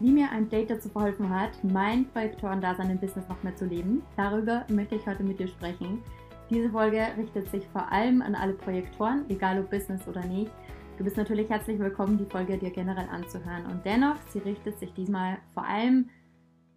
wie 0.00 0.12
mir 0.12 0.30
ein 0.30 0.48
Date 0.48 0.70
dazu 0.70 0.88
verholfen 0.88 1.28
hat, 1.28 1.62
mein 1.64 2.06
Projektorendasein 2.10 2.90
im 2.90 2.98
Business 2.98 3.28
noch 3.28 3.42
mehr 3.42 3.56
zu 3.56 3.66
leben. 3.66 4.02
Darüber 4.16 4.64
möchte 4.68 4.94
ich 4.94 5.06
heute 5.06 5.24
mit 5.24 5.40
dir 5.40 5.48
sprechen. 5.48 6.02
Diese 6.50 6.70
Folge 6.70 7.06
richtet 7.16 7.50
sich 7.50 7.66
vor 7.68 7.90
allem 7.90 8.22
an 8.22 8.34
alle 8.34 8.54
Projektoren, 8.54 9.24
egal 9.28 9.60
ob 9.60 9.70
Business 9.70 10.06
oder 10.06 10.24
nicht. 10.24 10.50
Du 10.96 11.04
bist 11.04 11.16
natürlich 11.16 11.50
herzlich 11.50 11.78
willkommen, 11.78 12.16
die 12.16 12.24
Folge 12.24 12.58
dir 12.58 12.70
generell 12.70 13.08
anzuhören. 13.08 13.66
Und 13.66 13.84
dennoch, 13.84 14.16
sie 14.28 14.38
richtet 14.38 14.78
sich 14.78 14.92
diesmal 14.94 15.38
vor 15.52 15.64
allem 15.64 16.08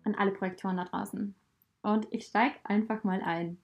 an 0.04 0.16
alle 0.16 0.32
Projektoren 0.32 0.78
da 0.78 0.86
draußen. 0.86 1.36
Und 1.84 2.08
ich 2.12 2.26
steige 2.26 2.56
einfach 2.64 3.04
mal 3.04 3.22
ein. 3.22 3.58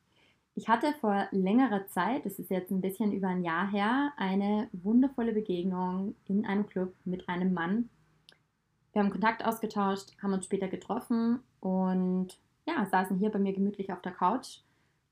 Ich 0.56 0.68
hatte 0.68 0.94
vor 1.00 1.28
längerer 1.32 1.86
Zeit, 1.88 2.26
das 2.26 2.40
ist 2.40 2.50
jetzt 2.50 2.72
ein 2.72 2.82
bisschen 2.82 3.12
über 3.12 3.28
ein 3.28 3.44
Jahr 3.44 3.70
her, 3.70 4.14
eine 4.18 4.70
wundervolle 4.72 5.34
Begegnung 5.34 6.16
in 6.26 6.46
einem 6.46 6.66
Club 6.66 6.96
mit 7.06 7.30
einem 7.30 7.54
Mann, 7.54 7.90
wir 8.98 9.04
haben 9.04 9.12
Kontakt 9.12 9.46
ausgetauscht, 9.46 10.18
haben 10.24 10.34
uns 10.34 10.46
später 10.46 10.68
getroffen 10.68 11.44
und 11.60 12.30
ja, 12.66 12.84
saßen 12.84 13.20
hier 13.20 13.30
bei 13.30 13.38
mir 13.38 13.54
gemütlich 13.54 13.94
auf 13.94 14.02
der 14.02 14.12
Couch, 14.12 14.62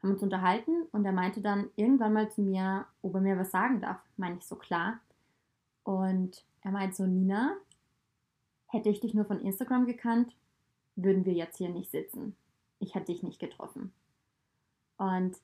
haben 0.01 0.13
uns 0.13 0.23
unterhalten 0.23 0.87
und 0.91 1.05
er 1.05 1.11
meinte 1.11 1.39
dann 1.39 1.69
irgendwann 1.75 2.13
mal 2.13 2.31
zu 2.31 2.41
mir, 2.41 2.87
ob 3.03 3.13
er 3.13 3.21
mir 3.21 3.37
was 3.37 3.51
sagen 3.51 3.81
darf. 3.81 3.99
Meine 4.17 4.37
ich 4.37 4.43
so 4.43 4.55
klar. 4.55 4.99
Und 5.83 6.43
er 6.61 6.71
meint 6.71 6.95
so, 6.95 7.05
Nina, 7.05 7.53
hätte 8.65 8.89
ich 8.89 9.01
dich 9.01 9.13
nur 9.13 9.25
von 9.25 9.39
Instagram 9.39 9.85
gekannt, 9.85 10.35
würden 10.95 11.23
wir 11.23 11.33
jetzt 11.33 11.59
hier 11.59 11.69
nicht 11.69 11.91
sitzen. 11.91 12.35
Ich 12.79 12.95
hätte 12.95 13.11
dich 13.11 13.21
nicht 13.21 13.39
getroffen. 13.39 13.93
Und 14.97 15.37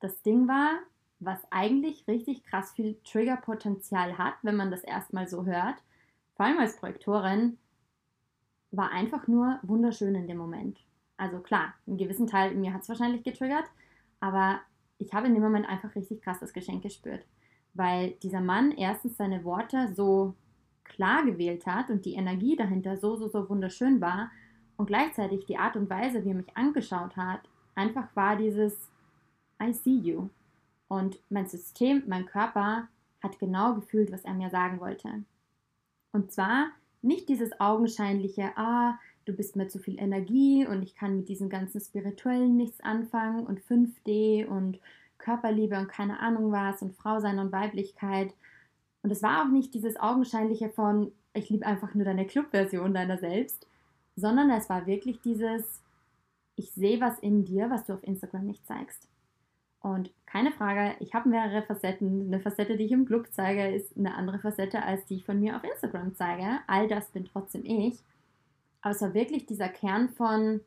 das 0.00 0.22
Ding 0.22 0.48
war, 0.48 0.78
was 1.20 1.38
eigentlich 1.50 2.08
richtig 2.08 2.44
krass 2.44 2.72
viel 2.72 2.96
Triggerpotenzial 3.04 4.16
hat, 4.16 4.36
wenn 4.40 4.56
man 4.56 4.70
das 4.70 4.84
erstmal 4.84 5.28
so 5.28 5.44
hört, 5.44 5.76
vor 6.42 6.48
allem 6.48 6.58
als 6.58 6.76
Projektorin, 6.76 7.56
war 8.72 8.90
einfach 8.90 9.28
nur 9.28 9.60
wunderschön 9.62 10.16
in 10.16 10.26
dem 10.26 10.38
Moment. 10.38 10.76
Also 11.16 11.38
klar, 11.38 11.72
einen 11.86 11.98
gewissen 11.98 12.26
Teil 12.26 12.50
in 12.50 12.60
mir 12.62 12.74
hat 12.74 12.82
es 12.82 12.88
wahrscheinlich 12.88 13.22
getriggert, 13.22 13.66
aber 14.18 14.58
ich 14.98 15.14
habe 15.14 15.28
in 15.28 15.34
dem 15.34 15.42
Moment 15.44 15.68
einfach 15.68 15.94
richtig 15.94 16.20
krass 16.20 16.40
das 16.40 16.52
Geschenk 16.52 16.82
gespürt, 16.82 17.24
weil 17.74 18.14
dieser 18.24 18.40
Mann 18.40 18.72
erstens 18.72 19.16
seine 19.16 19.44
Worte 19.44 19.94
so 19.94 20.34
klar 20.82 21.24
gewählt 21.24 21.64
hat 21.64 21.90
und 21.90 22.04
die 22.04 22.14
Energie 22.14 22.56
dahinter 22.56 22.96
so, 22.96 23.14
so, 23.14 23.28
so 23.28 23.48
wunderschön 23.48 24.00
war 24.00 24.32
und 24.76 24.86
gleichzeitig 24.86 25.46
die 25.46 25.58
Art 25.58 25.76
und 25.76 25.88
Weise, 25.88 26.24
wie 26.24 26.30
er 26.30 26.34
mich 26.34 26.56
angeschaut 26.56 27.16
hat, 27.16 27.42
einfach 27.76 28.08
war 28.16 28.34
dieses 28.34 28.90
I 29.62 29.72
see 29.72 29.94
you. 29.96 30.28
Und 30.88 31.20
mein 31.30 31.46
System, 31.46 32.02
mein 32.08 32.26
Körper 32.26 32.88
hat 33.22 33.38
genau 33.38 33.76
gefühlt, 33.76 34.10
was 34.10 34.24
er 34.24 34.34
mir 34.34 34.50
sagen 34.50 34.80
wollte. 34.80 35.22
Und 36.12 36.32
zwar 36.32 36.68
nicht 37.00 37.28
dieses 37.28 37.58
augenscheinliche, 37.60 38.52
ah, 38.56 38.98
du 39.24 39.32
bist 39.32 39.56
mir 39.56 39.68
zu 39.68 39.78
viel 39.78 39.98
Energie 39.98 40.66
und 40.66 40.82
ich 40.82 40.94
kann 40.94 41.16
mit 41.16 41.28
diesem 41.28 41.48
ganzen 41.48 41.80
Spirituellen 41.80 42.56
nichts 42.56 42.80
anfangen 42.80 43.46
und 43.46 43.60
5D 43.60 44.46
und 44.46 44.78
Körperliebe 45.18 45.78
und 45.78 45.88
keine 45.88 46.20
Ahnung 46.20 46.52
was 46.52 46.82
und 46.82 46.94
Frau 46.96 47.20
sein 47.20 47.38
und 47.38 47.52
Weiblichkeit. 47.52 48.34
Und 49.02 49.10
es 49.10 49.22
war 49.22 49.42
auch 49.42 49.50
nicht 49.50 49.74
dieses 49.74 49.98
augenscheinliche 49.98 50.68
von, 50.68 51.12
ich 51.34 51.48
liebe 51.50 51.66
einfach 51.66 51.94
nur 51.94 52.04
deine 52.04 52.26
Clubversion 52.26 52.94
deiner 52.94 53.18
selbst, 53.18 53.66
sondern 54.16 54.50
es 54.50 54.68
war 54.68 54.86
wirklich 54.86 55.20
dieses, 55.22 55.80
ich 56.56 56.70
sehe 56.72 57.00
was 57.00 57.18
in 57.20 57.44
dir, 57.44 57.70
was 57.70 57.84
du 57.84 57.94
auf 57.94 58.02
Instagram 58.02 58.46
nicht 58.46 58.66
zeigst. 58.66 59.08
Und 59.82 60.10
keine 60.26 60.52
Frage, 60.52 60.94
ich 61.00 61.12
habe 61.12 61.28
mehrere 61.28 61.62
Facetten. 61.62 62.28
Eine 62.28 62.40
Facette, 62.40 62.76
die 62.76 62.84
ich 62.84 62.92
im 62.92 63.04
Club 63.04 63.26
zeige, 63.32 63.74
ist 63.74 63.96
eine 63.96 64.14
andere 64.14 64.38
Facette, 64.38 64.82
als 64.82 65.04
die 65.06 65.16
ich 65.16 65.24
von 65.24 65.40
mir 65.40 65.56
auf 65.56 65.64
Instagram 65.64 66.14
zeige. 66.14 66.60
All 66.68 66.86
das 66.86 67.10
bin 67.10 67.24
trotzdem 67.24 67.64
ich. 67.64 67.98
Aber 68.80 68.92
es 68.92 69.02
war 69.02 69.12
wirklich 69.12 69.46
dieser 69.46 69.68
Kern 69.68 70.08
von, 70.10 70.60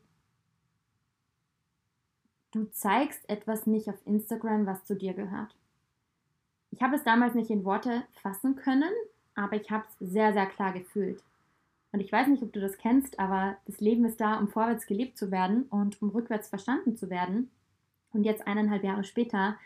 du 2.52 2.66
zeigst 2.72 3.28
etwas 3.30 3.66
nicht 3.66 3.90
auf 3.90 4.06
Instagram, 4.06 4.66
was 4.66 4.84
zu 4.86 4.96
dir 4.96 5.14
gehört. 5.14 5.56
Ich 6.72 6.82
habe 6.82 6.96
es 6.96 7.04
damals 7.04 7.36
nicht 7.36 7.50
in 7.50 7.64
Worte 7.64 8.04
fassen 8.22 8.56
können, 8.56 8.92
aber 9.34 9.56
ich 9.56 9.72
habe 9.72 9.86
es 9.88 10.12
sehr, 10.12 10.34
sehr 10.34 10.46
klar 10.46 10.74
gefühlt. 10.74 11.24
Und 11.94 12.02
ich 12.02 12.12
weiß 12.12 12.28
nicht, 12.28 12.44
ob 12.44 12.52
du 12.52 12.60
das 12.60 12.78
kennst, 12.78 13.18
aber 13.20 13.56
das 13.66 13.80
Leben 13.80 14.04
ist 14.04 14.20
da, 14.20 14.38
um 14.38 14.50
vorwärts 14.50 14.86
gelebt 14.86 15.18
zu 15.18 15.32
werden 15.32 15.64
und 15.70 16.02
um 16.02 16.10
rückwärts 16.10 16.50
verstanden 16.50 16.98
zu 16.98 17.10
werden. 17.10 17.50
Und 18.16 18.24
jetzt 18.24 18.48
eineinhalb 18.48 18.86
Jahre 18.86 19.04
später 19.04 19.58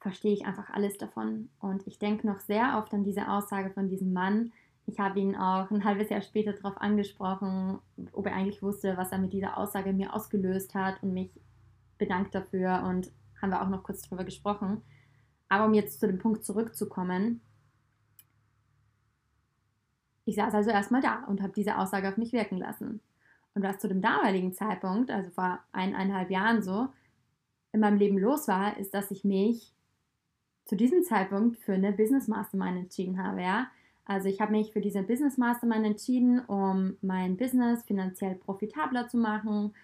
verstehe 0.00 0.32
ich 0.32 0.46
einfach 0.46 0.70
alles 0.70 0.96
davon. 0.96 1.50
Und 1.60 1.86
ich 1.86 1.98
denke 1.98 2.26
noch 2.26 2.40
sehr 2.40 2.78
oft 2.78 2.94
an 2.94 3.04
diese 3.04 3.28
Aussage 3.28 3.68
von 3.68 3.90
diesem 3.90 4.14
Mann. 4.14 4.52
Ich 4.86 4.98
habe 4.98 5.20
ihn 5.20 5.36
auch 5.36 5.70
ein 5.70 5.84
halbes 5.84 6.08
Jahr 6.08 6.22
später 6.22 6.54
darauf 6.54 6.80
angesprochen, 6.80 7.78
ob 8.12 8.26
er 8.26 8.34
eigentlich 8.34 8.62
wusste, 8.62 8.96
was 8.96 9.12
er 9.12 9.18
mit 9.18 9.34
dieser 9.34 9.58
Aussage 9.58 9.92
mir 9.92 10.16
ausgelöst 10.16 10.74
hat 10.74 11.02
und 11.02 11.12
mich 11.12 11.30
bedankt 11.98 12.34
dafür 12.34 12.84
und 12.88 13.12
haben 13.40 13.50
wir 13.50 13.60
auch 13.60 13.68
noch 13.68 13.82
kurz 13.82 14.00
darüber 14.00 14.24
gesprochen. 14.24 14.80
Aber 15.50 15.66
um 15.66 15.74
jetzt 15.74 16.00
zu 16.00 16.06
dem 16.06 16.18
Punkt 16.18 16.46
zurückzukommen, 16.46 17.42
ich 20.24 20.36
saß 20.36 20.54
also 20.54 20.70
erstmal 20.70 21.02
da 21.02 21.24
und 21.24 21.42
habe 21.42 21.52
diese 21.52 21.76
Aussage 21.76 22.08
auf 22.08 22.16
mich 22.16 22.32
wirken 22.32 22.56
lassen. 22.56 23.00
Und 23.54 23.62
was 23.62 23.78
zu 23.78 23.88
dem 23.88 24.00
damaligen 24.00 24.54
Zeitpunkt, 24.54 25.10
also 25.10 25.28
vor 25.28 25.58
eineinhalb 25.72 26.30
Jahren 26.30 26.62
so, 26.62 26.88
in 27.72 27.80
meinem 27.80 27.98
Leben 27.98 28.18
los 28.18 28.48
war, 28.48 28.76
ist, 28.76 28.94
dass 28.94 29.10
ich 29.10 29.24
mich 29.24 29.72
zu 30.64 30.76
diesem 30.76 31.02
Zeitpunkt 31.02 31.56
für 31.58 31.72
eine 31.72 31.92
Business 31.92 32.28
Mastermind 32.28 32.78
entschieden 32.78 33.22
habe. 33.22 33.42
Ja? 33.42 33.70
Also 34.04 34.28
ich 34.28 34.40
habe 34.40 34.52
mich 34.52 34.72
für 34.72 34.80
diese 34.80 35.02
Business 35.02 35.38
Mastermind 35.38 35.86
entschieden, 35.86 36.40
um 36.46 36.96
mein 37.02 37.36
Business 37.36 37.82
finanziell 37.84 38.34
profitabler 38.34 39.08
zu 39.08 39.16
machen, 39.16 39.74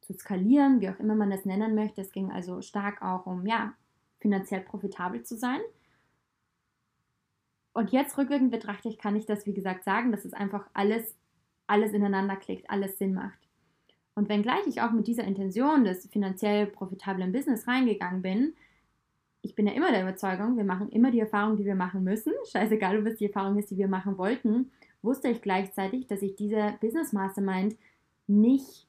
zu 0.00 0.14
skalieren, 0.14 0.80
wie 0.80 0.88
auch 0.88 0.98
immer 0.98 1.14
man 1.14 1.30
das 1.30 1.44
nennen 1.44 1.74
möchte. 1.74 2.00
Es 2.00 2.12
ging 2.12 2.30
also 2.30 2.62
stark 2.62 3.02
auch 3.02 3.26
um, 3.26 3.46
ja, 3.46 3.74
finanziell 4.20 4.62
profitabel 4.62 5.22
zu 5.22 5.36
sein. 5.36 5.60
Und 7.72 7.92
jetzt 7.92 8.16
rückwirkend 8.16 8.50
betrachtet 8.50 8.98
kann 8.98 9.16
ich 9.16 9.26
das, 9.26 9.46
wie 9.46 9.54
gesagt, 9.54 9.84
sagen, 9.84 10.10
dass 10.10 10.24
es 10.24 10.32
einfach 10.32 10.68
alles, 10.72 11.14
alles 11.66 11.92
ineinander 11.92 12.36
klickt, 12.36 12.68
alles 12.70 12.98
Sinn 12.98 13.14
macht. 13.14 13.47
Und 14.18 14.28
wenngleich 14.28 14.66
ich 14.66 14.82
auch 14.82 14.90
mit 14.90 15.06
dieser 15.06 15.22
Intention 15.22 15.84
des 15.84 16.08
finanziell 16.08 16.66
profitablen 16.66 17.30
Business 17.30 17.68
reingegangen 17.68 18.20
bin, 18.20 18.52
ich 19.42 19.54
bin 19.54 19.68
ja 19.68 19.72
immer 19.74 19.92
der 19.92 20.02
Überzeugung, 20.02 20.56
wir 20.56 20.64
machen 20.64 20.88
immer 20.88 21.12
die 21.12 21.20
Erfahrung, 21.20 21.56
die 21.56 21.64
wir 21.64 21.76
machen 21.76 22.02
müssen. 22.02 22.32
Scheißegal, 22.52 22.98
ob 22.98 23.06
es 23.06 23.18
die 23.18 23.26
Erfahrung 23.26 23.56
ist, 23.58 23.70
die 23.70 23.78
wir 23.78 23.86
machen 23.86 24.18
wollten, 24.18 24.72
wusste 25.02 25.28
ich 25.28 25.40
gleichzeitig, 25.40 26.08
dass 26.08 26.22
ich 26.22 26.34
diese 26.34 26.74
Business 26.80 27.12
Mastermind 27.12 27.76
nicht, 28.26 28.88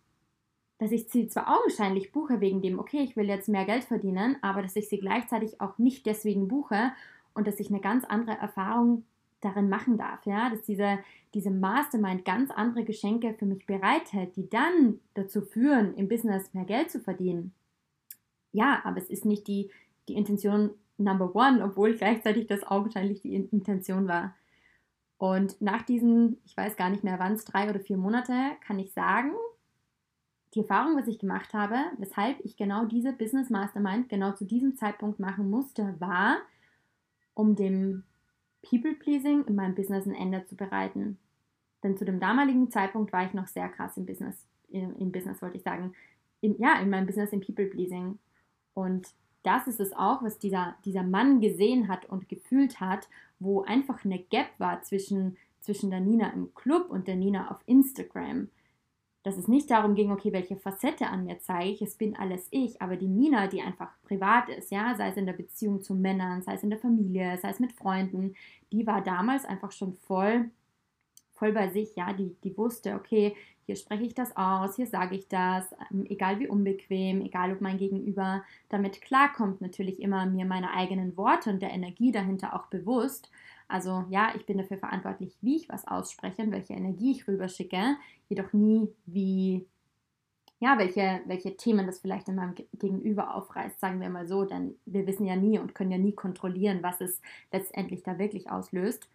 dass 0.79 0.91
ich 0.91 1.07
sie 1.09 1.28
zwar 1.28 1.59
augenscheinlich 1.59 2.11
buche 2.11 2.41
wegen 2.41 2.63
dem, 2.63 2.79
okay, 2.79 3.03
ich 3.03 3.16
will 3.16 3.28
jetzt 3.28 3.50
mehr 3.50 3.66
Geld 3.66 3.84
verdienen, 3.84 4.35
aber 4.41 4.63
dass 4.63 4.75
ich 4.75 4.90
sie 4.90 4.97
gleichzeitig 4.97 5.61
auch 5.61 5.78
nicht 5.78 6.07
deswegen 6.07 6.47
buche 6.47 6.91
und 7.35 7.46
dass 7.46 7.59
ich 7.59 7.69
eine 7.69 7.81
ganz 7.81 8.03
andere 8.03 8.35
Erfahrung 8.35 9.03
darin 9.42 9.70
machen 9.70 9.98
darf, 9.98 10.26
ja, 10.26 10.50
dass 10.50 10.62
diese, 10.64 11.00
diese 11.34 11.52
Mastermind 11.52 12.26
ganz 12.26 12.52
andere 12.52 12.84
Geschenke 12.84 13.34
für 13.34 13.46
mich 13.46 13.66
bereithält, 13.66 14.36
die 14.36 14.50
dann 14.50 15.00
dazu 15.14 15.42
führen, 15.42 15.96
im 15.96 16.08
Business 16.08 16.54
mehr 16.54 16.66
Geld 16.66 16.92
zu 16.92 17.00
verdienen. 17.00 17.54
Ja, 18.52 18.82
aber 18.84 18.98
es 18.98 19.10
ist 19.10 19.26
nicht 19.26 19.48
die, 19.48 19.72
die 20.08 20.16
Intention 20.16 20.72
Number 20.98 21.34
One, 21.34 21.64
obwohl 21.64 21.96
gleichzeitig 21.96 22.48
das 22.48 22.64
augenscheinlich 22.64 23.22
die 23.22 23.36
Intention 23.36 24.08
war. 24.08 24.36
Und 25.18 25.62
nach 25.62 25.82
diesen, 25.82 26.38
ich 26.46 26.56
weiß 26.56 26.76
gar 26.76 26.90
nicht 26.90 27.04
mehr 27.04 27.20
wann 27.20 27.34
es, 27.34 27.46
drei 27.46 27.70
oder 27.70 27.80
vier 27.80 27.98
Monate, 27.98 28.34
kann 28.66 28.80
ich 28.80 28.94
sagen, 28.94 29.32
die 30.56 30.62
Erfahrung, 30.62 30.98
was 30.98 31.08
ich 31.08 31.20
gemacht 31.20 31.54
habe, 31.54 31.76
weshalb 31.98 32.40
ich 32.44 32.58
genau 32.58 32.86
diese 32.86 33.14
Business 33.14 33.50
Mastermind 33.50 34.10
genau 34.10 34.32
zu 34.32 34.46
diesem 34.46 34.76
Zeitpunkt 34.76 35.20
machen 35.20 35.50
musste, 35.50 35.96
war, 36.00 36.38
um 37.34 37.56
dem 37.56 38.04
People-Pleasing 38.62 39.46
in 39.46 39.56
meinem 39.56 39.75
Business 39.75 40.06
ein 40.06 40.16
Ende 40.16 40.46
zu 40.46 40.56
bereiten. 40.56 41.17
Denn 41.84 41.97
zu 41.97 42.06
dem 42.06 42.20
damaligen 42.20 42.70
Zeitpunkt 42.72 43.14
war 43.14 43.26
ich 43.26 43.34
noch 43.34 43.47
sehr 43.47 43.70
krass 43.70 43.97
im 43.97 44.06
Business, 44.06 44.46
im, 44.70 45.11
Business 45.11 45.41
wollte 45.41 45.58
ich 45.58 45.64
sagen, 45.64 45.94
im, 46.41 46.56
ja, 46.59 46.79
in 46.79 46.90
meinem 46.90 47.06
Business 47.06 47.32
im 47.32 47.41
People-Pleasing. 47.41 48.20
Und 48.73 49.14
das 49.44 49.67
ist 49.67 49.79
es 49.79 49.94
auch, 49.94 50.22
was 50.22 50.38
dieser, 50.38 50.76
dieser 50.84 51.03
Mann 51.03 51.40
gesehen 51.40 51.88
hat 51.88 52.06
und 52.06 52.28
gefühlt 52.28 52.79
hat, 52.79 53.08
wo 53.40 53.61
einfach 53.61 54.03
eine 54.03 54.20
Gap 54.20 54.47
war 54.58 54.82
zwischen, 54.82 55.38
zwischen 55.61 55.90
der 55.90 56.02
Nina 56.02 56.29
im 56.32 56.53
Club 56.53 56.90
und 56.90 57.08
der 57.08 57.16
Nina 57.16 57.50
auf 57.50 57.61
Instagram 57.66 58.50
dass 59.24 59.38
es 59.38 59.48
nicht 59.48 59.70
darum 59.70 59.96
ging, 59.96 60.12
okay, 60.12 60.32
welche 60.32 60.56
Facette 60.56 61.08
an 61.08 61.26
mir 61.26 61.40
zeige 61.40 61.70
ich, 61.70 61.82
es 61.82 61.96
bin 61.96 62.16
alles 62.16 62.48
ich, 62.52 62.82
aber 62.82 62.96
die 62.96 63.08
Nina, 63.08 63.48
die 63.48 63.62
einfach 63.62 63.90
privat 64.04 64.50
ist, 64.50 64.72
ja, 64.72 64.96
sei 64.96 65.10
es 65.10 65.18
in 65.18 65.26
der 65.26 65.34
Beziehung 65.34 65.82
zu 65.82 65.94
Männern, 65.94 66.42
sei 66.42 66.54
es 66.54 66.64
in 66.64 66.70
der 66.70 66.80
Familie, 66.80 67.38
sei 67.38 67.50
es 67.50 67.60
mit 67.60 67.74
Freunden, 67.74 68.36
die 68.72 68.88
war 68.88 69.04
damals 69.04 69.46
einfach 69.46 69.72
schon 69.72 69.94
voll, 69.94 70.50
voll 71.34 71.52
bei 71.52 71.70
sich, 71.70 71.96
ja, 71.96 72.14
die, 72.14 72.36
die 72.44 72.58
wusste, 72.58 72.96
okay, 72.96 73.36
hier 73.66 73.76
spreche 73.76 74.04
ich 74.04 74.16
das 74.16 74.36
aus, 74.36 74.78
hier 74.78 74.88
sage 74.88 75.16
ich 75.16 75.28
das, 75.28 75.76
ähm, 75.92 76.06
egal 76.10 76.40
wie 76.40 76.48
unbequem, 76.48 77.22
egal 77.22 77.52
ob 77.52 77.62
mein 77.62 77.78
Gegenüber 77.78 78.44
damit 78.68 79.00
klarkommt, 79.02 79.62
natürlich 79.62 80.02
immer 80.02 80.26
mir 80.26 80.46
meine 80.46 80.74
eigenen 80.74 81.16
Worte 81.18 81.52
und 81.52 81.62
der 81.62 81.70
Energie 81.70 82.12
dahinter 82.12 82.56
auch 82.56 82.66
bewusst, 82.68 83.30
Also 83.70 84.04
ja, 84.10 84.34
ich 84.36 84.46
bin 84.48 84.58
dafür 84.58 84.78
verantwortlich, 84.80 85.38
wie 85.42 85.56
ich 85.56 85.70
was 85.70 85.88
ausspreche 85.88 86.42
und 86.42 86.52
welche 86.52 86.74
Energie 86.74 87.12
ich 87.12 87.28
rüberschicke, 87.28 87.98
jedoch 88.28 88.52
nie, 88.52 88.90
wie, 89.06 89.68
ja, 90.60 90.80
welche, 90.80 91.22
welche 91.28 91.56
Themen 91.56 91.86
das 91.86 92.00
vielleicht 92.00 92.28
in 92.28 92.36
meinem 92.36 92.56
Gegenüber 92.74 93.36
aufreißt, 93.36 93.80
sagen 93.80 94.02
wir 94.02 94.10
mal 94.10 94.28
so, 94.28 94.44
denn 94.44 94.76
wir 94.88 95.06
wissen 95.06 95.26
ja 95.26 95.36
nie 95.36 95.60
und 95.60 95.76
können 95.76 95.92
ja 95.92 96.00
nie 96.00 96.14
kontrollieren, 96.14 96.82
was 96.82 97.00
es 97.00 97.22
letztendlich 97.52 98.02
da 98.02 98.18
wirklich 98.18 98.50
auslöst. 98.50 99.08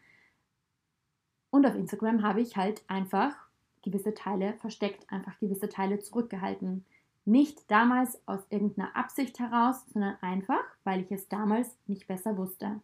Und 1.50 1.66
auf 1.66 1.74
Instagram 1.74 2.22
habe 2.22 2.40
ich 2.40 2.56
halt 2.56 2.84
einfach 2.86 3.34
gewisse 3.82 4.14
Teile 4.14 4.54
versteckt, 4.54 5.10
einfach 5.10 5.36
gewisse 5.40 5.68
Teile 5.68 5.98
zurückgehalten. 5.98 6.84
Nicht 7.24 7.68
damals 7.70 8.20
aus 8.26 8.46
irgendeiner 8.50 8.94
Absicht 8.96 9.40
heraus, 9.40 9.84
sondern 9.92 10.16
einfach, 10.20 10.62
weil 10.84 11.00
ich 11.00 11.10
es 11.10 11.28
damals 11.28 11.76
nicht 11.88 12.06
besser 12.06 12.36
wusste. 12.36 12.80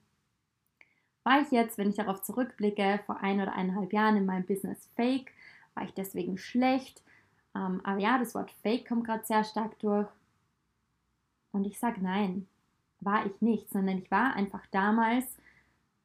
War 1.23 1.43
ich 1.43 1.51
jetzt, 1.51 1.77
wenn 1.79 1.91
ich 1.91 1.97
darauf 1.97 2.23
zurückblicke, 2.23 3.01
vor 3.07 3.19
ein 3.19 3.41
oder 3.41 3.53
eineinhalb 3.53 3.93
Jahren 3.93 4.17
in 4.17 4.27
meinem 4.27 4.47
Business 4.47 4.89
fake? 4.97 5.33
War 5.75 5.85
ich 5.85 5.93
deswegen 5.93 6.39
schlecht? 6.39 7.03
Ähm, 7.55 7.81
aber 7.85 7.99
ja, 7.99 8.19
das 8.19 8.35
Wort 8.35 8.51
fake 8.63 8.89
kommt 8.89 9.05
gerade 9.05 9.25
sehr 9.25 9.45
stark 9.45 9.79
durch. 9.81 10.09
Und 11.53 11.67
ich 11.67 11.79
sage 11.79 12.01
nein, 12.01 12.47
war 13.01 13.27
ich 13.27 13.41
nicht, 13.41 13.71
sondern 13.71 13.99
ich 13.99 14.11
war 14.11 14.35
einfach 14.35 14.65
damals 14.71 15.25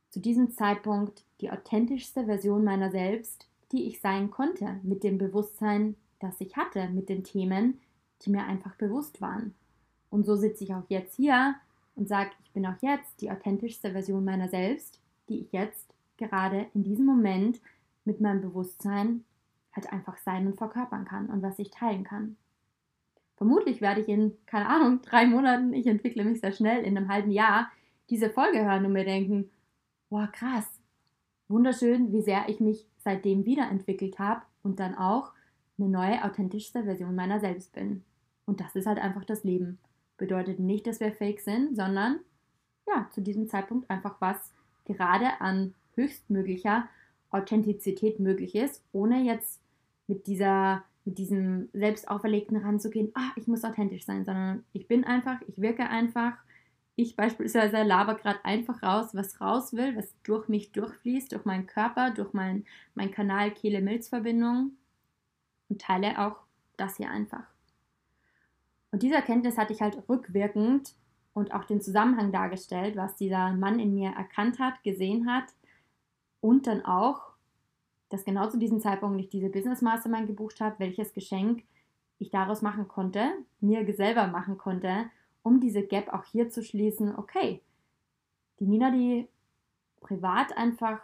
zu 0.09 0.19
diesem 0.19 0.51
Zeitpunkt 0.51 1.23
die 1.41 1.51
authentischste 1.51 2.25
Version 2.25 2.63
meiner 2.63 2.89
selbst, 2.89 3.47
die 3.71 3.87
ich 3.87 4.01
sein 4.01 4.31
konnte, 4.31 4.79
mit 4.83 5.03
dem 5.03 5.17
Bewusstsein, 5.17 5.95
das 6.19 6.39
ich 6.39 6.55
hatte, 6.55 6.89
mit 6.89 7.09
den 7.09 7.23
Themen, 7.23 7.79
die 8.21 8.29
mir 8.29 8.45
einfach 8.45 8.75
bewusst 8.75 9.21
waren. 9.21 9.53
Und 10.09 10.25
so 10.25 10.35
sitze 10.35 10.63
ich 10.63 10.73
auch 10.73 10.85
jetzt 10.87 11.15
hier 11.15 11.55
und 11.95 12.07
sage, 12.07 12.31
ich 12.43 12.51
bin 12.51 12.65
auch 12.65 12.81
jetzt 12.81 13.21
die 13.21 13.29
authentischste 13.31 13.91
Version 13.91 14.23
meiner 14.23 14.47
selbst, 14.47 15.01
die 15.29 15.41
ich 15.41 15.51
jetzt 15.51 15.93
gerade 16.17 16.67
in 16.73 16.83
diesem 16.83 17.05
Moment 17.05 17.59
mit 18.05 18.21
meinem 18.21 18.41
Bewusstsein 18.41 19.23
halt 19.75 19.91
einfach 19.91 20.17
sein 20.17 20.47
und 20.47 20.57
verkörpern 20.57 21.05
kann 21.05 21.27
und 21.27 21.41
was 21.41 21.59
ich 21.59 21.69
teilen 21.71 22.03
kann. 22.03 22.37
Vermutlich 23.35 23.81
werde 23.81 24.01
ich 24.01 24.07
in, 24.07 24.37
keine 24.45 24.67
Ahnung, 24.69 25.01
drei 25.01 25.25
Monaten, 25.25 25.73
ich 25.73 25.87
entwickle 25.87 26.23
mich 26.23 26.39
sehr 26.39 26.53
schnell, 26.53 26.83
in 26.83 26.97
einem 26.97 27.09
halben 27.09 27.31
Jahr 27.31 27.69
diese 28.09 28.29
Folge 28.29 28.63
hören 28.63 28.85
und 28.85 28.93
mir 28.93 29.03
denken, 29.03 29.49
boah, 30.09 30.27
krass, 30.31 30.65
wunderschön, 31.49 32.13
wie 32.13 32.21
sehr 32.21 32.47
ich 32.47 32.59
mich 32.59 32.87
seitdem 32.97 33.45
wiederentwickelt 33.45 34.19
habe 34.19 34.43
und 34.63 34.79
dann 34.79 34.95
auch 34.95 35.33
eine 35.77 35.89
neue, 35.89 36.23
authentischste 36.23 36.83
Version 36.83 37.15
meiner 37.15 37.39
selbst 37.41 37.73
bin. 37.73 38.03
Und 38.45 38.61
das 38.61 38.75
ist 38.75 38.87
halt 38.87 38.99
einfach 38.99 39.25
das 39.25 39.43
Leben. 39.43 39.79
Bedeutet 40.17 40.59
nicht, 40.59 40.87
dass 40.87 41.01
wir 41.01 41.11
fake 41.11 41.41
sind, 41.41 41.75
sondern 41.75 42.19
ja, 42.87 43.09
zu 43.11 43.21
diesem 43.21 43.49
Zeitpunkt 43.49 43.89
einfach 43.89 44.15
was 44.21 44.53
gerade 44.85 45.41
an 45.41 45.73
höchstmöglicher 45.95 46.87
Authentizität 47.31 48.19
möglich 48.19 48.55
ist, 48.55 48.83
ohne 48.91 49.21
jetzt 49.23 49.61
mit 50.07 50.27
dieser 50.27 50.83
mit 51.05 51.19
diesem 51.19 51.69
selbst 51.71 52.09
auferlegten 52.09 52.57
ranzugehen, 52.57 53.11
ah, 53.13 53.31
ich 53.35 53.47
muss 53.47 53.63
authentisch 53.63 54.05
sein, 54.05 54.25
sondern 54.25 54.65
ich 54.73 54.87
bin 54.87 55.03
einfach, 55.03 55.39
ich 55.47 55.61
wirke 55.61 55.87
einfach. 55.87 56.33
Ich 56.97 57.15
beispielsweise 57.15 57.83
laber 57.83 58.15
gerade 58.15 58.43
einfach 58.43 58.81
raus, 58.81 59.09
was 59.13 59.39
raus 59.39 59.73
will, 59.73 59.95
was 59.95 60.13
durch 60.23 60.47
mich 60.47 60.71
durchfließt, 60.71 61.31
durch 61.31 61.45
meinen 61.45 61.67
Körper, 61.67 62.11
durch 62.11 62.33
mein, 62.33 62.65
mein 62.95 63.11
Kanal 63.11 63.51
Kehle-Milz-Verbindung 63.51 64.71
und 65.69 65.81
teile 65.81 66.17
auch 66.19 66.37
das 66.77 66.97
hier 66.97 67.11
einfach. 67.11 67.43
Und 68.91 69.03
diese 69.03 69.15
Erkenntnis 69.15 69.57
hatte 69.57 69.73
ich 69.73 69.81
halt 69.81 69.97
rückwirkend 70.07 70.93
und 71.35 71.53
auch 71.53 71.65
den 71.65 71.81
Zusammenhang 71.81 72.31
dargestellt, 72.31 72.95
was 72.95 73.17
dieser 73.17 73.51
Mann 73.51 73.77
in 73.77 73.93
mir 73.93 74.11
erkannt 74.11 74.57
hat, 74.57 74.81
gesehen 74.83 75.29
hat 75.29 75.43
und 76.39 76.65
dann 76.65 76.83
auch, 76.85 77.33
dass 78.09 78.23
genau 78.23 78.49
zu 78.49 78.57
diesem 78.57 78.79
Zeitpunkt 78.79 79.19
ich 79.19 79.29
diese 79.29 79.49
Business 79.49 79.81
Mastermind 79.81 80.27
gebucht 80.27 80.61
habe, 80.61 80.79
welches 80.79 81.13
Geschenk 81.13 81.63
ich 82.19 82.29
daraus 82.29 82.61
machen 82.61 82.87
konnte, 82.87 83.33
mir 83.59 83.85
selber 83.93 84.27
machen 84.27 84.57
konnte, 84.57 85.09
um 85.43 85.59
diese 85.59 85.83
Gap 85.83 86.13
auch 86.13 86.23
hier 86.23 86.49
zu 86.49 86.63
schließen. 86.63 87.13
Okay, 87.17 87.61
die 88.61 88.67
Nina, 88.67 88.89
die 88.91 89.27
privat 89.99 90.55
einfach, 90.55 91.01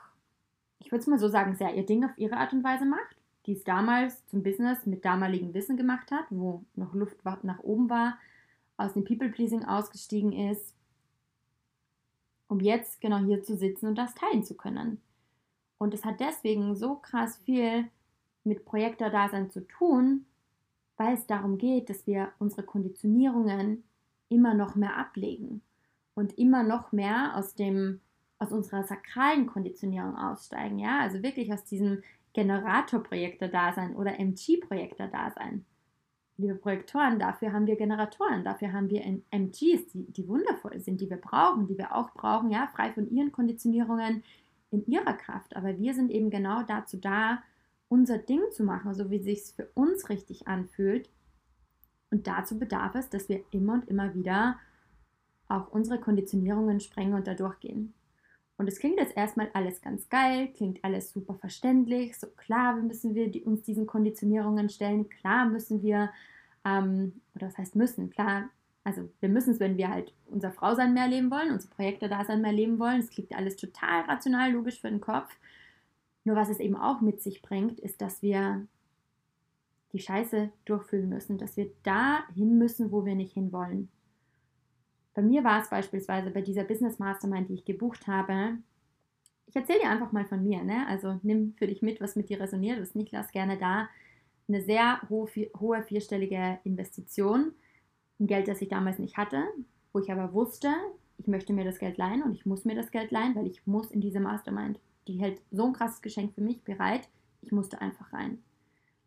ich 0.80 0.94
würde 0.94 1.02
es 1.02 1.08
mal 1.08 1.20
so 1.20 1.28
sagen, 1.28 1.56
sehr 1.58 1.76
ihr 1.76 1.86
Ding 1.86 2.06
auf 2.06 2.18
ihre 2.18 2.38
Art 2.38 2.54
und 2.54 2.64
Weise 2.64 2.86
macht, 2.86 3.18
die 3.48 3.54
es 3.54 3.66
damals 3.66 4.26
zum 4.28 4.44
Business 4.44 4.86
mit 4.86 5.04
damaligem 5.04 5.54
Wissen 5.54 5.76
gemacht 5.76 6.10
hat, 6.10 6.24
wo 6.30 6.64
noch 6.76 6.94
Luft 6.94 7.18
nach 7.26 7.60
oben 7.60 7.90
war, 7.90 8.18
aus 8.86 8.94
dem 8.94 9.04
People-Pleasing 9.04 9.66
ausgestiegen 9.66 10.32
ist, 10.32 10.76
um 12.48 12.60
jetzt 12.60 13.00
genau 13.02 13.20
hier 13.20 13.44
zu 13.44 13.56
sitzen 13.56 13.88
und 13.88 13.96
das 13.96 14.14
teilen 14.16 14.44
zu 14.44 14.56
können. 14.56 15.02
Und 15.78 15.94
es 15.94 16.06
hat 16.06 16.20
deswegen 16.20 16.76
so 16.76 16.96
krass 16.96 17.38
viel 17.38 17.90
mit 18.44 18.66
Projektordasein 18.66 19.50
zu 19.50 19.68
tun, 19.68 20.26
weil 20.98 21.16
es 21.16 21.26
darum 21.26 21.58
geht, 21.58 21.90
dass 21.90 22.06
wir 22.06 22.32
unsere 22.40 22.64
Konditionierungen 22.64 23.84
immer 24.30 24.54
noch 24.54 24.76
mehr 24.76 24.98
ablegen 24.98 25.62
und 26.14 26.38
immer 26.38 26.64
noch 26.64 26.92
mehr 26.92 27.36
aus 27.36 27.56
dem 27.56 28.02
aus 28.42 28.52
unserer 28.52 28.84
sakralen 28.84 29.46
Konditionierung 29.46 30.18
aussteigen, 30.18 30.80
ja, 30.80 31.00
also 31.02 31.22
wirklich 31.22 31.54
aus 31.54 31.64
diesem 31.64 32.02
Generatorprojektor-Dasein 32.34 33.96
oder 33.96 34.20
MG-Projektor-Dasein 34.20 35.64
liebe 36.42 36.56
Projektoren, 36.56 37.20
dafür 37.20 37.54
haben 37.54 37.68
wir 37.68 37.76
Generatoren, 37.76 38.44
dafür 38.44 38.74
haben 38.74 38.90
wir 38.90 39.04
MGs, 39.32 39.88
die, 39.88 40.12
die 40.12 40.28
wundervoll 40.28 40.80
sind, 40.80 41.00
die 41.00 41.10
wir 41.10 41.18
brauchen, 41.18 41.68
die 41.68 41.78
wir 41.78 41.96
auch 41.96 42.12
brauchen, 42.12 42.52
ja, 42.52 42.68
frei 42.68 42.92
von 42.92 43.10
ihren 43.10 43.32
Konditionierungen 43.32 44.24
in 44.72 44.86
ihrer 44.88 45.14
Kraft. 45.14 45.56
Aber 45.56 45.78
wir 45.78 45.94
sind 45.94 46.12
eben 46.12 46.30
genau 46.30 46.64
dazu 46.64 46.98
da, 46.98 47.44
unser 47.88 48.18
Ding 48.18 48.42
zu 48.52 48.64
machen, 48.64 48.94
so 48.94 49.10
wie 49.12 49.18
es 49.18 49.26
sich 49.26 49.56
für 49.56 49.70
uns 49.74 50.10
richtig 50.10 50.48
anfühlt. 50.48 51.10
Und 52.10 52.28
dazu 52.28 52.58
bedarf 52.58 52.96
es, 52.96 53.10
dass 53.10 53.30
wir 53.30 53.44
immer 53.52 53.74
und 53.74 53.88
immer 53.88 54.14
wieder 54.14 54.58
auch 55.48 55.72
unsere 55.72 56.00
Konditionierungen 56.00 56.80
sprengen 56.80 57.14
und 57.14 57.28
da 57.28 57.34
durchgehen. 57.34 57.94
Und 58.62 58.68
es 58.68 58.78
klingt 58.78 59.00
jetzt 59.00 59.18
erstmal 59.18 59.50
alles 59.54 59.82
ganz 59.82 60.08
geil, 60.08 60.50
klingt 60.56 60.84
alles 60.84 61.12
super 61.12 61.34
verständlich. 61.34 62.16
So 62.20 62.28
klar 62.28 62.76
müssen 62.76 63.16
wir 63.16 63.28
die, 63.28 63.42
uns 63.42 63.64
diesen 63.64 63.88
Konditionierungen 63.88 64.70
stellen, 64.70 65.10
klar 65.10 65.50
müssen 65.50 65.82
wir 65.82 66.12
ähm, 66.64 67.22
oder 67.34 67.48
was 67.48 67.58
heißt 67.58 67.76
müssen? 67.76 68.12
Klar, 68.12 68.50
also 68.84 69.10
wir 69.20 69.30
müssen 69.30 69.54
es, 69.54 69.60
wenn 69.60 69.78
wir 69.78 69.90
halt 69.90 70.14
unser 70.28 70.52
Frausein 70.52 70.94
mehr 70.94 71.08
leben 71.08 71.32
wollen, 71.32 71.52
unsere 71.52 71.74
Projekte 71.74 72.08
da 72.08 72.24
sein 72.24 72.42
mehr 72.42 72.52
leben 72.52 72.78
wollen. 72.78 73.00
Es 73.00 73.10
klingt 73.10 73.36
alles 73.36 73.56
total 73.56 74.02
rational, 74.02 74.52
logisch 74.52 74.80
für 74.80 74.92
den 74.92 75.02
Kopf. 75.02 75.36
Nur 76.24 76.36
was 76.36 76.50
es 76.50 76.60
eben 76.60 76.76
auch 76.76 77.02
mit 77.02 77.20
sich 77.20 77.42
bringt, 77.42 77.80
ist, 77.80 78.00
dass 78.00 78.22
wir 78.22 78.68
die 79.92 80.00
Scheiße 80.02 80.52
durchfühlen 80.66 81.10
müssen, 81.10 81.40
dass 81.40 81.58
wir 81.58 81.72
da 81.82 82.20
hin 82.36 82.60
müssen, 82.60 82.92
wo 82.92 83.06
wir 83.06 83.16
nicht 83.16 83.34
hinwollen. 83.34 83.90
Bei 85.14 85.22
mir 85.22 85.44
war 85.44 85.62
es 85.62 85.70
beispielsweise 85.70 86.32
bei 86.32 86.42
dieser 86.42 86.64
Business 86.64 87.00
Mastermind, 87.00 87.50
die 87.50 87.56
ich 87.56 87.66
gebucht 87.66 88.08
habe. 88.08 88.58
Ich 89.48 89.56
erzähle 89.56 89.80
dir 89.80 89.90
einfach 89.90 90.12
mal 90.12 90.26
von 90.26 90.44
mir, 90.44 90.64
ne? 90.64 90.88
Also 90.88 91.20
nimm 91.24 91.54
für 91.58 91.68
dich 91.68 91.82
mit, 91.82 92.00
was 92.00 92.16
mit 92.16 92.30
dir 92.30 92.40
resoniert, 92.40 92.80
was 92.82 92.96
nicht, 92.96 93.12
lass 93.12 93.32
gerne 93.32 93.58
da 93.58 93.90
eine 94.48 94.62
sehr 94.62 95.02
hohe, 95.10 95.30
hohe 95.60 95.84
vierstellige 95.84 96.60
Investition. 96.64 97.54
Ein 98.20 98.28
Geld, 98.28 98.48
das 98.48 98.62
ich 98.62 98.70
damals 98.70 99.00
nicht 99.00 99.18
hatte, 99.18 99.44
wo 99.94 100.00
ich 100.00 100.12
aber 100.12 100.34
wusste, 100.34 100.70
ich 101.18 101.28
möchte 101.28 101.54
mir 101.54 101.64
das 101.64 101.80
Geld 101.80 101.98
leihen 101.98 102.24
und 102.24 102.34
ich 102.34 102.46
muss 102.46 102.66
mir 102.66 102.76
das 102.76 102.92
Geld 102.92 103.12
leihen, 103.12 103.36
weil 103.36 103.48
ich 103.48 103.66
muss 103.66 103.92
in 103.92 104.02
diese 104.02 104.20
Mastermind. 104.20 104.80
Die 105.08 105.20
hält 105.20 105.42
so 105.52 105.66
ein 105.66 105.74
krasses 105.74 106.02
Geschenk 106.02 106.34
für 106.34 106.42
mich 106.42 106.64
bereit. 106.64 107.08
Ich 107.42 107.52
musste 107.52 107.82
einfach 107.82 108.12
rein. 108.14 108.40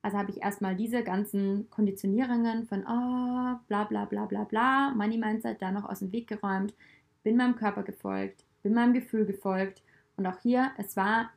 Also 0.04 0.18
habe 0.18 0.30
ich 0.32 0.42
erstmal 0.42 0.76
diese 0.76 1.02
ganzen 1.02 1.70
Konditionierungen 1.70 2.66
von 2.66 2.80
oh, 2.82 3.58
bla 3.68 3.84
bla 3.84 4.04
bla 4.04 4.26
bla 4.26 4.44
bla, 4.44 4.90
Money 4.90 5.16
Mindset 5.16 5.62
da 5.62 5.73
noch 5.73 5.88
aus 5.88 6.00
dem 6.00 6.12
Weg 6.12 6.26
geräumt, 6.26 6.75
bin 7.23 7.38
meinem 7.38 7.56
Körper 7.56 7.82
gefolgt, 7.84 8.44
bin 8.62 8.75
meinem 8.75 8.92
Gefühl 8.92 9.25
gefolgt. 9.25 9.82
Und 10.18 10.26
auch 10.26 10.38
hier, 10.42 10.73
es 10.76 10.94
war 10.99 11.30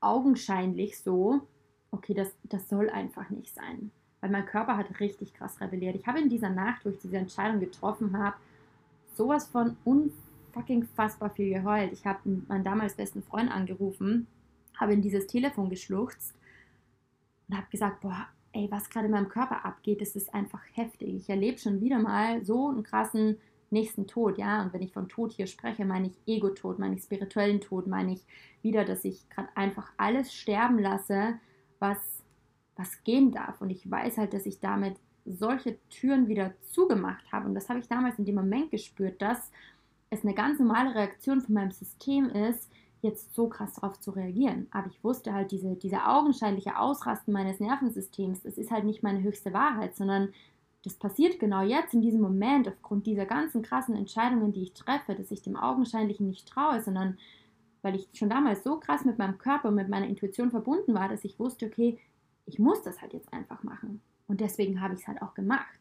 augenscheinlich 0.00 0.98
so, 0.98 1.42
okay, 1.92 2.12
das, 2.12 2.34
das 2.42 2.68
soll 2.68 2.90
einfach 2.90 3.30
nicht 3.30 3.54
sein. 3.54 3.92
Weil 4.20 4.30
mein 4.30 4.46
Körper 4.46 4.76
hat 4.76 4.98
richtig 4.98 5.32
krass 5.34 5.60
rebelliert. 5.60 5.94
Ich 5.94 6.08
habe 6.08 6.18
in 6.18 6.28
dieser 6.28 6.50
Nacht, 6.50 6.84
wo 6.84 6.88
ich 6.88 6.98
diese 6.98 7.18
Entscheidung 7.18 7.60
getroffen 7.60 8.18
habe, 8.18 8.36
sowas 9.14 9.46
von 9.46 9.76
unfucking 9.84 10.88
fassbar 10.96 11.30
viel 11.30 11.54
geheult. 11.54 11.92
Ich 11.92 12.04
habe 12.04 12.18
meinen 12.48 12.64
damals 12.64 12.94
besten 12.94 13.22
Freund 13.22 13.48
angerufen, 13.48 14.26
habe 14.76 14.94
in 14.94 15.02
dieses 15.02 15.28
Telefon 15.28 15.70
geschluchzt 15.70 16.34
und 17.48 17.56
habe 17.56 17.66
gesagt, 17.70 18.00
boah, 18.00 18.26
ey, 18.52 18.68
was 18.70 18.90
gerade 18.90 19.06
in 19.06 19.12
meinem 19.12 19.28
Körper 19.28 19.64
abgeht, 19.64 20.00
das 20.00 20.16
ist 20.16 20.32
einfach 20.34 20.62
heftig. 20.72 21.14
Ich 21.14 21.28
erlebe 21.28 21.58
schon 21.58 21.80
wieder 21.80 21.98
mal 21.98 22.44
so 22.44 22.68
einen 22.68 22.82
krassen 22.82 23.38
nächsten 23.70 24.06
Tod, 24.06 24.38
ja. 24.38 24.62
Und 24.62 24.72
wenn 24.72 24.82
ich 24.82 24.92
von 24.92 25.08
Tod 25.08 25.32
hier 25.32 25.46
spreche, 25.46 25.84
meine 25.84 26.08
ich 26.08 26.18
Ego-Tod, 26.26 26.78
meine 26.78 26.96
ich 26.96 27.02
spirituellen 27.02 27.60
Tod, 27.60 27.86
meine 27.86 28.14
ich 28.14 28.24
wieder, 28.62 28.84
dass 28.84 29.04
ich 29.04 29.28
gerade 29.28 29.48
einfach 29.54 29.92
alles 29.96 30.32
sterben 30.32 30.78
lasse, 30.78 31.38
was, 31.78 32.22
was 32.76 33.02
gehen 33.04 33.30
darf. 33.30 33.60
Und 33.60 33.70
ich 33.70 33.90
weiß 33.90 34.18
halt, 34.18 34.32
dass 34.32 34.46
ich 34.46 34.60
damit 34.60 34.96
solche 35.26 35.76
Türen 35.90 36.28
wieder 36.28 36.54
zugemacht 36.62 37.30
habe. 37.32 37.46
Und 37.46 37.54
das 37.54 37.68
habe 37.68 37.80
ich 37.80 37.88
damals 37.88 38.18
in 38.18 38.24
dem 38.24 38.34
Moment 38.34 38.70
gespürt, 38.70 39.20
dass 39.20 39.50
es 40.10 40.24
eine 40.24 40.34
ganz 40.34 40.58
normale 40.58 40.94
Reaktion 40.94 41.42
von 41.42 41.54
meinem 41.54 41.70
System 41.70 42.30
ist, 42.30 42.70
jetzt 43.02 43.34
so 43.34 43.48
krass 43.48 43.74
darauf 43.74 44.00
zu 44.00 44.10
reagieren. 44.10 44.66
Aber 44.70 44.88
ich 44.88 45.02
wusste 45.04 45.32
halt, 45.32 45.52
diese, 45.52 45.76
diese 45.76 46.06
augenscheinliche 46.06 46.78
Ausrasten 46.78 47.32
meines 47.32 47.60
Nervensystems, 47.60 48.42
das 48.42 48.58
ist 48.58 48.70
halt 48.70 48.84
nicht 48.84 49.02
meine 49.02 49.22
höchste 49.22 49.52
Wahrheit, 49.52 49.96
sondern 49.96 50.32
das 50.84 50.94
passiert 50.94 51.38
genau 51.38 51.62
jetzt 51.62 51.94
in 51.94 52.00
diesem 52.00 52.20
Moment 52.20 52.68
aufgrund 52.68 53.06
dieser 53.06 53.26
ganzen 53.26 53.62
krassen 53.62 53.96
Entscheidungen, 53.96 54.52
die 54.52 54.62
ich 54.62 54.74
treffe, 54.74 55.14
dass 55.14 55.30
ich 55.30 55.42
dem 55.42 55.56
Augenscheinlichen 55.56 56.28
nicht 56.28 56.48
traue, 56.48 56.80
sondern 56.80 57.18
weil 57.82 57.94
ich 57.94 58.08
schon 58.12 58.30
damals 58.30 58.64
so 58.64 58.78
krass 58.78 59.04
mit 59.04 59.18
meinem 59.18 59.38
Körper 59.38 59.68
und 59.68 59.74
mit 59.74 59.88
meiner 59.88 60.06
Intuition 60.06 60.50
verbunden 60.50 60.94
war, 60.94 61.08
dass 61.08 61.24
ich 61.24 61.38
wusste, 61.38 61.66
okay, 61.66 61.98
ich 62.46 62.58
muss 62.58 62.82
das 62.82 63.00
halt 63.00 63.12
jetzt 63.12 63.32
einfach 63.32 63.62
machen. 63.62 64.00
Und 64.26 64.40
deswegen 64.40 64.80
habe 64.80 64.94
ich 64.94 65.00
es 65.00 65.08
halt 65.08 65.22
auch 65.22 65.34
gemacht. 65.34 65.77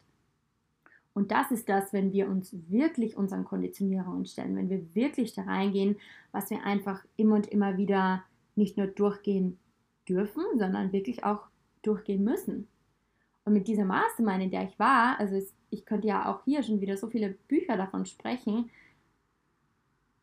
Und 1.18 1.32
das 1.32 1.50
ist 1.50 1.68
das, 1.68 1.94
wenn 1.94 2.14
wir 2.14 2.30
uns 2.30 2.56
wirklich 2.70 3.18
unseren 3.18 3.44
Konditionierungen 3.44 4.28
stellen, 4.28 4.56
wenn 4.56 4.70
wir 4.70 4.94
wirklich 4.94 5.34
da 5.34 5.42
reingehen, 5.42 5.98
was 6.32 6.52
wir 6.52 6.64
einfach 6.64 7.04
immer 7.16 7.38
und 7.38 7.48
immer 7.48 7.76
wieder 7.76 8.24
nicht 8.54 8.78
nur 8.78 8.86
durchgehen 8.86 9.58
dürfen, 10.08 10.44
sondern 10.60 10.94
wirklich 10.94 11.24
auch 11.24 11.48
durchgehen 11.82 12.24
müssen. 12.24 12.68
Und 13.46 13.54
mit 13.54 13.68
dieser 13.68 13.84
Mastermind, 13.84 14.44
in 14.44 14.52
der 14.52 14.66
ich 14.66 14.78
war, 14.78 15.20
also 15.20 15.42
ich 15.72 15.86
könnte 15.88 16.08
ja 16.08 16.32
auch 16.32 16.44
hier 16.46 16.62
schon 16.62 16.82
wieder 16.82 16.98
so 16.98 17.08
viele 17.08 17.30
Bücher 17.48 17.78
davon 17.78 18.06
sprechen, 18.06 18.70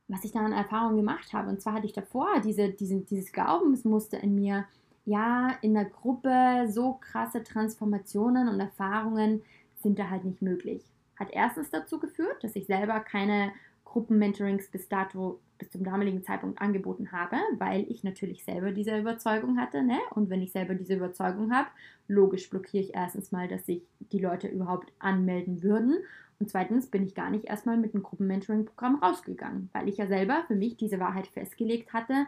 was 0.06 0.24
ich 0.24 0.30
da 0.30 0.44
an 0.44 0.52
Erfahrungen 0.52 0.98
gemacht 0.98 1.32
habe. 1.32 1.48
Und 1.48 1.60
zwar 1.60 1.72
hatte 1.72 1.86
ich 1.86 1.92
davor 1.92 2.38
diese, 2.38 2.68
diese, 2.68 3.00
dieses 3.00 3.32
Glaubensmuster 3.32 4.22
in 4.22 4.36
mir, 4.36 4.64
ja, 5.06 5.58
in 5.60 5.74
der 5.74 5.86
Gruppe 5.86 6.68
so 6.70 6.98
krasse 7.00 7.42
Transformationen 7.42 8.46
und 8.46 8.60
Erfahrungen 8.60 9.42
sind 9.84 10.00
da 10.00 10.10
halt 10.10 10.24
nicht 10.24 10.42
möglich. 10.42 10.82
Hat 11.14 11.28
erstens 11.30 11.70
dazu 11.70 12.00
geführt, 12.00 12.42
dass 12.42 12.56
ich 12.56 12.66
selber 12.66 12.98
keine 12.98 13.52
Gruppenmentorings 13.84 14.68
bis 14.70 14.88
dato, 14.88 15.38
bis 15.58 15.70
zum 15.70 15.84
damaligen 15.84 16.24
Zeitpunkt 16.24 16.60
angeboten 16.60 17.12
habe, 17.12 17.36
weil 17.58 17.88
ich 17.88 18.02
natürlich 18.02 18.44
selber 18.44 18.72
diese 18.72 18.98
Überzeugung 18.98 19.56
hatte. 19.56 19.84
Ne? 19.84 19.98
Und 20.10 20.30
wenn 20.30 20.42
ich 20.42 20.50
selber 20.50 20.74
diese 20.74 20.94
Überzeugung 20.94 21.52
habe, 21.54 21.68
logisch 22.08 22.50
blockiere 22.50 22.82
ich 22.82 22.94
erstens 22.94 23.30
mal, 23.30 23.46
dass 23.46 23.66
sich 23.66 23.86
die 24.00 24.18
Leute 24.18 24.48
überhaupt 24.48 24.92
anmelden 24.98 25.62
würden. 25.62 25.98
Und 26.40 26.50
zweitens 26.50 26.88
bin 26.88 27.04
ich 27.04 27.14
gar 27.14 27.30
nicht 27.30 27.44
erstmal 27.44 27.76
mit 27.76 27.94
einem 27.94 28.02
Gruppenmentoring-Programm 28.02 28.96
rausgegangen, 28.96 29.70
weil 29.72 29.88
ich 29.88 29.98
ja 29.98 30.08
selber 30.08 30.42
für 30.48 30.56
mich 30.56 30.76
diese 30.76 30.98
Wahrheit 30.98 31.28
festgelegt 31.28 31.92
hatte, 31.92 32.26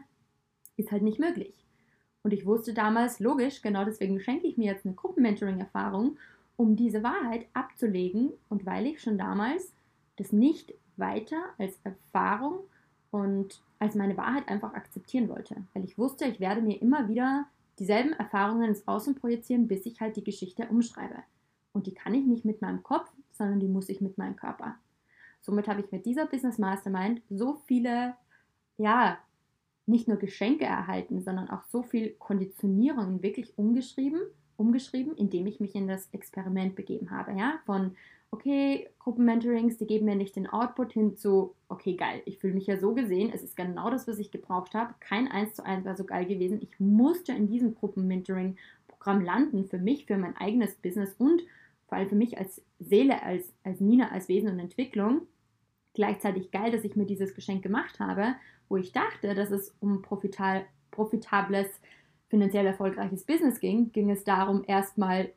ist 0.77 0.93
halt 0.93 1.03
nicht 1.03 1.19
möglich. 1.19 1.67
Und 2.23 2.33
ich 2.33 2.47
wusste 2.47 2.75
damals, 2.75 3.19
logisch, 3.19 3.63
genau 3.63 3.85
deswegen 3.85 4.21
schenke 4.21 4.47
ich 4.47 4.57
mir 4.57 4.73
jetzt 4.73 4.87
eine 4.87 4.95
Gruppenmentoring-Erfahrung 4.95 6.17
um 6.57 6.77
diese 6.77 7.03
Wahrheit 7.03 7.47
abzulegen 7.53 8.33
und 8.49 8.67
weil 8.67 8.87
ich 8.87 9.01
schon 9.01 9.19
damals 9.19 9.73
das 10.17 10.33
nicht 10.33 10.75
weiter 10.97 11.37
als 11.59 11.79
Erfahrung 11.85 12.61
und 13.11 13.61
als 13.79 13.95
meine 13.95 14.17
Wahrheit 14.17 14.49
einfach 14.49 14.75
akzeptieren 14.75 15.29
wollte. 15.29 15.57
Weil 15.75 15.85
ich 15.85 15.99
wusste, 15.99 16.25
ich 16.25 16.41
werde 16.41 16.63
mir 16.63 16.81
immer 16.81 17.09
wieder 17.09 17.47
dieselben 17.79 18.15
Erfahrungen 18.15 18.69
ins 18.69 18.89
Außen 18.89 19.15
projizieren, 19.15 19.69
bis 19.69 19.85
ich 19.85 20.01
halt 20.01 20.17
die 20.17 20.25
Geschichte 20.25 20.67
umschreibe. 20.69 21.17
Und 21.73 21.87
die 21.87 21.95
kann 21.95 22.15
ich 22.15 22.25
nicht 22.25 22.47
mit 22.47 22.63
meinem 22.63 22.83
Kopf, 22.83 23.11
sondern 23.33 23.61
die 23.61 23.69
muss 23.69 23.91
ich 23.91 24.01
mit 24.01 24.17
meinem 24.17 24.37
Körper. 24.37 24.77
Somit 25.43 25.69
habe 25.69 25.81
ich 25.81 25.93
mit 25.93 26.07
dieser 26.07 26.27
Business 26.27 26.59
Mastermind 26.59 27.21
so 27.29 27.61
viele, 27.67 28.15
ja, 28.79 29.19
nicht 29.85 30.09
nur 30.09 30.17
Geschenke 30.17 30.65
erhalten, 30.65 31.21
sondern 31.21 31.49
auch 31.51 31.63
so 31.65 31.83
viel 31.83 32.11
Konditionierungen 32.19 33.23
wirklich 33.23 33.57
umgeschrieben 33.57 34.21
umgeschrieben, 34.57 35.17
indem 35.17 35.47
ich 35.47 35.61
mich 35.61 35.75
in 35.75 35.89
das 35.89 36.09
Experiment 36.13 36.75
begeben 36.75 37.11
habe. 37.11 37.33
Ja? 37.33 37.59
Von, 37.67 37.97
okay, 38.31 38.89
Gruppenmentorings, 38.99 39.79
die 39.79 39.87
geben 39.87 40.07
mir 40.07 40.17
nicht 40.17 40.37
den 40.37 40.47
Output 40.47 40.93
hin 40.93 41.17
zu, 41.17 41.55
okay, 41.69 41.95
geil, 41.95 42.23
ich 42.25 42.39
fühle 42.39 42.55
mich 42.55 42.67
ja 42.67 42.79
so 42.79 42.95
gesehen, 42.95 43.31
es 43.33 43.43
ist 43.43 43.57
genau 43.57 43.91
das, 43.91 44.07
was 44.09 44.19
ich 44.19 44.31
gebraucht 44.31 44.75
habe. 44.75 44.95
Kein 45.01 45.29
1 45.29 45.55
zu 45.55 45.65
1 45.65 45.85
war 45.85 45.97
so 45.97 46.05
geil 46.05 46.27
gewesen. 46.27 46.61
Ich 46.63 46.79
musste 46.79 47.33
in 47.33 47.49
diesem 47.49 47.75
Gruppenmentoring-Programm 47.75 49.21
landen, 49.21 49.67
für 49.67 49.79
mich, 49.79 50.07
für 50.07 50.19
mein 50.19 50.37
eigenes 50.37 50.75
Business 50.77 51.15
und 51.19 51.43
vor 51.89 51.99
allem 51.99 52.09
für 52.09 52.17
mich 52.17 52.39
als 52.39 52.63
Seele, 52.81 53.23
als, 53.23 53.53
als 53.63 53.81
Nina, 53.81 54.11
als 54.11 54.29
Wesen 54.29 54.51
und 54.51 54.59
Entwicklung. 54.59 55.23
Gleichzeitig 55.95 56.51
geil, 56.51 56.73
dass 56.73 56.85
ich 56.85 56.97
mir 56.97 57.07
dieses 57.07 57.35
Geschenk 57.35 57.63
gemacht 57.63 58.01
habe, 58.01 58.35
wo 58.69 58.77
ich 58.77 58.93
dachte, 58.93 59.35
dass 59.35 59.51
es 59.51 59.75
um 59.81 60.03
profital, 60.03 60.67
profitables 60.91 61.69
finanziell 62.29 62.67
erfolgreiches 62.67 63.25
Business 63.25 63.61
ging, 63.61 63.93
ging 63.93 64.11
es 64.11 64.25
darum, 64.25 64.65
erstmal 64.67 65.33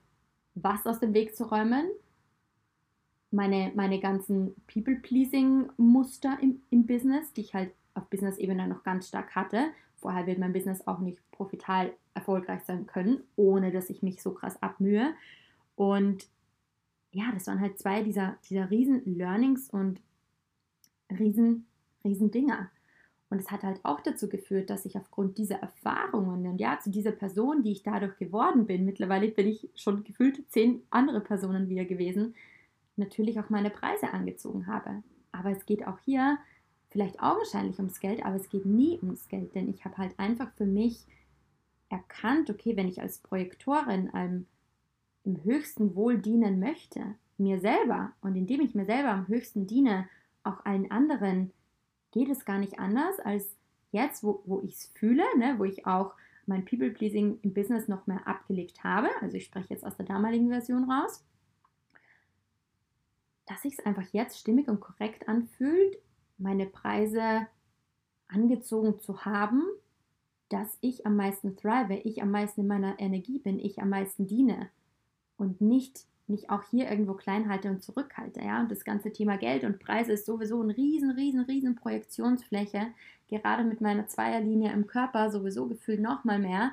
was 0.55 0.85
aus 0.85 0.99
dem 0.99 1.13
Weg 1.13 1.35
zu 1.35 1.45
räumen, 1.45 1.85
meine, 3.31 3.71
meine 3.75 3.99
ganzen 3.99 4.55
People-Pleasing-Muster 4.67 6.37
im, 6.41 6.61
im 6.69 6.85
Business, 6.85 7.31
die 7.33 7.41
ich 7.41 7.53
halt 7.53 7.71
auf 7.93 8.09
Business-Ebene 8.09 8.67
noch 8.67 8.83
ganz 8.83 9.07
stark 9.07 9.35
hatte. 9.35 9.67
Vorher 9.97 10.25
wird 10.25 10.39
mein 10.39 10.53
Business 10.53 10.87
auch 10.87 10.99
nicht 10.99 11.19
profital 11.31 11.93
erfolgreich 12.13 12.63
sein 12.63 12.87
können, 12.87 13.21
ohne 13.35 13.71
dass 13.71 13.89
ich 13.89 14.01
mich 14.01 14.21
so 14.21 14.31
krass 14.31 14.61
abmühe. 14.61 15.13
Und 15.75 16.27
ja, 17.11 17.31
das 17.33 17.47
waren 17.47 17.59
halt 17.59 17.77
zwei 17.79 18.03
dieser, 18.03 18.37
dieser 18.49 18.69
riesen 18.69 19.01
Learnings 19.05 19.69
und 19.69 20.01
riesen, 21.11 21.67
riesen 22.03 22.31
Dinger. 22.31 22.69
Und 23.29 23.39
es 23.39 23.51
hat 23.51 23.63
halt 23.63 23.79
auch 23.83 24.01
dazu 24.01 24.27
geführt, 24.27 24.69
dass 24.69 24.85
ich 24.85 24.97
aufgrund 24.97 25.37
dieser 25.37 25.57
Erfahrungen 25.57 26.47
und 26.47 26.59
ja, 26.59 26.79
zu 26.79 26.89
dieser 26.89 27.11
Person, 27.11 27.61
die 27.61 27.71
ich 27.71 27.83
dadurch 27.83 28.17
geworden 28.17 28.65
bin, 28.65 28.85
mittlerweile 28.85 29.27
bin 29.27 29.47
ich 29.47 29.69
schon 29.75 30.03
gefühlt 30.03 30.43
zehn 30.49 30.81
andere 30.89 31.21
Personen 31.21 31.69
wieder 31.69 31.85
gewesen, 31.85 32.33
natürlich 32.95 33.39
auch 33.39 33.49
meine 33.49 33.69
Preise 33.69 34.11
angezogen 34.11 34.65
habe. 34.65 35.03
Aber 35.31 35.51
es 35.51 35.65
geht 35.67 35.85
auch 35.85 35.99
hier 36.05 36.39
vielleicht 36.89 37.21
augenscheinlich 37.21 37.77
ums 37.77 37.99
Geld, 37.99 38.25
aber 38.25 38.35
es 38.35 38.49
geht 38.49 38.65
nie 38.65 38.97
ums 39.01 39.27
Geld, 39.27 39.53
denn 39.53 39.69
ich 39.69 39.85
habe 39.85 39.97
halt 39.97 40.17
einfach 40.17 40.51
für 40.53 40.65
mich 40.65 41.05
erkannt, 41.89 42.49
okay, 42.49 42.75
wenn 42.75 42.87
ich 42.87 43.01
als 43.01 43.19
Projektorin 43.19 44.09
einem 44.09 44.47
im 45.23 45.43
höchsten 45.43 45.95
Wohl 45.95 46.17
dienen 46.17 46.59
möchte, 46.59 47.15
mir 47.37 47.59
selber 47.59 48.11
und 48.21 48.35
indem 48.35 48.61
ich 48.61 48.75
mir 48.75 48.85
selber 48.85 49.09
am 49.09 49.27
höchsten 49.27 49.67
diene, 49.67 50.07
auch 50.43 50.65
allen 50.65 50.89
anderen, 50.91 51.51
geht 52.11 52.29
es 52.29 52.45
gar 52.45 52.57
nicht 52.59 52.79
anders 52.79 53.19
als 53.19 53.55
jetzt, 53.91 54.23
wo, 54.23 54.41
wo 54.45 54.61
ich 54.61 54.73
es 54.73 54.85
fühle, 54.95 55.23
ne, 55.37 55.55
wo 55.57 55.63
ich 55.63 55.85
auch 55.85 56.13
mein 56.45 56.65
People-Pleasing 56.65 57.39
im 57.41 57.53
Business 57.53 57.87
noch 57.87 58.07
mehr 58.07 58.27
abgelegt 58.27 58.83
habe. 58.83 59.09
Also 59.21 59.37
ich 59.37 59.45
spreche 59.45 59.73
jetzt 59.73 59.85
aus 59.85 59.95
der 59.95 60.05
damaligen 60.05 60.49
Version 60.49 60.89
raus. 60.89 61.23
Dass 63.45 63.61
sich 63.61 63.73
es 63.77 63.85
einfach 63.85 64.07
jetzt 64.11 64.39
stimmig 64.39 64.67
und 64.67 64.79
korrekt 64.79 65.27
anfühlt, 65.27 65.97
meine 66.37 66.65
Preise 66.65 67.47
angezogen 68.27 68.99
zu 68.99 69.25
haben, 69.25 69.63
dass 70.49 70.77
ich 70.81 71.05
am 71.05 71.15
meisten 71.15 71.55
thrive, 71.55 72.01
ich 72.03 72.21
am 72.21 72.31
meisten 72.31 72.61
in 72.61 72.67
meiner 72.67 72.99
Energie 72.99 73.39
bin, 73.39 73.59
ich 73.59 73.79
am 73.81 73.89
meisten 73.89 74.27
diene 74.27 74.69
und 75.37 75.61
nicht 75.61 76.05
mich 76.29 76.49
auch 76.49 76.63
hier 76.63 76.89
irgendwo 76.89 77.13
klein 77.13 77.49
halte 77.49 77.69
und 77.69 77.83
zurückhalte. 77.83 78.41
Ja? 78.41 78.61
Und 78.61 78.71
das 78.71 78.83
ganze 78.83 79.11
Thema 79.11 79.37
Geld 79.37 79.63
und 79.63 79.79
Preise 79.79 80.13
ist 80.13 80.25
sowieso 80.25 80.61
eine 80.61 80.75
riesen, 80.75 81.11
riesen, 81.11 81.41
riesen 81.41 81.75
Projektionsfläche. 81.75 82.87
Gerade 83.27 83.63
mit 83.63 83.81
meiner 83.81 84.07
Zweierlinie 84.07 84.71
im 84.71 84.87
Körper 84.87 85.31
sowieso 85.31 85.67
gefühlt 85.67 85.99
noch 85.99 86.23
mal 86.23 86.39
mehr. 86.39 86.71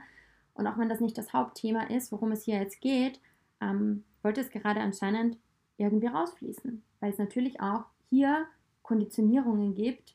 Und 0.54 0.66
auch 0.66 0.78
wenn 0.78 0.88
das 0.88 1.00
nicht 1.00 1.18
das 1.18 1.32
Hauptthema 1.32 1.84
ist, 1.84 2.12
worum 2.12 2.32
es 2.32 2.44
hier 2.44 2.58
jetzt 2.58 2.80
geht, 2.80 3.20
ähm, 3.60 4.04
wollte 4.22 4.40
es 4.40 4.50
gerade 4.50 4.80
anscheinend 4.80 5.36
irgendwie 5.76 6.06
rausfließen. 6.06 6.82
Weil 7.00 7.12
es 7.12 7.18
natürlich 7.18 7.60
auch 7.60 7.84
hier 8.08 8.46
Konditionierungen 8.82 9.74
gibt, 9.74 10.14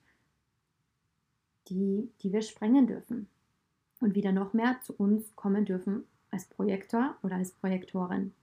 die, 1.67 2.09
die 2.21 2.33
wir 2.33 2.41
sprengen 2.41 2.87
dürfen. 2.87 3.27
Und 3.99 4.15
wieder 4.15 4.31
noch 4.31 4.53
mehr 4.53 4.77
zu 4.81 4.93
uns 4.93 5.35
kommen 5.35 5.65
dürfen 5.65 6.05
als 6.31 6.45
Projektor 6.45 7.15
oder 7.21 7.35
als 7.35 7.51
Projektorin. 7.51 8.33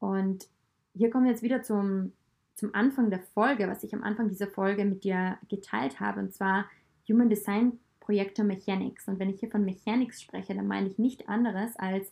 Und 0.00 0.48
hier 0.94 1.10
kommen 1.10 1.24
wir 1.24 1.30
jetzt 1.30 1.42
wieder 1.42 1.62
zum, 1.62 2.12
zum 2.56 2.74
Anfang 2.74 3.10
der 3.10 3.20
Folge, 3.20 3.68
was 3.68 3.84
ich 3.84 3.94
am 3.94 4.02
Anfang 4.02 4.28
dieser 4.28 4.48
Folge 4.48 4.84
mit 4.84 5.04
dir 5.04 5.38
geteilt 5.48 6.00
habe, 6.00 6.20
und 6.20 6.34
zwar 6.34 6.66
Human 7.08 7.28
Design 7.28 7.78
Projektor 8.00 8.44
Mechanics. 8.44 9.06
Und 9.06 9.18
wenn 9.20 9.30
ich 9.30 9.38
hier 9.38 9.50
von 9.50 9.64
Mechanics 9.64 10.20
spreche, 10.20 10.54
dann 10.54 10.66
meine 10.66 10.88
ich 10.88 10.98
nicht 10.98 11.28
anderes 11.28 11.76
als 11.76 12.10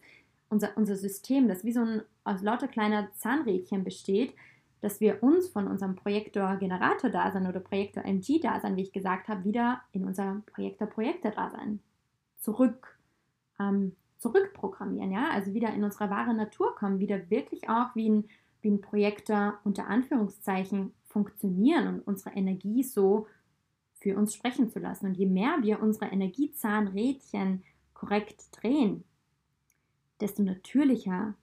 unser, 0.49 0.77
unser 0.77 0.97
System, 0.97 1.49
das 1.49 1.65
wie 1.65 1.73
so 1.73 1.81
ein 1.81 2.03
aus 2.25 2.43
lauter 2.43 2.69
kleiner 2.69 3.11
Zahnrädchen 3.15 3.85
besteht, 3.85 4.35
dass 4.81 5.01
wir 5.01 5.23
uns 5.23 5.49
von 5.49 5.67
unserem 5.67 5.97
Projektor-Generator-Dasein 5.97 7.49
oder 7.49 7.61
Projektor-MG-Dasein, 7.61 8.77
wie 8.77 8.83
ich 8.83 8.93
gesagt 8.93 9.29
habe, 9.29 9.45
wieder 9.45 9.83
in 9.93 10.05
unser 10.05 10.43
Projektor-Projektor-Dasein 10.47 11.81
zurück 12.39 12.97
ähm, 13.59 13.97
zurückprogrammieren, 14.19 15.13
ja, 15.13 15.31
also 15.31 15.55
wieder 15.55 15.73
in 15.73 15.85
unsere 15.85 16.11
wahre 16.11 16.35
Natur 16.35 16.75
kommen, 16.75 16.99
wieder 16.99 17.31
wirklich 17.31 17.69
auch 17.69 17.95
wie 17.95 18.11
ein, 18.11 18.29
wie 18.61 18.71
ein 18.71 18.81
Projektor 18.81 19.59
unter 19.65 19.87
Anführungszeichen 19.87 20.93
funktionieren 21.07 21.89
und 21.89 22.01
unsere 22.07 22.35
Energie 22.35 22.83
so 22.83 23.27
für 23.95 24.17
uns 24.17 24.35
sprechen 24.35 24.71
zu 24.71 24.79
lassen. 24.79 25.07
Und 25.07 25.15
je 25.15 25.27
mehr 25.27 25.59
wir 25.63 25.81
unsere 25.81 26.07
Energiezahnrädchen 26.07 27.63
korrekt 27.95 28.49
drehen, 28.53 29.05
desto 30.21 30.43
natürlicher 30.43 31.35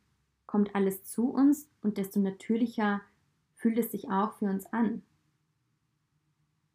kommt 0.46 0.76
alles 0.76 1.04
zu 1.04 1.30
uns 1.30 1.70
und 1.82 1.98
desto 1.98 2.20
natürlicher 2.20 3.02
fühlt 3.56 3.78
es 3.78 3.92
sich 3.92 4.10
auch 4.10 4.34
für 4.34 4.46
uns 4.46 4.66
an. 4.68 5.02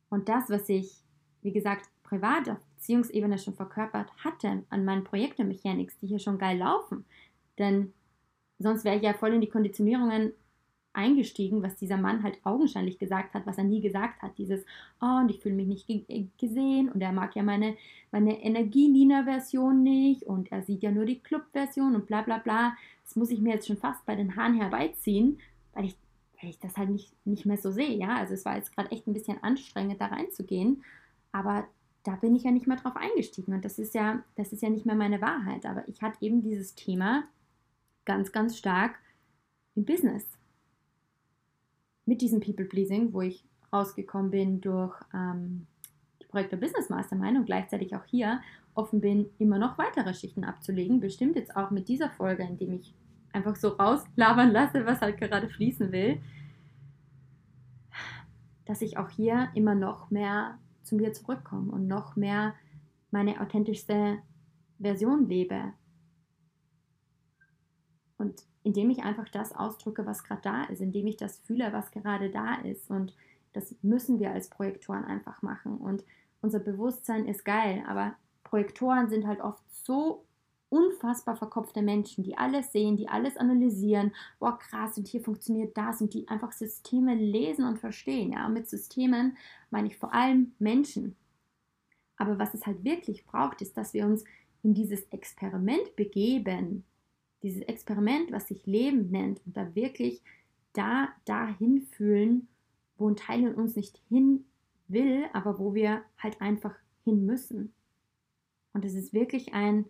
Und 0.09 0.29
das, 0.29 0.51
was 0.51 0.69
ich, 0.69 1.05
wie 1.43 1.53
gesagt, 1.53 1.89
privat 2.11 2.49
auf 2.49 2.59
Beziehungsebene 2.75 3.39
schon 3.39 3.55
verkörpert 3.55 4.11
hatte 4.25 4.65
an 4.69 4.85
meinen 4.85 5.05
Projekten 5.05 5.49
Mechanics, 5.49 5.97
die 5.99 6.09
hier 6.09 6.19
schon 6.19 6.39
geil 6.39 6.59
laufen. 6.59 7.05
Denn 7.59 7.93
sonst 8.59 8.85
wäre 8.85 8.97
ich 8.97 9.03
ja 9.03 9.15
voll 9.15 9.33
in 9.33 9.41
die 9.41 9.49
Konditionierungen 9.49 10.33
eingestiegen, 10.93 11.63
was 11.63 11.77
dieser 11.77 11.97
Mann 11.97 12.25
halt 12.25 12.39
augenscheinlich 12.43 12.99
gesagt 12.99 13.35
hat, 13.35 13.47
was 13.47 13.59
er 13.59 13.65
nie 13.65 13.81
gesagt 13.81 14.23
hat. 14.23 14.37
Dieses, 14.39 14.65
oh, 15.01 15.21
und 15.21 15.31
ich 15.31 15.39
fühle 15.39 15.55
mich 15.55 15.69
nicht 15.69 15.89
äh, 15.89 16.27
gesehen 16.37 16.91
und 16.91 17.01
er 17.01 17.13
mag 17.13 17.37
ja 17.37 17.45
meine, 17.45 17.77
meine 18.11 18.43
Energie-Nina-Version 18.43 19.85
nicht 19.85 20.25
und 20.25 20.51
er 20.51 20.63
sieht 20.63 20.83
ja 20.83 20.91
nur 20.91 21.05
die 21.05 21.21
Club-Version 21.21 21.95
und 21.95 22.07
bla 22.07 22.23
bla 22.23 22.39
bla. 22.39 22.77
Das 23.05 23.15
muss 23.15 23.31
ich 23.31 23.41
mir 23.41 23.55
jetzt 23.55 23.69
schon 23.69 23.77
fast 23.77 24.05
bei 24.05 24.17
den 24.17 24.35
Haaren 24.35 24.55
herbeiziehen, 24.55 25.39
weil 25.75 25.85
ich, 25.85 25.97
weil 26.41 26.51
ich 26.51 26.59
das 26.59 26.77
halt 26.77 26.91
nicht, 26.91 27.15
nicht 27.25 27.47
mehr 27.47 27.59
so 27.59 27.71
sehe. 27.71 27.97
Ja, 27.97 28.17
also 28.17 28.35
es 28.35 28.45
war 28.45 28.57
jetzt 28.57 28.75
gerade 28.75 28.91
echt 28.91 29.07
ein 29.07 29.15
bisschen 29.15 29.41
anstrengend, 29.45 30.01
da 30.01 30.07
reinzugehen, 30.07 30.83
aber 31.31 31.69
da 32.03 32.17
bin 32.17 32.35
ich 32.35 32.45
ja 32.45 32.51
nicht 32.51 32.67
mehr 32.67 32.77
drauf 32.77 32.97
eingestiegen 32.97 33.53
und 33.53 33.65
das 33.65 33.79
ist 33.79 33.95
ja, 33.95 34.23
das 34.37 34.53
ist 34.53 34.63
ja 34.63 34.71
nicht 34.71 34.87
mehr 34.87 34.95
meine 34.95 35.21
Wahrheit. 35.21 35.67
Aber 35.67 35.87
ich 35.89 36.03
hatte 36.03 36.19
eben 36.25 36.43
dieses 36.43 36.75
Thema 36.75 37.25
ganz, 38.05 38.33
ganz 38.33 38.57
stark 38.57 38.99
im 39.75 39.85
Business 39.85 40.27
mit 42.07 42.23
diesem 42.23 42.41
People-Pleasing, 42.41 43.13
wo 43.13 43.21
ich 43.21 43.45
rausgekommen 43.73 44.31
bin 44.31 44.61
durch 44.61 44.99
ähm, 45.15 45.67
die 46.21 46.27
Projekte 46.27 46.57
Business 46.57 46.89
Mastermind 46.89 47.39
und 47.39 47.47
gleichzeitig 47.47 47.95
auch 47.95 48.05
hier 48.05 48.41
offen 48.75 49.01
bin, 49.01 49.31
immer 49.39 49.59
noch 49.59 49.79
weitere 49.79 50.15
Schichten 50.15 50.45
abzulegen. 50.45 51.01
Bestimmt 51.01 51.37
jetzt 51.37 51.55
auch 51.55 51.71
mit 51.71 51.89
dieser 51.89 52.11
Folge, 52.11 52.43
in 52.43 52.57
dem 52.57 52.73
ich 52.73 52.95
einfach 53.33 53.57
so 53.57 53.69
rauslabern 53.69 54.51
lasse, 54.51 54.87
was 54.87 55.01
halt 55.01 55.19
gerade 55.19 55.49
fließen 55.49 55.93
will, 55.93 56.21
dass 58.65 58.83
ich 58.83 58.99
auch 58.99 59.11
hier 59.11 59.51
immer 59.55 59.75
noch 59.75 60.11
mehr 60.11 60.59
zu 60.83 60.97
mir 60.97 61.13
zurückkomme 61.13 61.73
und 61.73 61.87
noch 61.87 62.17
mehr 62.17 62.55
meine 63.11 63.41
authentischste 63.41 64.19
Version 64.79 65.29
lebe. 65.29 65.73
Und 68.19 68.45
indem 68.63 68.91
ich 68.91 69.03
einfach 69.03 69.29
das 69.29 69.55
ausdrücke, 69.55 70.07
was 70.07 70.25
gerade 70.25 70.43
da 70.43 70.65
ist, 70.65 70.81
indem 70.81 71.07
ich 71.07 71.17
das 71.17 71.39
fühle, 71.39 71.73
was 71.73 71.91
gerade 71.91 72.31
da 72.31 72.57
ist. 72.57 72.91
Und 72.91 73.15
das 73.53 73.75
müssen 73.83 74.21
wir 74.21 74.33
als 74.33 74.49
Projektoren 74.49 75.05
einfach 75.05 75.43
machen. 75.43 75.79
Und 75.79 76.05
unser 76.43 76.61
Bewusstsein 76.61 77.27
ist 77.27 77.45
geil, 77.45 77.83
aber 77.87 78.15
Projektoren 78.45 79.09
sind 79.09 79.27
halt 79.27 79.41
oft 79.41 79.63
so 79.71 80.25
unfassbar 80.71 81.37
verkopfte 81.37 81.83
Menschen, 81.83 82.25
die 82.25 82.39
alles 82.39 82.73
sehen, 82.73 82.97
die 82.97 83.09
alles 83.09 83.37
analysieren. 83.37 84.13
Boah, 84.39 84.59
krass, 84.59 84.97
und 84.97 85.07
hier 85.07 85.21
funktioniert 85.21 85.77
das 85.77 86.01
und 86.01 86.15
die 86.15 86.27
einfach 86.29 86.53
Systeme 86.53 87.15
lesen 87.15 87.65
und 87.65 87.79
verstehen. 87.79 88.33
Ja, 88.33 88.47
und 88.47 88.55
mit 88.55 88.69
Systemen 88.69 89.37
meine 89.71 89.89
ich 89.89 89.99
vor 89.99 90.15
allem 90.15 90.53
Menschen. 90.59 91.17
Aber 92.17 92.39
was 92.39 92.55
es 92.55 92.67
halt 92.67 92.85
wirklich 92.85 93.27
braucht, 93.27 93.61
ist, 93.63 93.77
dass 93.77 93.93
wir 93.95 94.07
uns 94.07 94.25
in 94.63 94.75
dieses 94.75 95.03
Experiment 95.11 95.97
begeben, 95.97 96.85
dieses 97.43 97.63
Experiment, 97.63 98.31
was 98.31 98.49
sich 98.49 98.67
Leben 98.67 99.11
nennt, 99.11 99.41
und 99.47 99.57
da 99.57 99.75
wirklich 99.75 100.23
da 100.73 101.09
dahin 101.25 101.83
fühlen, 101.83 102.49
wo 102.97 103.09
ein 103.09 103.17
Teil 103.17 103.41
in 103.41 103.55
uns 103.55 103.75
nicht 103.75 104.01
hin 104.09 104.45
will, 104.87 105.25
aber 105.33 105.59
wo 105.59 105.75
wir 105.75 106.03
halt 106.19 106.41
einfach 106.41 106.75
hin 107.05 107.25
müssen. 107.25 107.73
Und 108.73 108.85
es 108.85 108.95
ist 108.95 109.13
wirklich 109.13 109.55
ein 109.55 109.87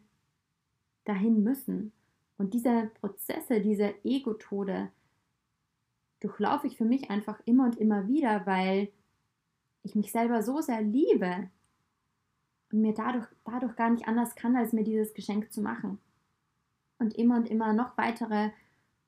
dahin 1.11 1.43
müssen. 1.43 1.93
Und 2.39 2.55
diese 2.55 2.91
Prozesse, 3.01 3.61
diese 3.61 3.95
Ego-Tode, 4.05 4.91
durchlaufe 6.21 6.67
ich 6.67 6.77
für 6.77 6.85
mich 6.85 7.11
einfach 7.11 7.41
immer 7.45 7.65
und 7.65 7.79
immer 7.79 8.07
wieder, 8.09 8.47
weil 8.47 8.89
ich 9.83 9.95
mich 9.95 10.13
selber 10.13 10.43
so 10.43 10.61
sehr 10.61 10.83
liebe 10.83 11.51
und 12.71 12.81
mir 12.83 12.95
dadurch, 12.95 13.27
dadurch 13.45 13.75
gar 13.77 13.91
nicht 13.91 14.07
anders 14.07 14.35
kann, 14.35 14.57
als 14.57 14.73
mir 14.73 14.85
dieses 14.85 15.15
Geschenk 15.15 15.53
zu 15.53 15.63
machen 15.63 15.99
und 16.99 17.15
immer 17.15 17.37
und 17.37 17.49
immer 17.49 17.73
noch 17.73 17.97
weitere 17.97 18.51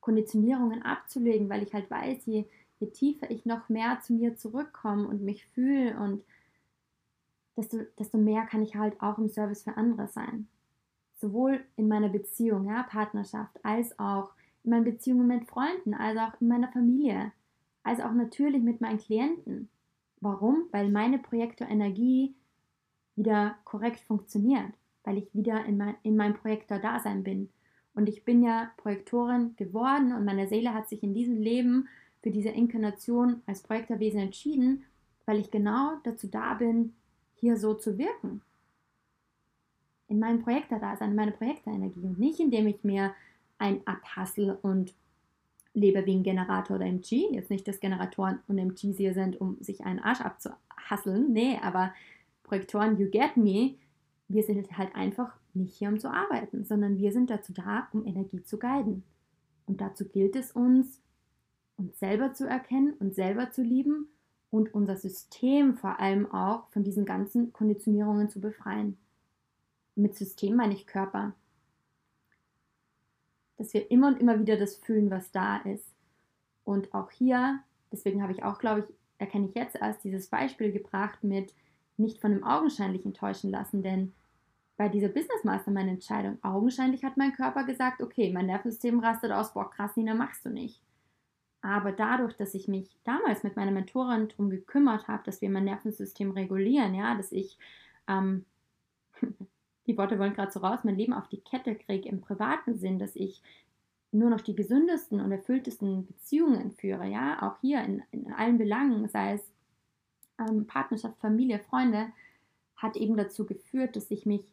Konditionierungen 0.00 0.82
abzulegen, 0.82 1.48
weil 1.48 1.62
ich 1.62 1.72
halt 1.74 1.90
weiß, 1.90 2.26
je, 2.26 2.46
je 2.80 2.86
tiefer 2.88 3.30
ich 3.30 3.44
noch 3.44 3.68
mehr 3.68 4.00
zu 4.00 4.14
mir 4.14 4.36
zurückkomme 4.36 5.06
und 5.06 5.22
mich 5.22 5.46
fühle 5.46 5.96
und 5.98 6.24
desto, 7.56 7.78
desto 7.98 8.18
mehr 8.18 8.46
kann 8.46 8.62
ich 8.62 8.74
halt 8.74 9.00
auch 9.00 9.18
im 9.18 9.28
Service 9.28 9.62
für 9.62 9.76
andere 9.76 10.08
sein. 10.08 10.48
Sowohl 11.22 11.60
in 11.76 11.88
meiner 11.88 12.08
Beziehung, 12.08 12.66
ja, 12.66 12.82
Partnerschaft, 12.82 13.64
als 13.64 13.98
auch 13.98 14.30
in 14.64 14.70
meinen 14.70 14.84
Beziehungen 14.84 15.28
mit 15.28 15.46
Freunden, 15.46 15.94
als 15.94 16.18
auch 16.18 16.40
in 16.40 16.48
meiner 16.48 16.70
Familie, 16.72 17.32
als 17.84 18.00
auch 18.00 18.12
natürlich 18.12 18.62
mit 18.62 18.80
meinen 18.80 18.98
Klienten. 18.98 19.68
Warum? 20.20 20.64
Weil 20.72 20.90
meine 20.90 21.18
Projektorenergie 21.18 22.34
wieder 23.16 23.56
korrekt 23.64 24.00
funktioniert, 24.00 24.72
weil 25.04 25.16
ich 25.16 25.32
wieder 25.32 25.64
in, 25.64 25.76
mein, 25.76 25.94
in 26.02 26.16
meinem 26.16 26.34
Projektor-Dasein 26.34 27.22
bin 27.22 27.48
und 27.94 28.08
ich 28.08 28.24
bin 28.24 28.42
ja 28.42 28.72
Projektorin 28.78 29.54
geworden 29.56 30.12
und 30.12 30.24
meine 30.24 30.48
Seele 30.48 30.74
hat 30.74 30.88
sich 30.88 31.02
in 31.02 31.14
diesem 31.14 31.40
Leben 31.40 31.88
für 32.22 32.30
diese 32.30 32.48
Inkarnation 32.48 33.42
als 33.46 33.62
Projektorwesen 33.62 34.20
entschieden, 34.20 34.84
weil 35.26 35.38
ich 35.38 35.50
genau 35.50 35.92
dazu 36.04 36.26
da 36.26 36.54
bin, 36.54 36.94
hier 37.34 37.56
so 37.56 37.74
zu 37.74 37.98
wirken. 37.98 38.42
In 40.12 40.18
meinem 40.18 40.42
Projektor-Dasein, 40.42 41.12
in 41.12 41.16
meiner 41.16 41.32
Projektorenergie 41.32 42.00
und 42.00 42.18
nicht 42.18 42.38
indem 42.38 42.66
ich 42.66 42.84
mir 42.84 43.14
ein 43.56 43.80
abhassel 43.86 44.58
und 44.60 44.92
lebe 45.72 46.04
wie 46.04 46.14
ein 46.14 46.22
Generator 46.22 46.76
oder 46.76 46.84
MG. 46.84 47.28
Jetzt 47.30 47.48
nicht, 47.48 47.66
dass 47.66 47.80
Generatoren 47.80 48.40
und 48.46 48.58
MGs 48.58 48.98
hier 48.98 49.14
sind, 49.14 49.40
um 49.40 49.56
sich 49.60 49.86
einen 49.86 50.00
Arsch 50.00 50.20
abzuhasseln. 50.20 51.32
Nee, 51.32 51.58
aber 51.62 51.94
Projektoren, 52.42 52.98
you 52.98 53.08
get 53.08 53.38
me, 53.38 53.76
wir 54.28 54.42
sind 54.42 54.76
halt 54.76 54.94
einfach 54.94 55.32
nicht 55.54 55.76
hier, 55.76 55.88
um 55.88 55.98
zu 55.98 56.12
arbeiten, 56.12 56.66
sondern 56.66 56.98
wir 56.98 57.10
sind 57.10 57.30
dazu 57.30 57.54
da, 57.54 57.88
um 57.94 58.04
Energie 58.04 58.42
zu 58.42 58.58
guiden. 58.58 59.04
Und 59.64 59.80
dazu 59.80 60.06
gilt 60.06 60.36
es 60.36 60.52
uns, 60.52 61.00
uns 61.78 61.98
selber 61.98 62.34
zu 62.34 62.46
erkennen, 62.46 62.92
uns 62.98 63.16
selber 63.16 63.50
zu 63.50 63.62
lieben 63.62 64.08
und 64.50 64.74
unser 64.74 64.96
System 64.96 65.78
vor 65.78 65.98
allem 66.00 66.30
auch 66.30 66.68
von 66.68 66.84
diesen 66.84 67.06
ganzen 67.06 67.54
Konditionierungen 67.54 68.28
zu 68.28 68.42
befreien. 68.42 68.98
Mit 69.94 70.14
System 70.14 70.56
meine 70.56 70.74
ich 70.74 70.86
Körper. 70.86 71.34
Dass 73.56 73.74
wir 73.74 73.90
immer 73.90 74.08
und 74.08 74.20
immer 74.20 74.38
wieder 74.40 74.56
das 74.56 74.76
fühlen, 74.76 75.10
was 75.10 75.30
da 75.30 75.58
ist. 75.58 75.94
Und 76.64 76.94
auch 76.94 77.10
hier, 77.10 77.60
deswegen 77.90 78.22
habe 78.22 78.32
ich 78.32 78.42
auch, 78.42 78.58
glaube 78.58 78.80
ich, 78.80 78.94
erkenne 79.18 79.48
ich 79.48 79.54
jetzt 79.54 79.76
erst 79.76 80.04
dieses 80.04 80.28
Beispiel 80.28 80.72
gebracht 80.72 81.22
mit 81.22 81.54
nicht 81.96 82.20
von 82.20 82.32
dem 82.32 82.44
Augenscheinlichen 82.44 83.14
täuschen 83.14 83.50
lassen, 83.50 83.82
denn 83.82 84.12
bei 84.76 84.88
dieser 84.88 85.08
Business 85.08 85.44
Mastermind 85.44 85.90
Entscheidung, 85.90 86.38
augenscheinlich 86.42 87.04
hat 87.04 87.16
mein 87.16 87.34
Körper 87.34 87.64
gesagt, 87.64 88.02
okay, 88.02 88.32
mein 88.32 88.46
Nervensystem 88.46 88.98
rastet 89.00 89.30
aus, 89.30 89.52
boah, 89.52 89.70
krass, 89.70 89.96
Nina, 89.96 90.14
machst 90.14 90.44
du 90.44 90.50
nicht. 90.50 90.82
Aber 91.60 91.92
dadurch, 91.92 92.34
dass 92.34 92.54
ich 92.54 92.66
mich 92.66 92.98
damals 93.04 93.44
mit 93.44 93.54
meiner 93.54 93.70
Mentorin 93.70 94.28
darum 94.28 94.50
gekümmert 94.50 95.06
habe, 95.06 95.22
dass 95.24 95.40
wir 95.40 95.50
mein 95.50 95.64
Nervensystem 95.64 96.32
regulieren, 96.32 96.94
ja, 96.94 97.14
dass 97.14 97.30
ich, 97.30 97.58
ähm, 98.08 98.44
die 99.86 99.96
Worte 99.98 100.18
wollen 100.18 100.34
gerade 100.34 100.52
so 100.52 100.60
raus, 100.60 100.80
mein 100.84 100.96
Leben 100.96 101.12
auf 101.12 101.28
die 101.28 101.40
Kette 101.40 101.74
kriege 101.74 102.08
im 102.08 102.20
privaten 102.20 102.76
Sinn, 102.76 102.98
dass 102.98 103.16
ich 103.16 103.42
nur 104.12 104.30
noch 104.30 104.40
die 104.40 104.54
gesündesten 104.54 105.20
und 105.20 105.32
erfülltesten 105.32 106.06
Beziehungen 106.06 106.72
führe, 106.72 107.06
ja, 107.06 107.42
auch 107.42 107.60
hier 107.60 107.82
in, 107.82 108.02
in 108.10 108.32
allen 108.32 108.58
Belangen, 108.58 109.08
sei 109.08 109.34
es 109.34 109.42
ähm, 110.38 110.66
Partnerschaft, 110.66 111.18
Familie, 111.18 111.58
Freunde, 111.58 112.12
hat 112.76 112.96
eben 112.96 113.16
dazu 113.16 113.46
geführt, 113.46 113.96
dass 113.96 114.10
ich 114.10 114.26
mich 114.26 114.44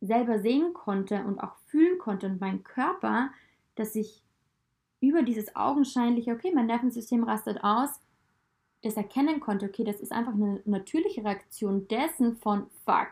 selber 0.00 0.38
sehen 0.38 0.74
konnte 0.74 1.24
und 1.24 1.40
auch 1.40 1.56
fühlen 1.66 1.98
konnte 1.98 2.26
und 2.26 2.40
mein 2.40 2.62
Körper, 2.62 3.30
dass 3.74 3.94
ich 3.94 4.22
über 5.00 5.22
dieses 5.22 5.54
augenscheinliche, 5.56 6.32
okay, 6.32 6.52
mein 6.54 6.66
Nervensystem 6.66 7.24
rastet 7.24 7.62
aus, 7.62 8.00
das 8.82 8.96
erkennen 8.96 9.40
konnte, 9.40 9.66
okay, 9.66 9.84
das 9.84 10.00
ist 10.00 10.12
einfach 10.12 10.34
eine 10.34 10.60
natürliche 10.64 11.24
Reaktion 11.24 11.88
dessen 11.88 12.36
von 12.36 12.66
fuck. 12.84 13.08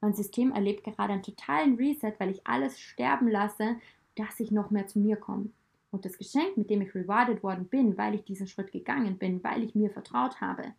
Mein 0.00 0.14
System 0.14 0.52
erlebt 0.52 0.84
gerade 0.84 1.12
einen 1.12 1.22
totalen 1.22 1.76
Reset, 1.76 2.14
weil 2.18 2.30
ich 2.30 2.46
alles 2.46 2.78
sterben 2.78 3.28
lasse, 3.28 3.76
dass 4.14 4.38
ich 4.40 4.50
noch 4.50 4.70
mehr 4.70 4.86
zu 4.86 4.98
mir 4.98 5.16
komme. 5.16 5.50
Und 5.90 6.04
das 6.04 6.18
Geschenk, 6.18 6.56
mit 6.56 6.70
dem 6.70 6.82
ich 6.82 6.94
rewarded 6.94 7.42
worden 7.42 7.66
bin, 7.66 7.96
weil 7.96 8.14
ich 8.14 8.24
diesen 8.24 8.46
Schritt 8.46 8.72
gegangen 8.72 9.18
bin, 9.18 9.42
weil 9.42 9.64
ich 9.64 9.74
mir 9.74 9.90
vertraut 9.90 10.40
habe, 10.40 10.74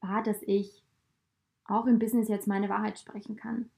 war, 0.00 0.22
dass 0.22 0.42
ich 0.42 0.82
auch 1.64 1.86
im 1.86 1.98
Business 1.98 2.28
jetzt 2.28 2.46
meine 2.46 2.68
Wahrheit 2.68 2.98
sprechen 2.98 3.36
kann. 3.36 3.70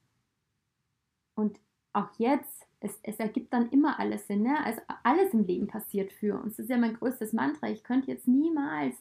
Und 1.35 1.59
auch 1.93 2.09
jetzt, 2.19 2.67
es, 2.81 2.99
es 3.03 3.19
ergibt 3.19 3.53
dann 3.53 3.71
immer 3.71 3.99
alles 3.99 4.27
Sinn. 4.27 4.43
Ne? 4.43 4.65
Also 4.65 4.81
alles 5.03 5.33
im 5.33 5.45
Leben 5.45 5.67
passiert 5.67 6.13
für 6.13 6.41
uns. 6.41 6.57
Das 6.57 6.65
ist 6.65 6.71
ja 6.71 6.79
mein 6.79 6.95
größtes 6.95 7.33
Mantra. 7.33 7.69
Ich 7.69 7.85
könnte 7.85 8.11
jetzt 8.11 8.27
niemals 8.27 8.97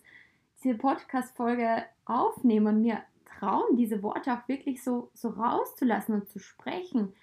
diese 0.62 0.76
Podcast-Folge 0.76 1.86
aufnehmen 2.06 2.68
und 2.68 2.82
mir 2.82 3.02
trauen, 3.42 3.76
diese 3.76 4.04
Worte 4.04 4.34
auch 4.34 4.48
wirklich 4.48 4.84
so, 4.84 5.10
so 5.14 5.30
rauszulassen 5.30 6.16
und 6.16 6.30
zu 6.30 6.40
sprechen, 6.40 7.14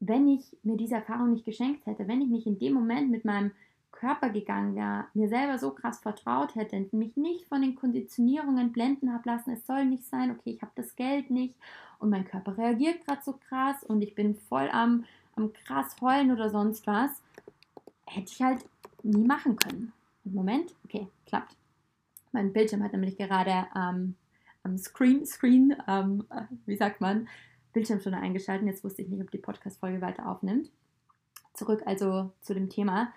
wenn 0.00 0.28
ich 0.28 0.56
mir 0.62 0.76
diese 0.76 0.96
Erfahrung 0.96 1.32
nicht 1.32 1.44
geschenkt 1.44 1.86
hätte, 1.86 2.06
wenn 2.08 2.22
ich 2.22 2.28
nicht 2.28 2.46
in 2.46 2.58
dem 2.58 2.74
Moment 2.74 3.10
mit 3.10 3.24
meinem 3.24 3.52
Körper 3.90 4.30
gegangen 4.30 4.74
wäre, 4.74 5.06
mir 5.14 5.28
selber 5.28 5.58
so 5.58 5.70
krass 5.70 6.00
vertraut 6.00 6.54
hätte 6.56 6.88
mich 6.92 7.16
nicht 7.16 7.46
von 7.46 7.62
den 7.62 7.74
Konditionierungen 7.74 8.72
blenden 8.72 9.12
habe 9.12 9.28
lassen, 9.28 9.52
es 9.52 9.66
soll 9.66 9.86
nicht 9.86 10.04
sein, 10.04 10.30
okay, 10.30 10.50
ich 10.50 10.62
habe 10.62 10.72
das 10.74 10.96
Geld 10.96 11.30
nicht 11.30 11.54
und 11.98 12.10
mein 12.10 12.24
Körper 12.24 12.58
reagiert 12.58 13.04
gerade 13.06 13.22
so 13.24 13.34
krass 13.48 13.82
und 13.84 14.02
ich 14.02 14.14
bin 14.14 14.34
voll 14.34 14.68
am, 14.72 15.04
am 15.36 15.52
krass 15.52 15.96
heulen 16.00 16.32
oder 16.32 16.50
sonst 16.50 16.86
was, 16.86 17.10
hätte 18.06 18.30
ich 18.32 18.42
halt 18.42 18.64
nie 19.02 19.24
machen 19.24 19.56
können. 19.56 19.92
Moment, 20.24 20.74
okay, 20.84 21.06
klappt. 21.26 21.56
Mein 22.32 22.52
Bildschirm 22.52 22.82
hat 22.82 22.92
nämlich 22.92 23.16
gerade 23.16 23.68
ähm, 23.76 24.16
am 24.64 24.76
Screen, 24.78 25.24
Screen, 25.24 25.76
ähm, 25.86 26.24
äh, 26.30 26.42
wie 26.66 26.76
sagt 26.76 27.00
man, 27.00 27.28
Bildschirmstunde 27.72 28.18
eingeschaltet. 28.18 28.66
Jetzt 28.66 28.82
wusste 28.82 29.02
ich 29.02 29.08
nicht, 29.08 29.22
ob 29.22 29.30
die 29.30 29.38
Podcast-Folge 29.38 30.00
weiter 30.00 30.28
aufnimmt. 30.28 30.70
Zurück 31.52 31.82
also 31.86 32.32
zu 32.40 32.54
dem 32.54 32.68
Thema. 32.68 33.12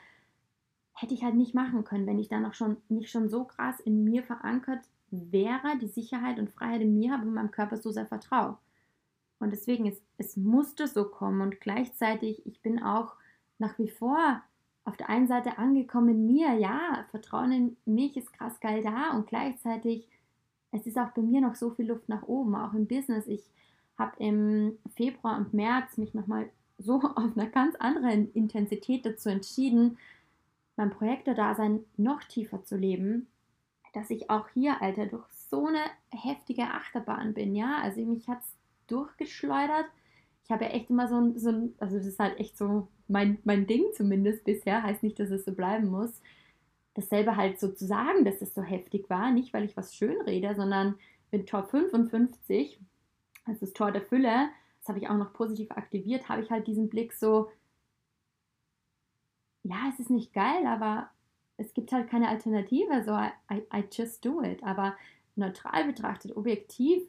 Hätte 0.93 1.13
ich 1.13 1.23
halt 1.23 1.35
nicht 1.35 1.55
machen 1.55 1.83
können, 1.83 2.07
wenn 2.07 2.19
ich 2.19 2.27
da 2.27 2.39
noch 2.39 2.53
schon 2.53 2.77
nicht 2.89 3.09
schon 3.09 3.29
so 3.29 3.45
krass 3.45 3.79
in 3.79 4.03
mir 4.03 4.23
verankert 4.23 4.81
wäre, 5.09 5.77
die 5.79 5.87
Sicherheit 5.87 6.39
und 6.39 6.49
Freiheit 6.49 6.81
in 6.81 6.97
mir 6.97 7.13
habe 7.13 7.23
und 7.25 7.33
meinem 7.33 7.51
Körper 7.51 7.77
so 7.77 7.91
sehr 7.91 8.07
vertraue. 8.07 8.57
Und 9.39 9.51
deswegen, 9.51 9.85
ist, 9.85 10.01
es 10.17 10.35
musste 10.35 10.87
so 10.87 11.05
kommen 11.05 11.41
und 11.41 11.61
gleichzeitig, 11.61 12.45
ich 12.45 12.61
bin 12.61 12.81
auch 12.81 13.15
nach 13.59 13.77
wie 13.77 13.89
vor 13.89 14.41
auf 14.83 14.97
der 14.97 15.09
einen 15.09 15.27
Seite 15.27 15.57
angekommen 15.57 16.09
in 16.09 16.25
mir, 16.25 16.53
ja, 16.53 17.05
Vertrauen 17.11 17.51
in 17.51 17.77
mich 17.85 18.17
ist 18.17 18.33
krass 18.33 18.59
geil 18.59 18.81
da 18.81 19.11
und 19.11 19.27
gleichzeitig, 19.27 20.07
es 20.77 20.87
ist 20.87 20.97
auch 20.97 21.11
bei 21.11 21.21
mir 21.21 21.41
noch 21.41 21.55
so 21.55 21.71
viel 21.71 21.87
Luft 21.87 22.09
nach 22.09 22.23
oben, 22.23 22.55
auch 22.55 22.73
im 22.73 22.87
Business. 22.87 23.27
Ich 23.27 23.43
habe 23.97 24.11
im 24.19 24.77
Februar 24.95 25.37
und 25.37 25.53
März 25.53 25.97
mich 25.97 26.13
nochmal 26.13 26.49
so 26.77 27.01
auf 27.15 27.37
einer 27.37 27.47
ganz 27.47 27.75
anderen 27.75 28.31
Intensität 28.33 29.05
dazu 29.05 29.29
entschieden, 29.29 29.97
mein 30.75 30.91
Projektor-Dasein 30.91 31.83
noch 31.97 32.23
tiefer 32.23 32.63
zu 32.63 32.77
leben, 32.77 33.27
dass 33.93 34.11
ich 34.11 34.29
auch 34.29 34.47
hier, 34.49 34.81
Alter, 34.81 35.07
durch 35.07 35.25
so 35.49 35.65
eine 35.65 35.81
heftige 36.11 36.63
Achterbahn 36.63 37.33
bin, 37.33 37.55
ja. 37.55 37.79
Also 37.81 38.01
mich 38.01 38.27
hat 38.27 38.41
es 38.41 38.53
durchgeschleudert. 38.85 39.85
Ich 40.43 40.51
habe 40.51 40.65
ja 40.65 40.71
echt 40.71 40.89
immer 40.89 41.07
so 41.07 41.15
ein, 41.15 41.39
so 41.39 41.49
ein, 41.49 41.73
also 41.79 41.97
das 41.97 42.05
ist 42.05 42.19
halt 42.19 42.39
echt 42.39 42.57
so 42.57 42.87
mein, 43.07 43.39
mein 43.43 43.65
Ding 43.65 43.85
zumindest 43.93 44.43
bisher, 44.43 44.83
heißt 44.83 45.03
nicht, 45.03 45.19
dass 45.19 45.31
es 45.31 45.45
so 45.45 45.51
bleiben 45.51 45.87
muss. 45.87 46.21
Dasselbe 46.97 47.37
halt 47.37 47.61
so 47.61 47.71
zu 47.71 47.85
sagen, 47.85 48.25
dass 48.25 48.41
es 48.41 48.53
so 48.53 48.61
heftig 48.61 49.09
war, 49.09 49.31
nicht 49.31 49.53
weil 49.53 49.63
ich 49.63 49.77
was 49.77 49.95
schön 49.95 50.19
rede, 50.21 50.53
sondern 50.53 50.95
mit 51.31 51.47
Tor 51.47 51.63
55 51.63 52.81
also 53.47 53.61
das 53.61 53.73
Tor 53.73 53.91
der 53.91 54.01
Fülle, 54.01 54.49
das 54.79 54.89
habe 54.89 54.99
ich 54.99 55.09
auch 55.09 55.17
noch 55.17 55.33
positiv 55.33 55.71
aktiviert, 55.71 56.29
habe 56.29 56.41
ich 56.41 56.51
halt 56.51 56.67
diesen 56.67 56.89
Blick 56.89 57.13
so, 57.13 57.49
ja, 59.63 59.89
es 59.91 59.99
ist 59.99 60.09
nicht 60.09 60.33
geil, 60.33 60.65
aber 60.65 61.09
es 61.57 61.73
gibt 61.73 61.91
halt 61.91 62.09
keine 62.09 62.29
Alternative, 62.29 63.03
so 63.03 63.13
I, 63.13 63.63
I 63.73 63.83
just 63.91 64.23
do 64.23 64.41
it. 64.41 64.63
Aber 64.63 64.95
neutral 65.35 65.85
betrachtet, 65.85 66.35
objektiv 66.35 67.03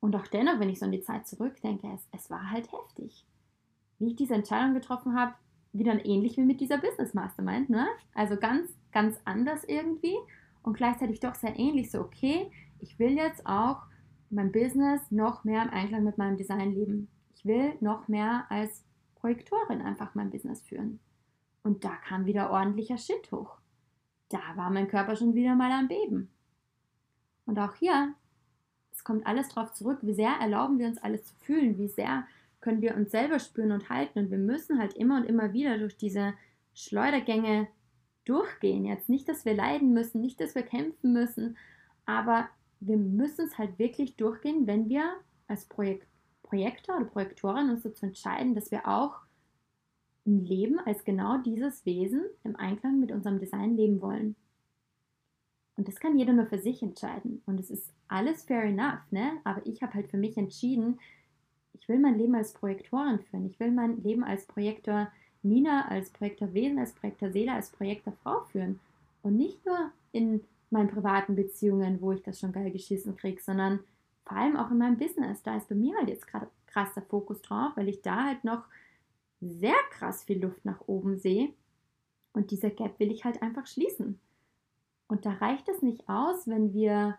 und 0.00 0.16
auch 0.16 0.26
dennoch, 0.26 0.58
wenn 0.58 0.70
ich 0.70 0.78
so 0.78 0.86
an 0.86 0.92
die 0.92 1.02
Zeit 1.02 1.26
zurückdenke, 1.26 1.88
es, 1.94 2.08
es 2.12 2.30
war 2.30 2.50
halt 2.50 2.70
heftig. 2.72 3.26
Wie 3.98 4.08
ich 4.08 4.16
diese 4.16 4.34
Entscheidung 4.34 4.74
getroffen 4.74 5.14
habe, 5.18 5.34
wieder 5.72 6.04
ähnlich 6.04 6.36
wie 6.36 6.42
mit 6.42 6.60
dieser 6.60 6.78
Business 6.78 7.14
Mastermind, 7.14 7.70
ne? 7.70 7.86
Also 8.14 8.36
ganz, 8.36 8.70
ganz 8.92 9.18
anders 9.24 9.64
irgendwie 9.64 10.16
und 10.62 10.76
gleichzeitig 10.76 11.20
doch 11.20 11.34
sehr 11.34 11.58
ähnlich. 11.58 11.90
So, 11.90 12.00
okay, 12.00 12.50
ich 12.78 12.98
will 12.98 13.12
jetzt 13.12 13.46
auch 13.46 13.82
mein 14.30 14.52
Business 14.52 15.10
noch 15.10 15.44
mehr 15.44 15.62
im 15.62 15.70
Einklang 15.70 16.04
mit 16.04 16.18
meinem 16.18 16.36
Design 16.36 16.72
leben. 16.72 17.08
Ich 17.34 17.44
will 17.44 17.74
noch 17.80 18.08
mehr 18.08 18.46
als 18.48 18.84
Projektorin 19.16 19.82
einfach 19.82 20.14
mein 20.14 20.30
Business 20.30 20.62
führen. 20.62 21.00
Und 21.62 21.84
da 21.84 21.90
kam 22.08 22.26
wieder 22.26 22.50
ordentlicher 22.50 22.98
Shit 22.98 23.30
hoch. 23.30 23.58
Da 24.28 24.40
war 24.56 24.70
mein 24.70 24.88
Körper 24.88 25.16
schon 25.16 25.34
wieder 25.34 25.54
mal 25.54 25.70
am 25.70 25.88
Beben. 25.88 26.30
Und 27.46 27.58
auch 27.58 27.74
hier, 27.74 28.14
es 28.92 29.04
kommt 29.04 29.26
alles 29.26 29.48
darauf 29.48 29.72
zurück, 29.72 29.98
wie 30.02 30.14
sehr 30.14 30.32
erlauben 30.40 30.78
wir 30.78 30.86
uns 30.86 30.98
alles 30.98 31.24
zu 31.24 31.34
fühlen, 31.36 31.78
wie 31.78 31.88
sehr 31.88 32.26
können 32.62 32.80
wir 32.80 32.96
uns 32.96 33.10
selber 33.10 33.38
spüren 33.38 33.72
und 33.72 33.90
halten. 33.90 34.18
Und 34.20 34.30
wir 34.30 34.38
müssen 34.38 34.78
halt 34.78 34.94
immer 34.94 35.18
und 35.18 35.24
immer 35.24 35.52
wieder 35.52 35.76
durch 35.76 35.96
diese 35.96 36.32
Schleudergänge 36.74 37.68
durchgehen. 38.24 38.86
Jetzt 38.86 39.10
nicht, 39.10 39.28
dass 39.28 39.44
wir 39.44 39.54
leiden 39.54 39.92
müssen, 39.92 40.20
nicht, 40.20 40.40
dass 40.40 40.54
wir 40.54 40.62
kämpfen 40.62 41.12
müssen, 41.12 41.58
aber 42.06 42.48
wir 42.80 42.96
müssen 42.96 43.46
es 43.46 43.58
halt 43.58 43.78
wirklich 43.78 44.16
durchgehen, 44.16 44.66
wenn 44.66 44.88
wir 44.88 45.04
als 45.48 45.66
Projekt, 45.66 46.06
Projektor 46.42 46.96
oder 46.96 47.04
Projektorin 47.04 47.70
uns 47.70 47.82
dazu 47.82 48.06
entscheiden, 48.06 48.54
dass 48.54 48.70
wir 48.70 48.88
auch 48.88 49.20
ein 50.26 50.44
Leben 50.44 50.78
als 50.78 51.04
genau 51.04 51.38
dieses 51.38 51.84
Wesen 51.84 52.22
im 52.44 52.56
Einklang 52.56 53.00
mit 53.00 53.10
unserem 53.10 53.40
Design 53.40 53.76
leben 53.76 54.00
wollen. 54.00 54.36
Und 55.76 55.88
das 55.88 55.96
kann 55.96 56.18
jeder 56.18 56.32
nur 56.32 56.46
für 56.46 56.58
sich 56.58 56.82
entscheiden. 56.82 57.42
Und 57.46 57.58
es 57.58 57.70
ist 57.70 57.92
alles 58.06 58.44
fair 58.44 58.62
enough, 58.62 59.00
ne? 59.10 59.32
Aber 59.42 59.66
ich 59.66 59.82
habe 59.82 59.94
halt 59.94 60.10
für 60.10 60.18
mich 60.18 60.36
entschieden, 60.36 61.00
ich 61.74 61.88
will 61.88 61.98
mein 61.98 62.18
Leben 62.18 62.34
als 62.34 62.52
Projektorin 62.52 63.20
führen. 63.20 63.46
Ich 63.46 63.58
will 63.58 63.70
mein 63.70 64.02
Leben 64.02 64.24
als 64.24 64.46
Projektor 64.46 65.10
Nina, 65.42 65.88
als 65.88 66.10
Projektor 66.10 66.54
Wesen, 66.54 66.78
als 66.78 66.92
Projektor 66.92 67.30
Seele, 67.30 67.52
als 67.52 67.70
Projektor 67.70 68.12
Frau 68.22 68.40
führen. 68.44 68.78
Und 69.22 69.36
nicht 69.36 69.64
nur 69.66 69.90
in 70.12 70.42
meinen 70.70 70.88
privaten 70.88 71.34
Beziehungen, 71.34 72.00
wo 72.00 72.12
ich 72.12 72.22
das 72.22 72.40
schon 72.40 72.52
geil 72.52 72.70
geschissen 72.70 73.16
kriege, 73.16 73.40
sondern 73.42 73.80
vor 74.24 74.36
allem 74.36 74.56
auch 74.56 74.70
in 74.70 74.78
meinem 74.78 74.98
Business. 74.98 75.42
Da 75.42 75.56
ist 75.56 75.68
bei 75.68 75.74
mir 75.74 75.96
halt 75.96 76.08
jetzt 76.08 76.26
gerade 76.26 76.48
krass 76.66 76.94
der 76.94 77.02
Fokus 77.02 77.42
drauf, 77.42 77.72
weil 77.76 77.88
ich 77.88 78.02
da 78.02 78.24
halt 78.24 78.44
noch 78.44 78.64
sehr 79.40 79.76
krass 79.90 80.24
viel 80.24 80.40
Luft 80.40 80.64
nach 80.64 80.80
oben 80.86 81.18
sehe. 81.18 81.52
Und 82.32 82.50
dieser 82.50 82.70
Gap 82.70 82.98
will 82.98 83.10
ich 83.10 83.24
halt 83.24 83.42
einfach 83.42 83.66
schließen. 83.66 84.18
Und 85.08 85.26
da 85.26 85.32
reicht 85.32 85.68
es 85.68 85.82
nicht 85.82 86.08
aus, 86.08 86.48
wenn 86.48 86.72
wir, 86.72 87.18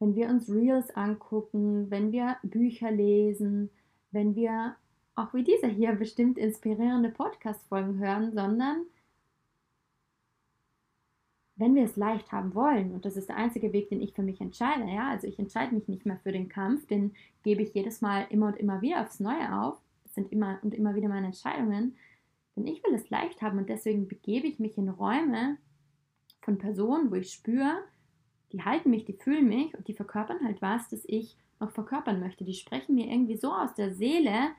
wenn 0.00 0.16
wir 0.16 0.28
uns 0.28 0.50
Reels 0.50 0.90
angucken, 0.96 1.90
wenn 1.90 2.10
wir 2.10 2.36
Bücher 2.42 2.90
lesen, 2.90 3.70
wenn 4.10 4.34
wir 4.34 4.74
auch 5.14 5.32
wie 5.34 5.44
dieser 5.44 5.68
hier 5.68 5.92
bestimmt 5.92 6.38
inspirierende 6.38 7.10
Podcast-Folgen 7.10 7.98
hören, 7.98 8.32
sondern 8.32 8.86
wenn 11.56 11.74
wir 11.74 11.84
es 11.84 11.96
leicht 11.96 12.32
haben 12.32 12.54
wollen, 12.54 12.92
und 12.92 13.04
das 13.04 13.18
ist 13.18 13.28
der 13.28 13.36
einzige 13.36 13.74
Weg, 13.74 13.90
den 13.90 14.00
ich 14.00 14.14
für 14.14 14.22
mich 14.22 14.40
entscheide, 14.40 14.90
ja, 14.90 15.10
also 15.10 15.26
ich 15.26 15.38
entscheide 15.38 15.74
mich 15.74 15.86
nicht 15.86 16.06
mehr 16.06 16.18
für 16.22 16.32
den 16.32 16.48
Kampf, 16.48 16.86
den 16.86 17.12
gebe 17.42 17.62
ich 17.62 17.74
jedes 17.74 18.00
Mal 18.00 18.26
immer 18.30 18.46
und 18.46 18.56
immer 18.56 18.80
wieder 18.80 19.02
aufs 19.02 19.20
Neue 19.20 19.60
auf, 19.60 19.78
das 20.04 20.14
sind 20.14 20.32
immer 20.32 20.58
und 20.62 20.74
immer 20.74 20.94
wieder 20.94 21.08
meine 21.08 21.26
Entscheidungen, 21.26 21.96
denn 22.56 22.66
ich 22.66 22.82
will 22.82 22.94
es 22.94 23.10
leicht 23.10 23.42
haben 23.42 23.58
und 23.58 23.68
deswegen 23.68 24.08
begebe 24.08 24.46
ich 24.46 24.58
mich 24.58 24.78
in 24.78 24.88
Räume 24.88 25.58
von 26.40 26.56
Personen, 26.56 27.10
wo 27.10 27.16
ich 27.16 27.30
spüre, 27.30 27.84
die 28.52 28.62
halten 28.62 28.90
mich, 28.90 29.04
die 29.04 29.12
fühlen 29.12 29.48
mich 29.48 29.76
und 29.76 29.86
die 29.88 29.94
verkörpern 29.94 30.44
halt 30.44 30.60
was, 30.60 30.88
das 30.88 31.02
ich 31.06 31.36
noch 31.60 31.70
verkörpern 31.70 32.20
möchte. 32.20 32.44
Die 32.44 32.54
sprechen 32.54 32.94
mir 32.94 33.06
irgendwie 33.06 33.36
so 33.36 33.52
aus 33.52 33.74
der 33.74 33.94
Seele, 33.94 34.50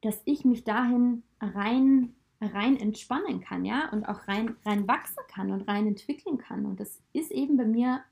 dass 0.00 0.20
ich 0.24 0.44
mich 0.44 0.64
dahin 0.64 1.22
rein 1.40 2.14
rein 2.48 2.76
entspannen 2.76 3.40
kann, 3.40 3.64
ja, 3.64 3.88
und 3.90 4.04
auch 4.04 4.26
rein, 4.26 4.56
rein 4.64 4.88
wachsen 4.88 5.22
kann 5.28 5.50
und 5.50 5.68
rein 5.68 5.86
entwickeln 5.86 6.38
kann. 6.38 6.66
Und 6.66 6.80
das 6.80 7.00
ist 7.12 7.30
eben 7.30 7.56
bei 7.56 7.64
mir, 7.64 8.02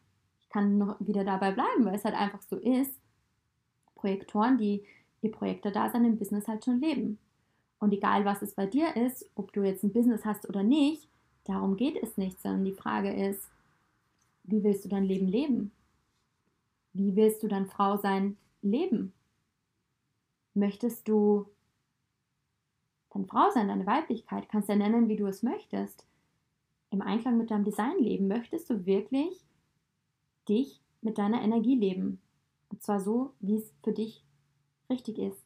ich 0.40 0.48
kann 0.48 0.78
noch 0.78 0.96
wieder 1.00 1.24
dabei 1.24 1.52
bleiben, 1.52 1.85
weil 1.85 1.94
es 1.94 2.04
halt 2.04 2.14
einfach 2.14 2.42
so 2.42 2.56
ist, 2.56 2.94
Projektoren, 3.94 4.59
die 4.59 4.85
ihr 5.22 5.33
Projekte 5.33 5.70
da 5.70 5.90
sein 5.90 6.04
im 6.04 6.18
Business 6.18 6.48
halt 6.48 6.64
schon 6.64 6.80
leben. 6.80 7.18
Und 7.78 7.92
egal 7.92 8.24
was 8.24 8.42
es 8.42 8.54
bei 8.54 8.66
dir 8.66 8.96
ist, 8.96 9.28
ob 9.35 9.52
du 9.52 9.62
jetzt 9.62 9.83
ein 9.83 9.92
Business 9.92 10.24
hast 10.24 10.48
oder 10.48 10.62
nicht, 10.62 11.09
darum 11.44 11.76
geht 11.76 12.02
es 12.02 12.16
nicht, 12.16 12.40
sondern 12.40 12.64
die 12.64 12.72
Frage 12.72 13.12
ist, 13.12 13.50
wie 14.51 14.63
willst 14.63 14.85
du 14.85 14.89
dein 14.89 15.05
Leben 15.05 15.29
leben? 15.29 15.73
Wie 16.93 17.15
willst 17.17 17.43
du 17.43 17.49
dein 17.49 17.67
Frau 17.67 17.97
sein 17.97 18.37
leben? 18.63 19.13
Möchtest 20.55 21.09
du 21.09 21.47
dein 23.11 23.27
Frau 23.27 23.51
sein, 23.51 23.69
deine 23.69 23.87
Weiblichkeit, 23.87 24.49
kannst 24.49 24.69
du 24.69 24.73
ja 24.73 24.79
nennen, 24.79 25.09
wie 25.09 25.17
du 25.17 25.27
es 25.27 25.43
möchtest, 25.43 26.07
im 26.91 27.03
Einklang 27.03 27.39
mit 27.39 27.51
deinem 27.51 27.65
Design 27.65 27.99
leben, 27.99 28.29
möchtest 28.29 28.69
du 28.69 28.85
wirklich 28.87 29.45
dich 30.49 30.81
mit 31.03 31.19
deiner 31.19 31.43
Energie 31.43 31.77
leben. 31.77 32.21
Und 32.71 32.83
zwar 32.83 33.01
so, 33.01 33.33
wie 33.41 33.57
es 33.57 33.73
für 33.83 33.93
dich 33.93 34.25
richtig 34.89 35.19
ist. 35.19 35.39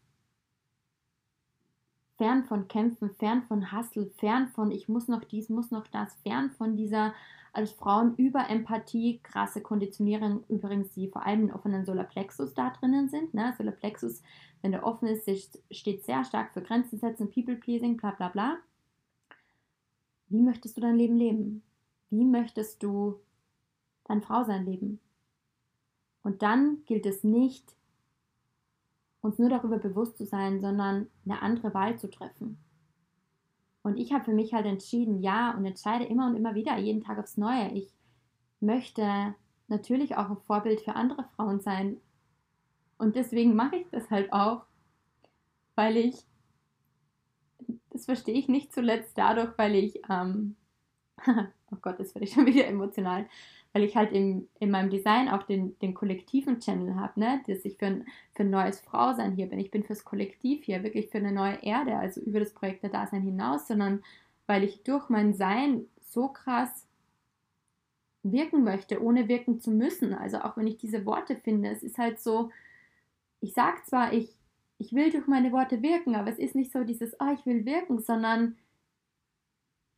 Fern 2.17 2.45
von 2.45 2.69
Kämpfen, 2.69 3.11
fern 3.15 3.43
von 3.43 3.73
Hustle, 3.73 4.07
fern 4.19 4.49
von 4.49 4.71
ich 4.71 4.89
muss 4.89 5.09
noch 5.09 5.25
dies, 5.25 5.49
muss 5.49 5.71
noch 5.71 5.87
das, 5.89 6.15
fern 6.23 6.51
von 6.51 6.77
dieser 6.77 7.13
als 7.55 7.71
Frauen 7.73 8.17
über 8.17 8.51
Empathie, 8.51 9.21
krasse 9.23 9.61
Konditionierung, 9.61 10.45
übrigens, 10.49 10.91
die 10.93 11.09
vor 11.09 11.25
allem 11.25 11.45
in 11.45 11.53
offenen 11.53 11.85
Solarplexus 11.85 12.53
da 12.53 12.71
drinnen 12.71 13.09
sind. 13.09 13.33
Ne? 13.33 13.55
Solarplexus, 13.57 14.23
wenn 14.61 14.73
der 14.73 14.85
offen 14.85 15.07
ist, 15.07 15.29
steht 15.71 16.05
sehr 16.05 16.25
stark 16.25 16.53
für 16.53 16.63
Grenzen 16.63 16.99
setzen, 16.99 17.31
People-Pleasing, 17.31 17.97
bla 17.97 18.11
bla 18.11 18.29
bla. 18.29 18.59
Wie 20.29 20.43
möchtest 20.43 20.77
du 20.77 20.81
dein 20.81 20.97
Leben 20.97 21.17
leben? 21.17 21.63
Wie 22.11 22.25
möchtest 22.25 22.83
du 22.83 23.21
dein 24.05 24.21
Frausein 24.21 24.65
leben? 24.65 24.99
Und 26.25 26.43
dann 26.43 26.85
gilt 26.87 27.07
es 27.07 27.23
nicht, 27.23 27.77
uns 29.25 29.39
nur 29.39 29.49
darüber 29.49 29.79
bewusst 29.79 30.19
zu 30.19 30.27
sein, 30.27 30.61
sondern 30.61 31.09
eine 31.25 31.41
andere 31.41 31.73
Wahl 31.73 31.99
zu 31.99 32.11
treffen. 32.11 32.59
Und 33.83 33.97
ich 33.97 34.13
habe 34.13 34.25
für 34.25 34.35
mich 34.35 34.53
halt 34.53 34.67
entschieden, 34.67 35.23
ja, 35.23 35.53
und 35.53 35.65
entscheide 35.65 36.05
immer 36.05 36.27
und 36.27 36.37
immer 36.37 36.55
wieder, 36.55 36.77
jeden 36.79 37.03
Tag 37.03 37.19
aufs 37.19 37.39
Neue. 37.39 37.71
Ich 37.73 37.93
möchte 38.61 39.35
natürlich 39.69 40.17
auch 40.17 40.31
ein 40.31 40.37
Vorbild 40.47 40.83
für 40.83 40.95
andere 40.95 41.25
Frauen 41.37 41.61
sein. 41.61 41.97
Und 42.99 43.17
deswegen 43.17 43.55
mache 43.55 43.77
ich 43.77 43.87
das 43.91 44.11
halt 44.11 44.33
auch, 44.33 44.67
weil 45.75 45.97
ich, 45.97 46.17
das 47.91 48.05
verstehe 48.05 48.35
ich 48.35 48.49
nicht 48.49 48.73
zuletzt 48.73 49.17
dadurch, 49.17 49.57
weil 49.57 49.75
ich, 49.75 50.01
ähm, 50.11 50.57
oh 51.27 51.77
Gott, 51.81 51.99
das 51.99 52.15
werde 52.15 52.27
ich 52.27 52.35
schon 52.35 52.47
wieder 52.47 52.67
emotional, 52.67 53.27
weil 53.75 53.83
ich 53.83 53.97
halt 53.97 54.13
in, 54.13 54.49
in 54.61 54.71
meinem 54.71 54.89
Design 54.89 55.29
auch 55.29 55.43
den, 55.43 55.77
den 55.81 55.95
kollektiven 55.95 56.61
Channel 56.61 56.95
habe, 56.95 57.19
ne? 57.19 57.43
dass 57.49 57.65
ich 57.65 57.77
für 57.77 57.87
ein, 57.87 58.07
für 58.33 58.45
ein 58.45 58.51
neues 58.51 58.79
Frausein 58.81 59.33
hier 59.33 59.47
bin. 59.47 59.59
Ich 59.59 59.73
bin 59.73 59.83
fürs 59.83 60.05
Kollektiv 60.05 60.63
hier, 60.63 60.85
wirklich 60.85 61.09
für 61.11 61.19
eine 61.19 61.33
neue 61.33 61.61
Erde, 61.61 61.97
also 61.97 62.21
über 62.21 62.39
das 62.39 62.55
Projekt 62.55 62.85
der 62.85 62.91
Dasein 62.91 63.23
hinaus, 63.23 63.67
sondern 63.67 64.05
weil 64.47 64.63
ich 64.63 64.85
durch 64.85 65.09
mein 65.09 65.35
Sein 65.35 65.87
so 65.99 66.29
krass 66.29 66.87
wirken 68.23 68.63
möchte, 68.63 69.03
ohne 69.03 69.27
wirken 69.27 69.59
zu 69.59 69.73
müssen. 69.73 70.15
Also 70.15 70.39
auch 70.39 70.57
wenn 70.57 70.69
ich 70.69 70.77
diese 70.77 71.05
Worte 71.05 71.35
finde, 71.35 71.71
es 71.71 71.83
ist 71.83 71.99
halt 71.99 72.21
so, 72.21 72.51
ich 73.41 73.55
sage 73.55 73.83
zwar, 73.87 74.13
ich, 74.13 74.37
ich 74.79 74.93
will 74.93 75.11
durch 75.11 75.27
meine 75.27 75.51
Worte 75.51 75.83
wirken, 75.83 76.15
aber 76.15 76.31
es 76.31 76.39
ist 76.39 76.55
nicht 76.55 76.71
so 76.71 76.85
dieses, 76.85 77.15
oh, 77.19 77.33
ich 77.35 77.45
will 77.45 77.67
wirken, 77.67 77.99
sondern 77.99 78.57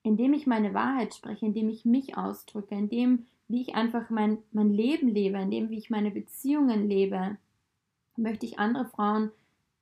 indem 0.03 0.33
ich 0.33 0.47
meine 0.47 0.73
Wahrheit 0.73 1.15
spreche, 1.15 1.45
indem 1.45 1.69
ich 1.69 1.85
mich 1.85 2.17
ausdrücke, 2.17 2.75
indem 2.75 3.27
wie 3.49 3.63
ich 3.63 3.75
einfach 3.75 4.11
mein, 4.11 4.39
mein 4.53 4.71
Leben 4.71 5.09
lebe, 5.09 5.39
in 5.39 5.51
dem, 5.51 5.71
wie 5.71 5.79
ich 5.79 5.91
meine 5.91 6.11
Beziehungen 6.11 6.89
lebe, 6.89 7.37
möchte 8.17 8.47
ich 8.47 8.59
andere 8.59 8.87
Frauen 8.87 9.31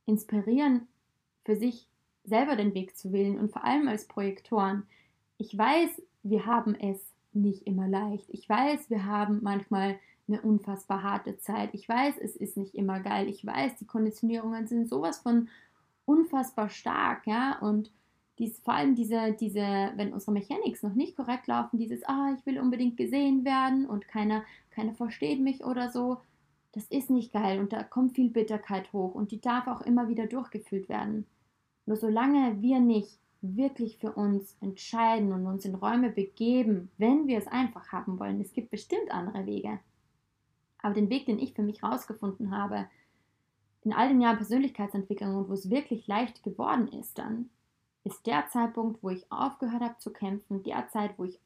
inspirieren, 0.06 0.86
für 1.44 1.56
sich 1.56 1.88
selber 2.24 2.56
den 2.56 2.74
Weg 2.74 2.96
zu 2.96 3.12
wählen 3.12 3.38
und 3.38 3.52
vor 3.52 3.64
allem 3.64 3.88
als 3.88 4.06
Projektoren. 4.06 4.84
Ich 5.38 5.56
weiß, 5.56 6.02
wir 6.22 6.46
haben 6.46 6.74
es 6.74 7.00
nicht 7.32 7.66
immer 7.66 7.88
leicht. 7.88 8.26
Ich 8.30 8.48
weiß, 8.48 8.90
wir 8.90 9.04
haben 9.04 9.40
manchmal 9.42 9.98
eine 10.26 10.40
unfassbar 10.40 11.02
harte 11.02 11.36
Zeit. 11.38 11.70
Ich 11.74 11.88
weiß, 11.88 12.16
es 12.18 12.36
ist 12.36 12.56
nicht 12.56 12.74
immer 12.74 13.00
geil. 13.00 13.28
Ich 13.28 13.44
weiß, 13.44 13.76
die 13.76 13.86
Konditionierungen 13.86 14.66
sind 14.66 14.88
sowas 14.88 15.18
von 15.18 15.48
unfassbar 16.06 16.68
stark, 16.68 17.26
ja, 17.26 17.58
und 17.60 17.90
dies, 18.38 18.58
vor 18.60 18.74
allem 18.74 18.94
diese, 18.94 19.32
diese, 19.32 19.92
wenn 19.96 20.12
unsere 20.12 20.32
Mechanics 20.32 20.82
noch 20.82 20.94
nicht 20.94 21.16
korrekt 21.16 21.46
laufen, 21.46 21.78
dieses, 21.78 22.04
ah, 22.04 22.34
ich 22.36 22.44
will 22.46 22.58
unbedingt 22.58 22.96
gesehen 22.96 23.44
werden 23.44 23.86
und 23.86 24.08
keiner, 24.08 24.44
keiner 24.70 24.94
versteht 24.94 25.40
mich 25.40 25.64
oder 25.64 25.90
so, 25.90 26.18
das 26.72 26.86
ist 26.86 27.10
nicht 27.10 27.32
geil 27.32 27.60
und 27.60 27.72
da 27.72 27.84
kommt 27.84 28.16
viel 28.16 28.30
Bitterkeit 28.30 28.92
hoch 28.92 29.14
und 29.14 29.30
die 29.30 29.40
darf 29.40 29.68
auch 29.68 29.82
immer 29.82 30.08
wieder 30.08 30.26
durchgefühlt 30.26 30.88
werden. 30.88 31.26
Nur 31.86 31.96
solange 31.96 32.60
wir 32.60 32.80
nicht 32.80 33.18
wirklich 33.42 33.98
für 33.98 34.12
uns 34.12 34.56
entscheiden 34.60 35.32
und 35.32 35.46
uns 35.46 35.64
in 35.64 35.74
Räume 35.74 36.10
begeben, 36.10 36.90
wenn 36.98 37.26
wir 37.28 37.38
es 37.38 37.46
einfach 37.46 37.92
haben 37.92 38.18
wollen, 38.18 38.40
es 38.40 38.52
gibt 38.52 38.70
bestimmt 38.70 39.10
andere 39.10 39.46
Wege. 39.46 39.78
Aber 40.82 40.94
den 40.94 41.10
Weg, 41.10 41.26
den 41.26 41.38
ich 41.38 41.54
für 41.54 41.62
mich 41.62 41.82
rausgefunden 41.82 42.56
habe, 42.56 42.88
in 43.82 43.92
all 43.92 44.08
den 44.08 44.20
Jahren 44.20 44.38
Persönlichkeitsentwicklung 44.38 45.36
und 45.36 45.48
wo 45.48 45.52
es 45.52 45.70
wirklich 45.70 46.06
leicht 46.06 46.42
geworden 46.42 46.88
ist, 46.88 47.18
dann 47.18 47.50
ist 48.04 48.26
der 48.26 48.46
Zeitpunkt, 48.48 49.02
wo 49.02 49.08
ich 49.08 49.30
aufgehört 49.32 49.82
habe 49.82 49.98
zu 49.98 50.12
kämpfen, 50.12 50.62
der, 50.62 50.88
Zeit, 50.88 51.18
wo 51.18 51.24
ich 51.24 51.40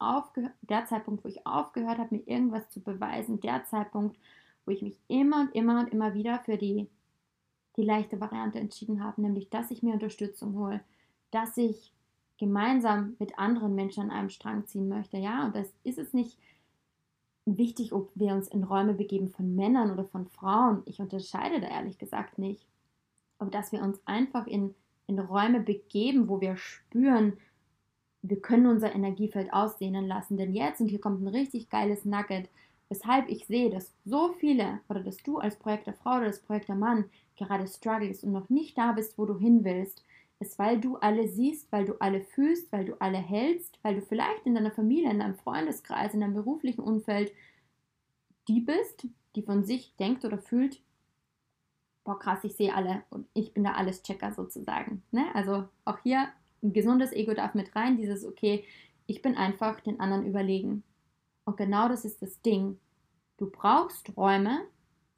der 0.61 0.85
Zeitpunkt, 0.85 1.23
wo 1.23 1.29
ich 1.29 1.47
aufgehört 1.47 1.97
habe, 1.97 2.15
mir 2.15 2.27
irgendwas 2.27 2.69
zu 2.69 2.81
beweisen, 2.81 3.39
der 3.39 3.63
Zeitpunkt, 3.65 4.17
wo 4.65 4.71
ich 4.71 4.81
mich 4.81 4.99
immer 5.07 5.41
und 5.41 5.55
immer 5.55 5.79
und 5.79 5.91
immer 5.91 6.13
wieder 6.13 6.39
für 6.39 6.57
die, 6.57 6.89
die 7.77 7.83
leichte 7.83 8.19
Variante 8.19 8.59
entschieden 8.59 9.01
habe, 9.03 9.21
nämlich 9.21 9.49
dass 9.49 9.71
ich 9.71 9.83
mir 9.83 9.93
Unterstützung 9.93 10.53
hole, 10.57 10.81
dass 11.31 11.55
ich 11.55 11.93
gemeinsam 12.37 13.15
mit 13.19 13.39
anderen 13.39 13.73
Menschen 13.73 14.03
an 14.03 14.11
einem 14.11 14.29
Strang 14.29 14.67
ziehen 14.67 14.89
möchte. 14.89 15.17
Ja, 15.17 15.45
und 15.45 15.55
das 15.55 15.73
ist 15.83 15.97
es 15.97 16.13
nicht 16.13 16.37
wichtig, 17.45 17.93
ob 17.93 18.11
wir 18.15 18.33
uns 18.33 18.49
in 18.49 18.63
Räume 18.63 18.93
begeben 18.93 19.29
von 19.29 19.55
Männern 19.55 19.91
oder 19.91 20.03
von 20.03 20.27
Frauen. 20.27 20.81
Ich 20.85 20.99
unterscheide 20.99 21.61
da 21.61 21.67
ehrlich 21.67 21.97
gesagt 21.97 22.37
nicht. 22.37 22.65
Aber 23.37 23.49
dass 23.49 23.71
wir 23.71 23.81
uns 23.81 23.99
einfach 24.05 24.45
in 24.45 24.75
in 25.09 25.19
Räume 25.19 25.59
begeben, 25.59 26.29
wo 26.29 26.39
wir 26.39 26.55
spüren, 26.55 27.33
wir 28.21 28.39
können 28.39 28.67
unser 28.67 28.93
Energiefeld 28.93 29.51
ausdehnen 29.51 30.07
lassen. 30.07 30.37
Denn 30.37 30.53
jetzt, 30.53 30.79
und 30.79 30.87
hier 30.87 31.01
kommt 31.01 31.21
ein 31.21 31.27
richtig 31.27 31.69
geiles 31.69 32.05
Nugget, 32.05 32.49
weshalb 32.89 33.27
ich 33.27 33.45
sehe, 33.45 33.69
dass 33.69 33.93
so 34.05 34.33
viele 34.33 34.79
oder 34.87 35.01
dass 35.01 35.17
du 35.17 35.37
als 35.37 35.57
Projekt 35.57 35.87
der 35.87 35.93
Frau 35.93 36.17
oder 36.17 36.27
das 36.27 36.41
Projekt 36.41 36.69
der 36.69 36.75
Mann 36.75 37.05
gerade 37.37 37.67
struggles 37.67 38.23
und 38.23 38.31
noch 38.31 38.49
nicht 38.49 38.77
da 38.77 38.91
bist, 38.91 39.17
wo 39.17 39.25
du 39.25 39.37
hin 39.37 39.63
willst, 39.63 40.03
ist, 40.39 40.57
weil 40.57 40.79
du 40.79 40.95
alle 40.97 41.27
siehst, 41.27 41.71
weil 41.71 41.85
du 41.85 41.93
alle 41.99 42.21
fühlst, 42.21 42.71
weil 42.71 42.85
du 42.85 43.01
alle 43.01 43.17
hältst, 43.17 43.77
weil 43.81 43.95
du 43.95 44.01
vielleicht 44.01 44.45
in 44.45 44.55
deiner 44.55 44.71
Familie, 44.71 45.11
in 45.11 45.19
deinem 45.19 45.35
Freundeskreis, 45.35 46.13
in 46.13 46.21
deinem 46.21 46.35
beruflichen 46.35 46.81
Umfeld 46.81 47.31
die 48.47 48.61
bist, 48.61 49.07
die 49.35 49.43
von 49.43 49.63
sich 49.63 49.95
denkt 49.97 50.25
oder 50.25 50.39
fühlt, 50.39 50.81
boah 52.09 52.17
krass, 52.17 52.43
ich 52.43 52.55
sehe 52.55 52.73
alle 52.73 53.03
und 53.11 53.27
ich 53.35 53.53
bin 53.53 53.63
da 53.63 53.73
alles 53.73 54.01
Checker 54.01 54.33
sozusagen. 54.33 55.03
Ne? 55.11 55.25
Also 55.35 55.65
auch 55.85 55.99
hier 55.99 56.27
ein 56.63 56.73
gesundes 56.73 57.11
Ego 57.11 57.35
darf 57.35 57.53
mit 57.53 57.75
rein, 57.75 57.97
dieses, 57.97 58.25
okay, 58.25 58.65
ich 59.05 59.21
bin 59.21 59.35
einfach 59.37 59.79
den 59.79 59.99
anderen 59.99 60.25
überlegen. 60.25 60.81
Und 61.45 61.57
genau 61.57 61.87
das 61.87 62.05
ist 62.05 62.23
das 62.23 62.41
Ding. 62.41 62.79
Du 63.37 63.47
brauchst 63.51 64.17
Räume, 64.17 64.61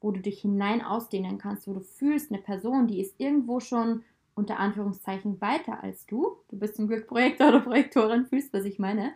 wo 0.02 0.10
du 0.10 0.20
dich 0.20 0.42
hinein 0.42 0.82
ausdehnen 0.82 1.38
kannst, 1.38 1.66
wo 1.66 1.72
du 1.72 1.80
fühlst, 1.80 2.30
eine 2.30 2.42
Person, 2.42 2.88
die 2.88 3.00
ist 3.00 3.18
irgendwo 3.18 3.58
schon 3.60 4.02
unter 4.34 4.58
Anführungszeichen 4.58 5.40
weiter 5.40 5.82
als 5.82 6.04
du. 6.04 6.36
Du 6.50 6.58
bist 6.58 6.76
zum 6.76 6.88
Glück 6.88 7.06
Projektor 7.06 7.48
oder 7.48 7.60
Projektorin, 7.60 8.26
fühlst, 8.26 8.52
was 8.52 8.66
ich 8.66 8.78
meine. 8.78 9.14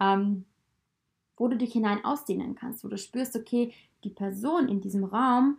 Ähm, 0.00 0.44
wo 1.36 1.48
du 1.48 1.56
dich 1.56 1.72
hinein 1.72 2.04
ausdehnen 2.04 2.54
kannst, 2.54 2.84
wo 2.84 2.88
du 2.88 2.96
spürst, 2.96 3.34
okay, 3.34 3.72
die 4.04 4.10
Person 4.10 4.68
in 4.68 4.80
diesem 4.80 5.02
Raum 5.02 5.58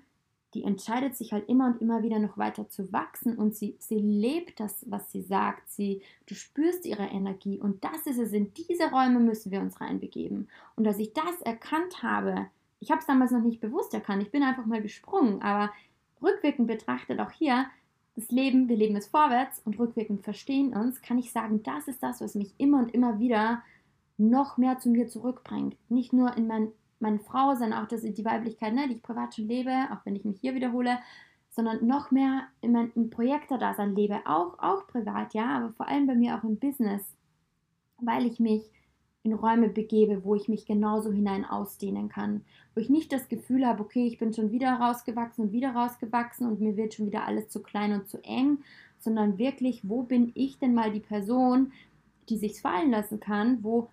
die 0.54 0.64
entscheidet 0.64 1.16
sich 1.16 1.32
halt 1.32 1.48
immer 1.48 1.68
und 1.68 1.82
immer 1.82 2.02
wieder 2.02 2.20
noch 2.20 2.38
weiter 2.38 2.70
zu 2.70 2.92
wachsen 2.92 3.38
und 3.38 3.56
sie, 3.56 3.76
sie 3.80 4.00
lebt 4.00 4.60
das, 4.60 4.86
was 4.90 5.12
sie 5.12 5.22
sagt. 5.22 5.70
Sie, 5.70 6.02
du 6.28 6.34
spürst 6.34 6.86
ihre 6.86 7.06
Energie 7.06 7.60
und 7.60 7.84
das 7.84 8.08
ist 8.08 8.18
es. 8.18 8.34
In 8.34 8.54
diese 8.54 8.90
Räume 8.90 9.20
müssen 9.20 9.52
wir 9.52 9.62
uns 9.62 9.80
reinbegeben. 9.80 10.48
Und 10.76 10.88
als 10.88 10.98
ich 10.98 11.14
das 11.14 11.42
erkannt 11.44 12.02
habe, 12.02 12.48
ich 12.80 12.90
habe 12.90 13.00
es 13.00 13.08
damals 13.08 13.32
noch 13.32 13.44
nicht 13.44 13.62
bewusst 13.62 13.94
erkannt, 13.94 14.24
ich 14.24 14.32
bin 14.32 14.42
einfach 14.42 14.66
mal 14.66 14.82
gesprungen, 14.82 15.42
aber 15.42 15.72
rückwirkend 16.22 16.68
betrachtet 16.68 17.20
auch 17.20 17.32
hier, 17.32 17.68
das 18.16 18.32
Leben, 18.32 18.68
wir 18.68 18.76
leben 18.76 18.96
es 18.96 19.08
vorwärts 19.08 19.62
und 19.64 19.80
rückwirkend 19.80 20.24
verstehen 20.24 20.74
uns, 20.74 21.02
kann 21.02 21.18
ich 21.18 21.32
sagen, 21.32 21.64
das 21.64 21.88
ist 21.88 22.04
das, 22.04 22.22
was 22.22 22.36
mich 22.36 22.54
immer 22.58 22.80
und 22.80 22.94
immer 22.94 23.20
wieder 23.20 23.62
noch 24.18 24.58
mehr 24.58 24.80
zu 24.80 24.90
mir 24.90 25.08
zurückbringt. 25.08 25.78
Nicht 25.90 26.12
nur 26.12 26.36
in 26.36 26.48
mein 26.48 26.72
meine 27.00 27.20
Frau, 27.20 27.56
sondern 27.56 27.84
auch 27.84 27.88
das, 27.88 28.02
die 28.02 28.26
Weiblichkeit, 28.26 28.74
ne, 28.74 28.88
die 28.88 28.96
ich 28.96 29.04
privat 29.04 29.36
schon 29.36 29.48
lebe, 29.48 29.72
auch 29.92 30.06
wenn 30.06 30.16
ich 30.16 30.26
mich 30.26 30.40
hier 30.40 30.56
wiederhole, 30.56 31.00
sondern 31.50 31.86
noch 31.86 32.12
mehr 32.12 32.44
in 32.62 32.72
meinem 32.72 33.10
Projektor-Dasein 33.10 33.96
lebe, 33.96 34.20
auch, 34.26 34.60
auch 34.60 34.88
privat, 34.88 35.34
ja, 35.34 35.58
aber 35.58 35.70
vor 35.74 35.88
allem 35.88 36.08
bei 36.08 36.16
mir 36.16 36.38
auch 36.38 36.44
im 36.44 36.58
Business, 36.58 37.04
weil 37.98 38.26
ich 38.26 38.40
mich 38.40 38.64
in 39.24 39.34
Räume 39.34 39.70
begebe, 39.70 40.24
wo 40.24 40.36
ich 40.36 40.48
mich 40.48 40.66
genauso 40.66 41.12
hinein 41.12 41.44
ausdehnen 41.44 42.08
kann, 42.08 42.46
wo 42.74 42.82
ich 42.82 42.90
nicht 42.90 43.12
das 43.12 43.28
Gefühl 43.28 43.66
habe, 43.66 43.84
okay, 43.84 44.06
ich 44.08 44.18
bin 44.18 44.34
schon 44.34 44.52
wieder 44.52 44.74
rausgewachsen 44.74 45.46
und 45.46 45.52
wieder 45.52 45.72
rausgewachsen 45.72 46.48
und 46.48 46.62
mir 46.62 46.78
wird 46.78 46.94
schon 46.94 47.08
wieder 47.08 47.26
alles 47.26 47.50
zu 47.50 47.62
klein 47.62 47.94
und 47.94 48.08
zu 48.08 48.24
eng, 48.24 48.60
sondern 49.00 49.38
wirklich, 49.38 49.88
wo 49.88 50.04
bin 50.04 50.32
ich 50.36 50.60
denn 50.60 50.74
mal 50.74 50.92
die 50.92 51.00
Person, 51.00 51.74
die 52.30 52.38
sich's 52.38 52.62
fallen 52.62 52.92
lassen 52.92 53.20
kann, 53.20 53.64
wo 53.64 53.90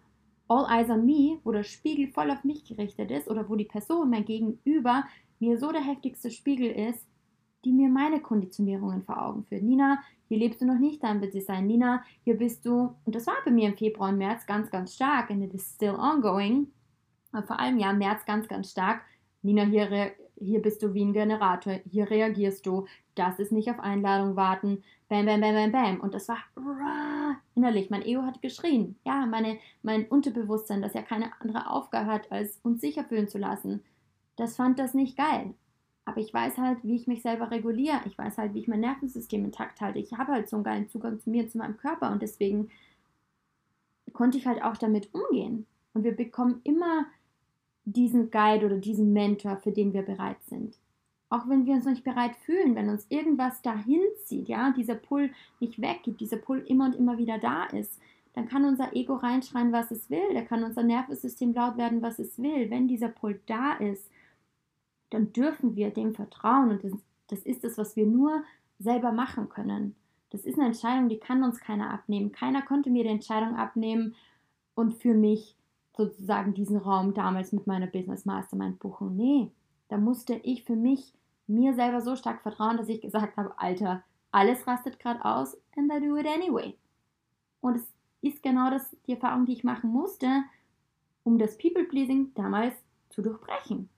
All 0.49 0.67
Eyes 0.71 0.91
on 0.91 1.05
Me, 1.05 1.39
wo 1.45 1.53
der 1.53 1.65
Spiegel 1.65 2.09
voll 2.09 2.31
auf 2.31 2.45
mich 2.45 2.65
gerichtet 2.65 3.11
ist 3.11 3.29
oder 3.29 3.49
wo 3.49 3.57
die 3.57 3.65
Person, 3.65 4.11
mein 4.11 4.25
Gegenüber, 4.25 5.05
mir 5.39 5.59
so 5.59 5.73
der 5.73 5.83
heftigste 5.83 6.31
Spiegel 6.31 6.71
ist, 6.71 7.07
die 7.65 7.73
mir 7.73 7.89
meine 7.89 8.21
Konditionierungen 8.21 9.03
vor 9.03 9.21
Augen 9.21 9.45
führt. 9.45 9.63
Nina, 9.63 10.01
hier 10.29 10.39
lebst 10.39 10.61
du 10.61 10.67
noch 10.67 10.79
nicht 10.79 11.03
dein 11.03 11.21
Design. 11.21 11.67
Nina, 11.67 12.05
hier 12.23 12.37
bist 12.37 12.65
du, 12.65 12.95
und 13.05 13.15
das 13.15 13.27
war 13.27 13.35
bei 13.45 13.51
mir 13.51 13.69
im 13.69 13.77
Februar 13.77 14.11
und 14.11 14.19
März 14.19 14.47
ganz, 14.47 14.71
ganz 14.71 14.95
stark, 14.95 15.31
and 15.31 15.43
it 15.43 15.53
is 15.53 15.75
still 15.75 15.97
ongoing, 15.97 16.69
aber 17.33 17.47
vor 17.47 17.59
allem 17.59 17.79
ja 17.79 17.91
im 17.91 17.99
März 17.99 18.25
ganz, 18.25 18.47
ganz 18.47 18.71
stark. 18.71 19.03
Nina, 19.43 19.65
hier, 19.65 20.13
hier 20.39 20.63
bist 20.63 20.83
du 20.83 20.95
wie 20.95 21.05
ein 21.05 21.13
Generator, 21.13 21.81
hier 21.91 22.09
reagierst 22.09 22.67
du, 22.67 22.87
das 23.17 23.39
ist 23.39 23.53
nicht 23.53 23.71
auf 23.71 23.81
Einladung 23.81 24.37
warten, 24.37 24.85
bam, 25.09 25.27
bam, 25.27 25.41
bam, 25.41 25.55
bam, 25.55 25.73
bam. 25.73 26.01
Und 26.01 26.15
das 26.15 26.29
war 26.29 26.39
innerlich. 27.55 27.91
Mein 27.91 28.05
Ego 28.05 28.23
hat 28.23 28.43
geschrien. 28.43 28.97
Ja, 29.05 29.27
meine, 29.27 29.59
mein 29.83 30.07
Unterbewusstsein, 30.07 30.83
das 30.83 30.95
ja 30.95 31.03
keine 31.03 31.33
andere 31.41 31.71
Aufgabe 31.71 32.11
hat, 32.11 32.31
als 32.31 32.61
uns 32.63 32.81
sicher 32.81 33.05
fühlen 33.05 33.29
zu 33.29 33.39
lassen, 33.39 33.83
das 34.37 34.57
fand 34.57 34.79
das 34.79 34.95
nicht 34.95 35.17
geil. 35.17 35.55
Aber 36.05 36.21
ich 36.21 36.33
weiß 36.33 36.59
halt, 36.59 36.79
wie 36.83 36.95
ich 36.95 37.09
mich 37.09 37.23
selber 37.23 37.51
reguliere. 37.51 38.01
Ich 38.05 38.17
weiß 38.17 38.39
halt, 38.39 38.55
wie 38.55 38.61
ich 38.61 38.69
mein 38.69 38.81
Nervensystem 38.81 39.45
intakt 39.45 39.81
halte. 39.81 39.99
Ich 39.99 40.13
habe 40.13 40.33
halt 40.33 40.49
so 40.49 40.57
einen 40.57 40.65
geilen 40.65 40.89
Zugang 40.89 41.19
zu 41.19 41.31
mir, 41.31 41.49
zu 41.49 41.59
meinem 41.59 41.77
Körper. 41.79 42.13
Und 42.13 42.23
deswegen 42.23 42.71
konnte 44.13 44.39
ich 44.39 44.47
halt 44.47 44.63
auch 44.63 44.77
damit 44.77 45.13
umgehen. 45.13 45.67
Und 45.95 46.05
wir 46.05 46.15
bekommen 46.15 46.61
immer 46.63 47.07
diesen 47.85 48.31
Guide 48.31 48.67
oder 48.67 48.77
diesen 48.77 49.13
Mentor, 49.13 49.57
für 49.57 49.73
den 49.73 49.93
wir 49.93 50.03
bereit 50.03 50.43
sind. 50.49 50.77
Auch 51.29 51.49
wenn 51.49 51.67
wir 51.67 51.75
uns 51.75 51.87
nicht 51.87 52.05
bereit 52.05 52.37
fühlen, 52.37 52.75
wenn 52.77 52.89
uns 52.89 53.07
irgendwas 53.09 53.61
dahin 53.63 54.01
zieht, 54.25 54.49
ja, 54.49 54.71
dieser 54.71 54.95
Pull 54.95 55.31
nicht 55.59 55.81
weggeht, 55.81 56.21
dieser 56.21 56.37
Pull 56.37 56.65
immer 56.69 56.87
und 56.87 56.95
immer 56.95 57.19
wieder 57.19 57.39
da 57.39 57.65
ist, 57.65 58.01
dann 58.35 58.49
kann 58.49 58.65
unser 58.65 58.95
Ego 58.95 59.15
reinschreien, 59.15 59.73
was 59.73 59.91
es 59.91 60.11
will, 60.11 60.35
da 60.35 60.43
kann 60.43 60.63
unser 60.63 60.83
Nervensystem 60.83 61.55
laut 61.55 61.79
werden, 61.79 62.03
was 62.03 62.19
es 62.19 62.39
will. 62.41 62.71
Wenn 62.71 62.87
dieser 62.87 63.09
Pull 63.09 63.41
da 63.47 63.73
ist, 63.75 64.11
dann 65.11 65.33
dürfen 65.33 65.75
wir 65.75 65.91
dem 65.91 66.15
vertrauen 66.15 66.71
und 66.71 66.85
das, 66.85 66.93
das 67.29 67.41
ist 67.41 67.65
es, 67.65 67.79
was 67.79 67.97
wir 67.97 68.07
nur 68.07 68.43
selber 68.79 69.11
machen 69.11 69.49
können. 69.49 69.97
Das 70.31 70.45
ist 70.45 70.59
eine 70.59 70.67
Entscheidung, 70.67 71.09
die 71.09 71.19
kann 71.19 71.43
uns 71.43 71.61
keiner 71.61 71.91
abnehmen. 71.91 72.33
Keiner 72.33 72.63
konnte 72.63 72.91
mir 72.91 73.05
die 73.05 73.11
Entscheidung 73.11 73.57
abnehmen 73.57 74.15
und 74.75 74.95
für 74.95 75.15
mich 75.15 75.57
sozusagen 75.97 76.53
diesen 76.53 76.77
Raum 76.77 77.15
damals 77.15 77.53
mit 77.53 77.67
meiner 77.67 77.87
Business 77.87 78.27
Mastermind 78.27 78.79
buchen. 78.79 79.17
Nee, 79.17 79.51
da 79.89 79.99
musste 79.99 80.35
ich 80.35 80.65
für 80.65 80.77
mich 80.77 81.13
mir 81.47 81.75
selber 81.75 82.01
so 82.01 82.17
stark 82.17 82.43
vertrauen, 82.43 82.77
dass 82.77 82.89
ich 82.89 83.01
gesagt 83.01 83.37
habe, 83.37 83.59
Alter, 83.59 84.03
alles 84.31 84.67
rastet 84.67 84.99
gerade 84.99 85.25
aus 85.25 85.57
and 85.77 85.93
I 85.93 86.01
do 86.01 86.17
it 86.17 86.27
anyway. 86.27 86.77
Und 87.61 87.77
es 87.77 87.95
ist 88.21 88.43
genau 88.43 88.71
das 88.71 88.97
die 89.07 89.13
Erfahrung, 89.13 89.47
die 89.47 89.53
ich 89.53 89.65
machen 89.65 89.91
musste, 89.91 90.43
um 91.23 91.39
das 91.39 91.59
People-Pleasing 91.59 92.35
damals 92.35 92.75
zu 93.11 93.23
durchbrechen. 93.23 93.89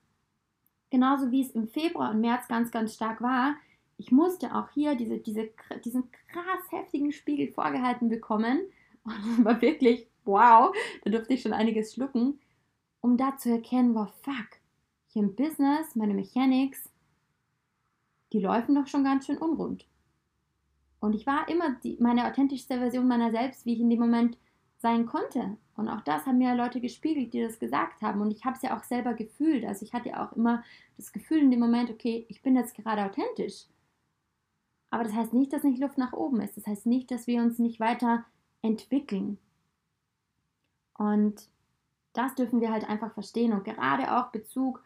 Genauso 0.89 1.31
wie 1.31 1.41
es 1.41 1.51
im 1.51 1.67
Februar 1.67 2.11
und 2.11 2.21
März 2.21 2.47
ganz, 2.47 2.71
ganz 2.71 2.95
stark 2.95 3.21
war. 3.21 3.55
Ich 3.97 4.11
musste 4.11 4.55
auch 4.55 4.69
hier 4.71 4.95
diese, 4.95 5.17
diese, 5.17 5.49
diesen 5.83 6.09
krass 6.31 6.71
heftigen 6.71 7.11
Spiegel 7.11 7.51
vorgehalten 7.51 8.09
bekommen. 8.09 8.61
Und 9.03 9.13
das 9.13 9.45
war 9.45 9.61
wirklich, 9.61 10.07
wow, 10.25 10.75
da 11.03 11.11
durfte 11.11 11.33
ich 11.33 11.41
schon 11.41 11.53
einiges 11.53 11.93
schlucken, 11.93 12.39
um 13.01 13.17
da 13.17 13.37
zu 13.37 13.49
erkennen, 13.49 13.95
wow, 13.95 14.09
fuck, 14.23 14.58
hier 15.09 15.23
im 15.23 15.35
Business, 15.35 15.95
meine 15.95 16.13
Mechanics, 16.13 16.89
die 18.31 18.39
laufen 18.39 18.75
doch 18.75 18.87
schon 18.87 19.03
ganz 19.03 19.25
schön 19.25 19.37
unrund. 19.37 19.85
Und 20.99 21.13
ich 21.13 21.25
war 21.25 21.47
immer 21.49 21.75
die, 21.83 21.97
meine 21.99 22.27
authentischste 22.27 22.77
Version 22.77 23.07
meiner 23.07 23.31
selbst, 23.31 23.65
wie 23.65 23.73
ich 23.73 23.79
in 23.79 23.89
dem 23.89 23.99
Moment 23.99 24.37
sein 24.77 25.05
konnte. 25.05 25.57
Und 25.75 25.89
auch 25.89 26.01
das 26.01 26.25
haben 26.25 26.37
mir 26.37 26.55
Leute 26.55 26.81
gespiegelt, 26.81 27.33
die 27.33 27.41
das 27.41 27.59
gesagt 27.59 28.01
haben. 28.01 28.21
Und 28.21 28.31
ich 28.31 28.45
habe 28.45 28.55
es 28.55 28.61
ja 28.61 28.77
auch 28.77 28.83
selber 28.83 29.13
gefühlt. 29.13 29.65
Also 29.65 29.85
ich 29.85 29.93
hatte 29.93 30.09
ja 30.09 30.25
auch 30.25 30.33
immer 30.33 30.63
das 30.97 31.11
Gefühl 31.11 31.39
in 31.39 31.51
dem 31.51 31.59
Moment, 31.59 31.89
okay, 31.89 32.25
ich 32.29 32.41
bin 32.41 32.55
jetzt 32.55 32.75
gerade 32.75 33.03
authentisch. 33.03 33.65
Aber 34.89 35.03
das 35.03 35.13
heißt 35.13 35.33
nicht, 35.33 35.53
dass 35.53 35.63
nicht 35.63 35.79
Luft 35.79 35.97
nach 35.97 36.13
oben 36.13 36.41
ist. 36.41 36.57
Das 36.57 36.67
heißt 36.67 36.85
nicht, 36.85 37.11
dass 37.11 37.27
wir 37.27 37.41
uns 37.41 37.59
nicht 37.59 37.79
weiter 37.79 38.25
entwickeln. 38.61 39.37
Und 40.97 41.49
das 42.13 42.35
dürfen 42.35 42.59
wir 42.59 42.71
halt 42.71 42.89
einfach 42.89 43.13
verstehen. 43.13 43.53
Und 43.53 43.63
gerade 43.63 44.17
auch 44.17 44.31
Bezug 44.31 44.83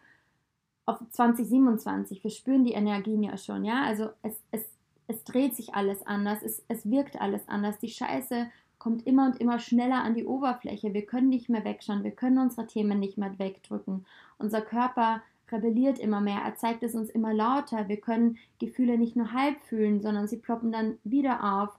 auf 0.86 1.00
2027. 1.10 2.24
Wir 2.24 2.32
spüren 2.32 2.65
die 2.65 2.74
Energien 2.74 3.24
ja 3.24 3.38
schon, 3.38 3.63
ja. 3.63 3.84
Also 3.84 4.10
es, 4.22 4.41
es, 4.52 4.63
es 5.08 5.24
dreht 5.24 5.56
sich 5.56 5.74
alles 5.76 6.06
anders, 6.06 6.43
es, 6.43 6.63
es 6.67 6.89
wirkt 6.89 7.19
alles 7.22 7.48
anders. 7.48 7.80
Die 7.80 7.89
Scheiße 7.89 8.48
kommt 8.80 9.08
immer 9.08 9.28
und 9.28 9.39
immer 9.39 9.60
schneller 9.60 10.04
an 10.04 10.13
die 10.13 10.26
Oberfläche. 10.26 10.93
Wir 10.93 11.06
können 11.06 11.30
nicht 11.30 11.50
mehr 11.50 11.63
wegschauen, 11.63 12.04
wir 12.04 12.12
können 12.12 12.38
unsere 12.38 12.67
Themen 12.67 13.00
nicht 13.00 13.17
mehr 13.17 13.38
wegdrücken. 13.39 14.06
Unser 14.38 14.62
Körper 14.62 15.22
rebelliert 15.52 16.00
immer 16.00 16.19
mehr, 16.19 16.39
er 16.43 16.56
zeigt 16.56 16.84
es 16.84 16.96
uns 16.96 17.10
immer 17.10 17.34
lauter. 17.34 17.88
Wir 17.88 17.98
können 17.98 18.38
Gefühle 18.60 18.98
nicht 18.98 19.15
nur 19.15 19.32
halb 19.32 19.62
fühlen, 19.62 20.02
sondern 20.02 20.28
sie 20.28 20.38
ploppen 20.38 20.72
dann 20.72 20.98
wieder 21.04 21.62
auf. 21.62 21.69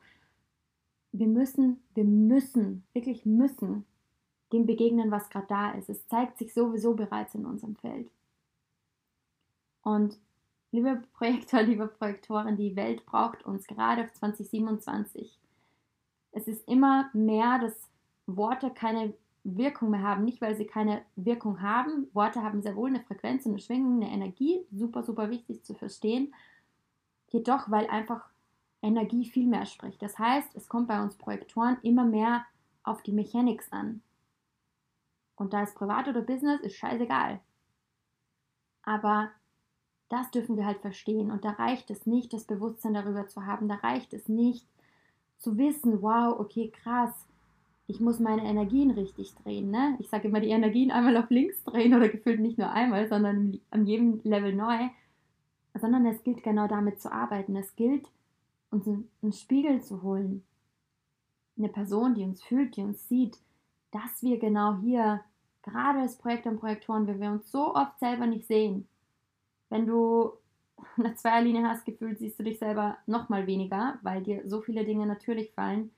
Wir 1.12 1.26
müssen, 1.26 1.82
wir 1.94 2.04
müssen, 2.04 2.84
wirklich 2.92 3.26
müssen 3.26 3.84
dem 4.52 4.66
begegnen, 4.66 5.10
was 5.10 5.28
gerade 5.28 5.46
da 5.48 5.70
ist. 5.72 5.90
Es 5.90 6.06
zeigt 6.06 6.38
sich 6.38 6.54
sowieso 6.54 6.94
bereits 6.94 7.34
in 7.34 7.44
unserem 7.44 7.76
Feld. 7.76 8.08
Und 9.84 10.18
liebe 10.72 11.02
Projektor, 11.12 11.62
liebe 11.62 11.86
Projektorin, 11.86 12.56
die 12.56 12.74
Welt 12.74 13.06
braucht 13.06 13.44
uns 13.44 13.66
gerade 13.68 14.02
auf 14.02 14.12
2027. 14.14 15.38
Es 16.32 16.48
ist 16.48 16.66
immer 16.66 17.10
mehr, 17.12 17.60
dass 17.60 17.88
Worte 18.26 18.70
keine 18.70 19.14
Wirkung 19.44 19.90
mehr 19.90 20.02
haben. 20.02 20.24
Nicht, 20.24 20.40
weil 20.40 20.56
sie 20.56 20.66
keine 20.66 21.02
Wirkung 21.14 21.60
haben. 21.60 22.08
Worte 22.14 22.42
haben 22.42 22.62
sehr 22.62 22.74
wohl 22.74 22.88
eine 22.88 23.00
Frequenz, 23.00 23.46
eine 23.46 23.60
Schwingung, 23.60 24.02
eine 24.02 24.10
Energie. 24.10 24.66
Super, 24.72 25.04
super 25.04 25.30
wichtig 25.30 25.62
zu 25.62 25.74
verstehen. 25.74 26.34
Jedoch, 27.28 27.70
weil 27.70 27.86
einfach 27.88 28.28
Energie 28.82 29.26
viel 29.26 29.46
mehr 29.46 29.66
spricht. 29.66 30.02
Das 30.02 30.18
heißt, 30.18 30.54
es 30.56 30.68
kommt 30.68 30.88
bei 30.88 31.00
uns 31.02 31.16
Projektoren 31.16 31.76
immer 31.82 32.04
mehr 32.04 32.44
auf 32.82 33.02
die 33.02 33.12
Mechanics 33.12 33.70
an. 33.70 34.02
Und 35.36 35.52
da 35.52 35.62
ist 35.62 35.74
privat 35.74 36.08
oder 36.08 36.22
Business, 36.22 36.60
ist 36.60 36.76
scheißegal. 36.76 37.40
Aber 38.82 39.30
das 40.08 40.30
dürfen 40.30 40.56
wir 40.56 40.66
halt 40.66 40.78
verstehen. 40.78 41.30
Und 41.30 41.44
da 41.44 41.50
reicht 41.50 41.90
es 41.90 42.06
nicht, 42.06 42.32
das 42.32 42.44
Bewusstsein 42.44 42.94
darüber 42.94 43.26
zu 43.26 43.46
haben. 43.46 43.68
Da 43.68 43.76
reicht 43.76 44.12
es 44.12 44.28
nicht 44.28 44.66
zu 45.38 45.58
wissen, 45.58 46.02
wow, 46.02 46.38
okay, 46.38 46.70
krass, 46.70 47.26
ich 47.86 48.00
muss 48.00 48.18
meine 48.18 48.44
Energien 48.44 48.90
richtig 48.90 49.34
drehen. 49.34 49.70
Ne? 49.70 49.96
Ich 49.98 50.08
sage 50.08 50.28
immer, 50.28 50.40
die 50.40 50.48
Energien 50.48 50.90
einmal 50.90 51.16
auf 51.16 51.28
links 51.30 51.62
drehen 51.64 51.94
oder 51.94 52.08
gefühlt 52.08 52.40
nicht 52.40 52.58
nur 52.58 52.70
einmal, 52.70 53.08
sondern 53.08 53.60
an 53.70 53.86
jedem 53.86 54.20
Level 54.24 54.54
neu. 54.54 54.88
Sondern 55.74 56.06
es 56.06 56.22
gilt 56.22 56.42
genau 56.42 56.66
damit 56.66 57.00
zu 57.00 57.12
arbeiten. 57.12 57.56
Es 57.56 57.74
gilt, 57.76 58.06
uns 58.70 58.86
einen 58.86 59.32
Spiegel 59.32 59.82
zu 59.82 60.02
holen. 60.02 60.44
Eine 61.58 61.68
Person, 61.68 62.14
die 62.14 62.24
uns 62.24 62.42
fühlt, 62.42 62.76
die 62.76 62.82
uns 62.82 63.08
sieht, 63.08 63.38
dass 63.90 64.22
wir 64.22 64.38
genau 64.38 64.78
hier, 64.78 65.20
gerade 65.62 66.00
als 66.00 66.16
Projektor 66.16 66.52
und 66.52 66.60
Projektoren, 66.60 67.06
wenn 67.06 67.20
wir 67.20 67.30
uns 67.30 67.50
so 67.50 67.74
oft 67.74 67.98
selber 67.98 68.26
nicht 68.26 68.46
sehen, 68.46 68.88
wenn 69.74 69.86
du 69.86 70.32
eine 70.96 71.16
Zweierlinie 71.16 71.68
hast, 71.68 71.84
gefühlt 71.84 72.18
siehst 72.18 72.38
du 72.38 72.44
dich 72.44 72.60
selber 72.60 72.96
noch 73.06 73.28
mal 73.28 73.48
weniger, 73.48 73.98
weil 74.02 74.22
dir 74.22 74.48
so 74.48 74.60
viele 74.60 74.84
Dinge 74.84 75.04
natürlich 75.04 75.52
fallen. 75.52 75.90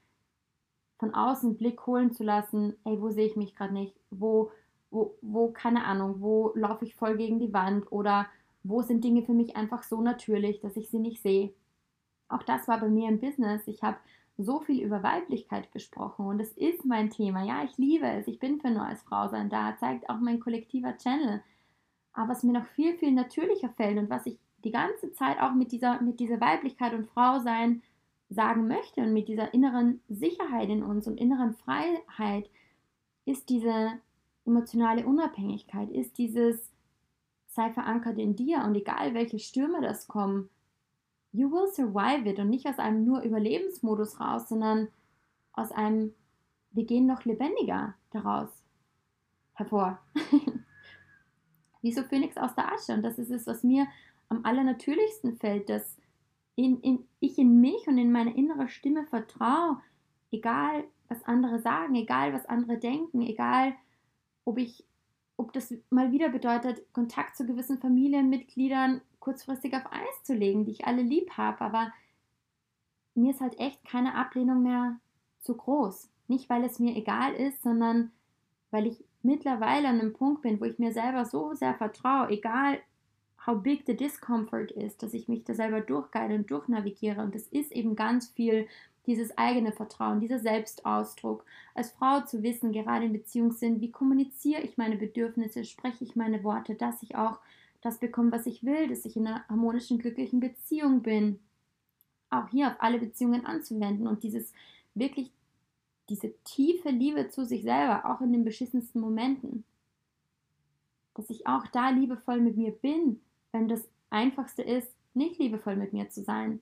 Von 0.99 1.13
außen 1.13 1.59
Blick 1.59 1.87
holen 1.87 2.11
zu 2.11 2.25
lassen, 2.25 2.75
ey, 2.85 3.01
wo 3.03 3.11
sehe 3.11 3.27
ich 3.27 3.37
mich 3.37 3.55
gerade 3.55 3.75
nicht? 3.75 3.95
Wo, 4.11 4.51
wo, 4.91 5.19
wo, 5.21 5.51
keine 5.51 5.85
Ahnung, 5.85 6.23
wo 6.23 6.53
laufe 6.55 6.87
ich 6.87 6.95
voll 6.95 7.19
gegen 7.19 7.39
die 7.39 7.53
Wand? 7.53 7.93
Oder 7.93 8.29
wo 8.63 8.81
sind 8.81 9.05
Dinge 9.05 9.23
für 9.23 9.35
mich 9.35 9.57
einfach 9.57 9.83
so 9.83 10.01
natürlich, 10.01 10.61
dass 10.61 10.77
ich 10.79 10.89
sie 10.89 10.99
nicht 10.99 11.21
sehe? 11.21 11.53
Auch 12.29 12.43
das 12.43 12.67
war 12.69 12.81
bei 12.81 12.89
mir 12.89 13.11
im 13.11 13.21
Business. 13.21 13.69
Ich 13.69 13.83
habe 13.83 13.99
so 14.39 14.61
viel 14.61 14.83
über 14.83 15.03
Weiblichkeit 15.03 15.71
gesprochen 15.71 16.27
und 16.27 16.41
es 16.41 16.53
ist 16.53 16.87
mein 16.87 17.11
Thema. 17.11 17.45
Ja, 17.45 17.63
ich 17.65 17.77
liebe 17.77 18.07
es. 18.07 18.27
Ich 18.27 18.39
bin 18.39 18.59
für 18.59 18.71
nur 18.71 18.87
als 18.87 19.03
Frau 19.03 19.29
sein 19.29 19.51
da. 19.51 19.77
Zeigt 19.79 20.09
auch 20.09 20.19
mein 20.19 20.41
kollektiver 20.41 20.97
Channel. 20.97 21.43
Aber 22.17 22.31
was 22.31 22.43
mir 22.43 22.53
noch 22.53 22.67
viel, 22.69 22.97
viel 22.97 23.13
natürlicher 23.13 23.69
fällt 23.69 23.99
und 23.99 24.09
was 24.09 24.27
ich 24.27 24.39
die 24.65 24.71
ganze 24.71 25.13
Zeit 25.13 25.39
auch 25.39 25.53
mit 25.53 25.71
dieser, 25.71 26.01
mit 26.01 26.19
dieser 26.19 26.41
Weiblichkeit 26.41 26.95
und 26.95 27.07
Frau 27.09 27.39
sein 27.41 27.83
sagen 28.29 28.67
möchte 28.67 29.03
und 29.03 29.13
mit 29.13 29.29
dieser 29.29 29.55
inneren 29.55 30.01
Sicherheit 30.09 30.69
in 30.69 30.83
uns 30.83 31.07
und 31.07 31.21
inneren 31.21 31.55
Freiheit, 31.55 32.51
ist 33.27 33.51
diese 33.51 33.93
emotionale 34.45 35.07
Unabhängigkeit, 35.07 35.91
ist 35.91 36.19
dieses 36.19 36.73
sei 37.49 37.71
verankert 37.73 38.19
in 38.19 38.35
dir 38.35 38.63
und 38.65 38.75
egal 38.75 39.15
welche 39.15 39.39
Stürme 39.39 39.81
das 39.81 40.09
kommen, 40.09 40.49
you 41.33 41.51
will 41.51 41.69
survive 41.69 42.29
it 42.29 42.39
und 42.39 42.51
nicht 42.51 42.67
aus 42.67 42.79
einem 42.79 43.05
nur 43.05 43.23
Überlebensmodus 43.23 44.21
raus, 44.21 44.49
sondern 44.49 44.89
aus 45.53 45.71
einem 45.71 46.15
wir 46.73 46.85
gehen 46.85 47.07
noch 47.07 47.25
lebendiger 47.25 47.95
daraus 48.11 48.49
hervor. 49.55 49.99
wie 51.87 51.93
so 51.93 52.03
Phönix 52.03 52.37
aus 52.37 52.55
der 52.57 52.73
Asche. 52.73 52.93
Und 52.95 53.03
das 53.03 53.17
ist 53.17 53.31
es, 53.31 53.47
was 53.47 53.63
mir 53.63 53.87
am 54.29 54.45
allernatürlichsten 54.45 55.37
fällt, 55.37 55.69
dass 55.69 55.97
in, 56.57 56.81
in, 56.81 57.07
ich 57.21 57.39
in 57.39 57.61
mich 57.61 57.87
und 57.87 57.97
in 57.97 58.11
meine 58.11 58.37
innere 58.37 58.69
Stimme 58.69 59.07
vertraue, 59.07 59.81
egal 60.33 60.83
was 61.09 61.23
andere 61.25 61.61
sagen, 61.61 61.95
egal 61.95 62.33
was 62.33 62.45
andere 62.47 62.77
denken, 62.79 63.23
egal 63.23 63.75
ob 64.45 64.59
ich, 64.59 64.85
ob 65.37 65.53
das 65.53 65.73
mal 65.91 66.11
wieder 66.11 66.29
bedeutet, 66.29 66.93
Kontakt 66.93 67.37
zu 67.37 67.47
gewissen 67.47 67.79
Familienmitgliedern 67.79 69.01
kurzfristig 69.21 69.75
auf 69.75 69.87
Eis 69.93 70.25
zu 70.25 70.35
legen, 70.35 70.65
die 70.65 70.73
ich 70.73 70.87
alle 70.87 71.03
lieb 71.03 71.31
habe, 71.37 71.61
aber 71.61 71.93
mir 73.15 73.31
ist 73.31 73.41
halt 73.41 73.61
echt 73.61 73.85
keine 73.85 74.17
Ablehnung 74.17 74.63
mehr 74.63 74.99
zu 75.41 75.57
groß. 75.57 76.11
Nicht, 76.27 76.51
weil 76.51 76.65
es 76.65 76.81
mir 76.81 76.97
egal 76.97 77.35
ist, 77.35 77.63
sondern 77.63 78.11
weil 78.73 78.89
ich 78.89 79.05
mittlerweile 79.27 79.89
an 79.89 80.01
einem 80.01 80.13
Punkt 80.13 80.43
bin, 80.43 80.61
wo 80.61 80.65
ich 80.65 80.79
mir 80.79 80.93
selber 80.93 81.25
so 81.25 81.55
sehr 81.55 81.75
vertraue, 81.75 82.31
egal 82.31 82.79
how 83.47 83.63
big 83.63 83.85
the 83.87 83.97
discomfort 83.97 84.73
ist, 84.73 85.03
dass 85.03 85.15
ich 85.15 85.29
mich 85.29 85.45
da 85.45 85.55
selber 85.55 85.81
durchgeile 85.81 86.35
und 86.35 86.51
durchnavigiere. 86.51 87.21
Und 87.21 87.35
das 87.35 87.47
ist 87.49 87.73
eben 87.73 87.95
ganz 87.95 88.29
viel 88.31 88.67
dieses 89.07 89.39
eigene 89.39 89.71
Vertrauen, 89.73 90.21
dieser 90.21 90.41
Selbstausdruck. 90.41 91.45
Als 91.75 91.93
Frau 91.93 92.23
zu 92.23 92.43
wissen, 92.43 92.73
gerade 92.73 93.05
in 93.05 93.13
Beziehungssinn, 93.13 93.81
wie 93.81 93.93
kommuniziere 93.93 94.63
ich 94.63 94.77
meine 94.77 94.97
Bedürfnisse, 94.97 95.65
spreche 95.65 96.03
ich 96.03 96.17
meine 96.17 96.43
Worte, 96.43 96.75
dass 96.75 97.03
ich 97.03 97.15
auch 97.15 97.39
das 97.83 97.99
bekomme, 97.99 98.33
was 98.33 98.47
ich 98.47 98.65
will, 98.65 98.89
dass 98.89 99.05
ich 99.05 99.17
in 99.17 99.29
einer 99.29 99.47
harmonischen, 99.49 99.99
glücklichen 99.99 100.41
Beziehung 100.41 101.03
bin. 101.03 101.39
Auch 102.31 102.49
hier 102.49 102.69
auf 102.69 102.77
alle 102.81 102.99
Beziehungen 102.99 103.47
anzuwenden 103.47 104.09
und 104.09 104.25
dieses 104.25 104.53
wirklich 104.95 105.31
diese 106.09 106.33
tiefe 106.45 106.91
Liebe 106.91 107.29
zu 107.29 107.45
sich 107.45 107.63
selber, 107.63 108.05
auch 108.05 108.21
in 108.21 108.33
den 108.33 108.45
beschissensten 108.45 109.01
Momenten. 109.01 109.65
Dass 111.15 111.31
ich 111.31 111.47
auch 111.47 111.67
da 111.69 111.91
liebevoll 111.91 112.41
mit 112.41 112.57
mir 112.57 112.73
bin, 112.73 113.21
wenn 113.53 113.69
das 113.69 113.89
Einfachste 114.11 114.63
ist, 114.63 114.95
nicht 115.15 115.39
liebevoll 115.39 115.77
mit 115.77 115.93
mir 115.93 116.09
zu 116.11 116.23
sein. 116.23 116.61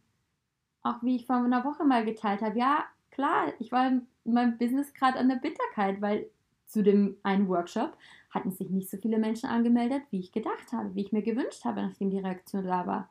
Auch 0.82 1.02
wie 1.02 1.16
ich 1.16 1.26
vor 1.26 1.36
einer 1.36 1.64
Woche 1.64 1.84
mal 1.84 2.04
geteilt 2.04 2.40
habe, 2.40 2.58
ja, 2.58 2.84
klar, 3.10 3.52
ich 3.58 3.72
war 3.72 3.88
in 3.88 4.06
meinem 4.24 4.58
Business 4.58 4.92
gerade 4.94 5.18
an 5.18 5.28
der 5.28 5.36
Bitterkeit, 5.36 6.00
weil 6.00 6.30
zu 6.66 6.82
dem 6.82 7.16
einen 7.22 7.48
Workshop 7.48 7.96
hatten 8.30 8.50
sich 8.50 8.70
nicht 8.70 8.90
so 8.90 8.96
viele 8.96 9.18
Menschen 9.18 9.48
angemeldet, 9.48 10.02
wie 10.10 10.20
ich 10.20 10.32
gedacht 10.32 10.72
habe, 10.72 10.94
wie 10.94 11.02
ich 11.02 11.12
mir 11.12 11.22
gewünscht 11.22 11.64
habe, 11.64 11.82
nachdem 11.82 12.10
die 12.10 12.18
Reaktion 12.18 12.64
da 12.64 12.86
war. 12.86 13.08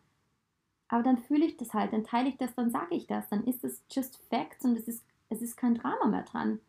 Aber 0.89 1.01
dann 1.01 1.17
fühle 1.17 1.45
ich 1.45 1.57
das 1.57 1.73
halt, 1.73 1.93
dann 1.93 2.03
teile 2.03 2.29
ich 2.29 2.37
das, 2.37 2.53
dann 2.55 2.69
sage 2.69 2.95
ich 2.95 3.07
das, 3.07 3.27
dann 3.29 3.45
ist 3.45 3.63
es 3.63 3.83
just 3.89 4.19
facts 4.29 4.65
und 4.65 4.77
es 4.77 4.87
ist, 4.87 5.03
es 5.33 5.41
ist 5.41 5.57
kein 5.57 5.75
Drama 5.75 6.05
mehr 6.07 6.23
dran. 6.23 6.59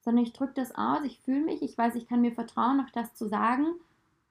Sondern 0.00 0.24
ich 0.24 0.32
drücke 0.32 0.54
das 0.54 0.74
aus, 0.74 1.04
ich 1.04 1.20
fühle 1.20 1.44
mich, 1.44 1.62
ich 1.62 1.76
weiß, 1.76 1.94
ich 1.94 2.06
kann 2.06 2.20
mir 2.20 2.32
vertrauen, 2.32 2.80
auch 2.80 2.90
das 2.90 3.14
zu 3.14 3.28
sagen. 3.28 3.66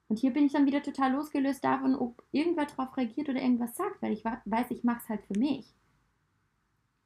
Und 0.08 0.18
hier 0.18 0.32
bin 0.32 0.46
ich 0.46 0.52
dann 0.52 0.66
wieder 0.66 0.82
total 0.82 1.12
losgelöst 1.12 1.64
davon, 1.64 1.96
ob 1.96 2.22
irgendwer 2.30 2.66
darauf 2.66 2.96
reagiert 2.96 3.28
oder 3.28 3.42
irgendwas 3.42 3.76
sagt, 3.76 4.00
weil 4.00 4.12
ich 4.12 4.24
weiß, 4.24 4.70
ich 4.70 4.84
mache 4.84 5.00
es 5.02 5.08
halt 5.08 5.22
für 5.24 5.38
mich. 5.38 5.66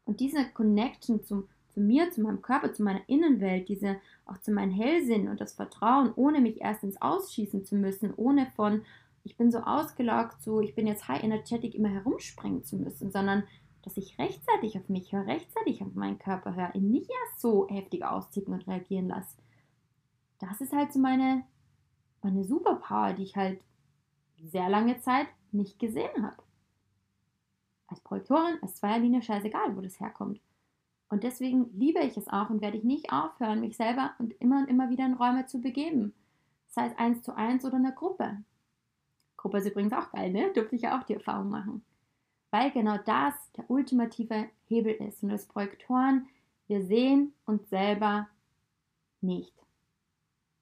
Und 0.05 0.21
diese 0.21 0.45
Connection 0.51 1.25
zum, 1.25 1.49
zu 1.69 1.81
mir, 1.81 2.11
zu 2.11 2.21
meinem 2.21 2.43
Körper, 2.43 2.73
zu 2.73 2.83
meiner 2.83 3.09
Innenwelt, 3.09 3.69
diese 3.69 3.97
auch 4.27 4.39
zu 4.39 4.53
meinem 4.53 4.73
Hellsinn 4.73 5.29
und 5.29 5.41
das 5.41 5.55
Vertrauen, 5.55 6.13
ohne 6.15 6.41
mich 6.41 6.61
erst 6.61 6.85
ins 6.85 7.01
Ausschießen 7.01 7.65
zu 7.65 7.77
müssen, 7.77 8.13
ohne 8.15 8.47
von 8.57 8.83
ich 9.23 9.37
bin 9.37 9.51
so 9.51 9.59
ausgelaugt, 9.59 10.43
so 10.43 10.61
ich 10.61 10.75
bin 10.75 10.87
jetzt 10.87 11.09
high 11.09 11.23
energetic 11.23 11.75
immer 11.75 11.91
herumspringen 11.91 12.65
zu 12.65 12.77
müssen, 12.77 13.11
sondern 13.11 13.45
dass 13.83 13.97
ich 13.97 14.19
rechtzeitig 14.19 14.79
auf 14.79 14.89
mich 14.89 15.13
höre, 15.13 15.27
rechtzeitig 15.27 15.83
auf 15.83 15.95
meinen 15.95 16.19
Körper 16.19 16.55
höre, 16.55 16.75
ihn 16.75 16.91
nicht 16.91 17.11
erst 17.11 17.41
so 17.41 17.69
heftig 17.69 18.05
austicken 18.05 18.55
und 18.55 18.67
reagieren 18.67 19.09
lasse. 19.09 19.37
Das 20.39 20.61
ist 20.61 20.73
halt 20.73 20.93
so 20.93 20.99
meine, 20.99 21.45
meine 22.23 22.45
Superpower, 22.45 23.13
die 23.15 23.25
ich 23.25 23.37
halt 23.37 23.61
sehr 24.43 24.69
lange 24.69 24.99
Zeit 25.01 25.29
nicht 25.53 25.79
gesehen 25.79 26.23
habe. 26.23 26.43
Als 27.87 28.01
Projektorin, 28.01 28.59
als 28.63 28.77
Zweierlinie, 28.77 29.23
scheißegal, 29.23 29.77
wo 29.77 29.81
das 29.81 30.01
herkommt. 30.01 30.41
Und 31.09 31.25
deswegen 31.25 31.71
liebe 31.77 32.01
ich 32.01 32.17
es 32.17 32.29
auch 32.29 32.51
und 32.51 32.63
werde 32.63 32.79
ich 32.79 32.85
nicht 32.85 33.13
aufhören, 33.13 33.61
mich 33.61 33.77
selber 33.77 34.15
und 34.19 34.33
immer 34.41 34.61
und 34.61 34.69
immer 34.69 34.91
wieder 34.91 35.05
in 35.05 35.15
Räume 35.15 35.45
zu 35.47 35.61
begeben. 35.61 36.15
Sei 36.69 36.87
es 36.87 36.97
eins 36.97 37.23
zu 37.23 37.35
eins 37.37 37.65
oder 37.65 37.79
in 37.79 37.83
der 37.83 37.93
Gruppe. 37.93 38.45
Gruppe 39.37 39.59
ist 39.59 39.67
übrigens 39.67 39.93
auch 39.93 40.13
geil, 40.13 40.31
ne? 40.31 40.53
Durfte 40.53 40.77
ich 40.77 40.83
ja 40.83 40.99
auch 40.99 41.03
die 41.03 41.15
Erfahrung 41.15 41.51
machen. 41.51 41.85
Weil 42.51 42.71
genau 42.73 42.99
das 42.99 43.35
der 43.57 43.71
ultimative 43.71 44.49
Hebel 44.67 44.95
ist. 44.95 45.23
Und 45.23 45.31
als 45.31 45.47
Projektoren, 45.47 46.29
wir 46.67 46.83
sehen 46.83 47.33
uns 47.47 47.69
selber 47.69 48.29
nicht. 49.21 49.55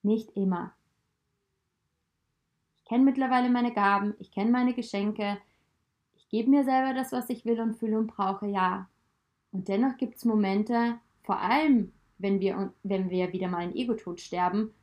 Nicht 0.01 0.31
immer. 0.35 0.73
Ich 2.77 2.85
kenne 2.85 3.03
mittlerweile 3.03 3.49
meine 3.49 3.73
Gaben, 3.73 4.15
ich 4.19 4.31
kenne 4.31 4.51
meine 4.51 4.73
Geschenke, 4.73 5.37
ich 6.15 6.27
gebe 6.29 6.49
mir 6.49 6.63
selber 6.63 6.93
das, 6.93 7.11
was 7.11 7.29
ich 7.29 7.45
will 7.45 7.59
und 7.61 7.75
fühle 7.75 7.97
und 7.97 8.07
brauche, 8.07 8.47
ja. 8.47 8.89
Und 9.51 9.67
dennoch 9.67 9.97
gibt 9.97 10.17
es 10.17 10.25
Momente, 10.25 10.99
vor 11.23 11.39
allem 11.39 11.91
wenn 12.17 12.39
wir, 12.39 12.73
wenn 12.83 13.09
wir 13.09 13.33
wieder 13.33 13.47
mal 13.47 13.63
in 13.63 13.75
Ego-Tod 13.75 14.19
sterben, 14.19 14.73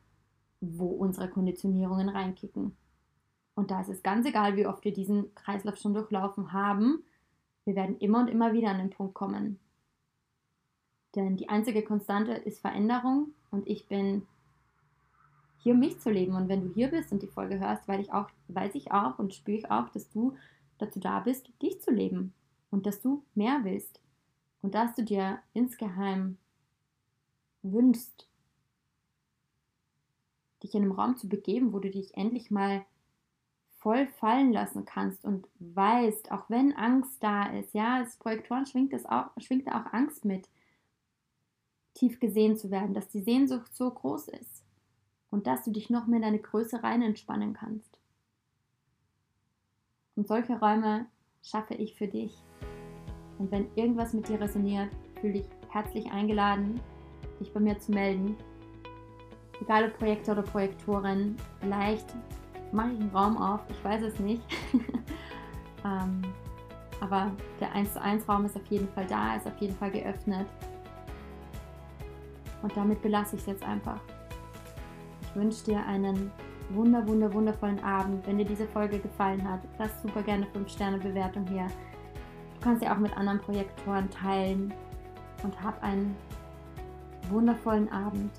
wo 0.61 0.87
unsere 0.87 1.29
Konditionierungen 1.29 2.09
reinkicken. 2.09 2.77
Und 3.57 3.71
da 3.71 3.81
ist 3.81 3.89
es 3.89 4.03
ganz 4.03 4.27
egal, 4.27 4.57
wie 4.57 4.67
oft 4.67 4.85
wir 4.85 4.93
diesen 4.93 5.35
Kreislauf 5.35 5.77
schon 5.77 5.95
durchlaufen 5.95 6.53
haben, 6.53 7.03
wir 7.65 7.75
werden 7.75 7.99
immer 7.99 8.21
und 8.21 8.29
immer 8.29 8.53
wieder 8.53 8.69
an 8.69 8.79
den 8.79 8.91
Punkt 8.91 9.15
kommen. 9.15 9.59
Denn 11.17 11.37
die 11.37 11.49
einzige 11.49 11.83
Konstante 11.83 12.33
ist 12.33 12.61
Veränderung 12.61 13.33
und 13.51 13.67
ich 13.67 13.89
bin 13.89 14.27
hier, 15.59 15.73
um 15.73 15.81
mich 15.81 15.99
zu 15.99 16.11
leben. 16.11 16.37
Und 16.37 16.49
wenn 16.49 16.61
du 16.61 16.75
hier 16.75 16.89
bist 16.89 17.11
und 17.11 17.23
die 17.23 17.27
Folge 17.27 17.59
hörst, 17.59 17.89
weil 17.89 18.01
ich 18.01 18.13
auch, 18.13 18.29
weiß 18.49 18.75
ich 18.75 18.93
auch 18.93 19.19
und 19.19 19.35
spüre 19.35 19.57
ich 19.57 19.71
auch, 19.71 19.89
dass 19.89 20.09
du 20.11 20.37
dazu 20.79 21.01
da 21.01 21.21
bist, 21.21 21.51
dich 21.63 21.81
zu 21.81 21.91
leben 21.91 22.35
und 22.71 22.87
dass 22.87 23.01
du 23.01 23.25
mehr 23.35 23.61
willst 23.65 24.01
und 24.61 24.75
dass 24.75 24.95
du 24.95 25.03
dir 25.03 25.39
insgeheim 25.55 26.37
wünschst, 27.63 28.29
dich 30.63 30.75
in 30.75 30.83
einem 30.83 30.93
Raum 30.93 31.17
zu 31.17 31.29
begeben, 31.29 31.73
wo 31.73 31.79
du 31.79 31.91
dich 31.91 32.17
endlich 32.17 32.51
mal 32.51 32.85
voll 33.79 34.07
fallen 34.07 34.53
lassen 34.53 34.85
kannst 34.85 35.25
und 35.25 35.47
weißt, 35.59 36.33
auch 36.33 36.49
wenn 36.49 36.75
Angst 36.75 37.23
da 37.23 37.47
ist, 37.53 37.75
ja, 37.75 37.97
als 37.97 38.17
Projektoren 38.17 38.67
schwingt, 38.67 38.93
das 38.93 39.07
auch, 39.07 39.31
schwingt 39.39 39.69
auch 39.69 39.93
Angst 39.93 40.25
mit, 40.25 40.49
tief 41.95 42.21
gesehen 42.21 42.57
zu 42.57 42.71
werden, 42.71 42.95
dass 42.95 43.09
die 43.09 43.23
Sehnsucht 43.23 43.75
so 43.75 43.91
groß 43.91 44.29
ist 44.29 44.65
und 45.31 45.47
dass 45.47 45.65
du 45.65 45.71
dich 45.71 45.91
noch 45.91 46.07
mehr 46.07 46.19
in 46.19 46.23
deine 46.23 46.39
Größe 46.39 46.83
rein 46.83 47.03
entspannen 47.03 47.55
kannst. 47.55 47.99
Und 50.15 50.27
solche 50.29 50.59
Räume 50.59 51.07
schaffe 51.43 51.75
ich 51.75 51.95
für 51.95 52.09
dich. 52.09 52.35
Und 53.39 53.51
wenn 53.51 53.69
irgendwas 53.77 54.15
mit 54.15 54.29
dir 54.29 54.41
resoniert, 54.41 54.91
fühle 55.21 55.35
dich 55.35 55.49
herzlich 55.69 56.11
eingeladen, 56.11 56.81
dich 57.39 57.53
bei 57.53 57.61
mir 57.61 57.79
zu 57.79 57.93
melden. 57.93 58.37
Egal 59.61 59.85
ob 59.85 59.99
Projektor 59.99 60.35
oder 60.35 60.43
Projektorin, 60.43 61.37
vielleicht 61.61 62.15
mache 62.73 62.91
ich 62.91 63.01
einen 63.01 63.11
Raum 63.11 63.37
auf, 63.37 63.61
ich 63.69 63.85
weiß 63.85 64.03
es 64.03 64.19
nicht. 64.19 64.43
ähm, 65.85 66.23
aber 67.01 67.31
der 67.61 67.73
1 67.73 67.93
zu 67.93 68.01
1 68.01 68.29
Raum 68.29 68.47
ist 68.47 68.57
auf 68.57 68.67
jeden 68.67 68.89
Fall 68.89 69.07
da, 69.07 69.37
ist 69.37 69.47
auf 69.47 69.57
jeden 69.59 69.77
Fall 69.77 69.91
geöffnet. 69.91 70.47
Und 72.63 72.77
damit 72.77 73.03
belasse 73.03 73.37
ich 73.37 73.43
es 73.43 73.47
jetzt 73.47 73.65
einfach. 73.65 74.01
Ich 75.23 75.37
wünsche 75.37 75.65
dir 75.65 75.85
einen 75.87 76.33
wunder, 76.71 77.07
wunder, 77.07 77.33
wundervollen 77.33 77.83
Abend. 77.85 78.27
Wenn 78.27 78.39
dir 78.39 78.47
diese 78.47 78.67
Folge 78.67 78.99
gefallen 78.99 79.49
hat, 79.49 79.61
lass 79.79 80.03
super 80.03 80.23
gerne 80.23 80.47
5 80.47 80.69
Sterne 80.69 80.99
Bewertung 80.99 81.47
hier. 81.47 81.67
Du 82.55 82.61
kannst 82.63 82.83
sie 82.83 82.89
auch 82.89 82.99
mit 82.99 83.17
anderen 83.17 83.41
Projektoren 83.41 84.11
teilen 84.11 84.73
und 85.43 85.63
hab 85.63 85.83
einen 85.83 86.17
wundervollen 87.29 87.91
Abend. 87.93 88.31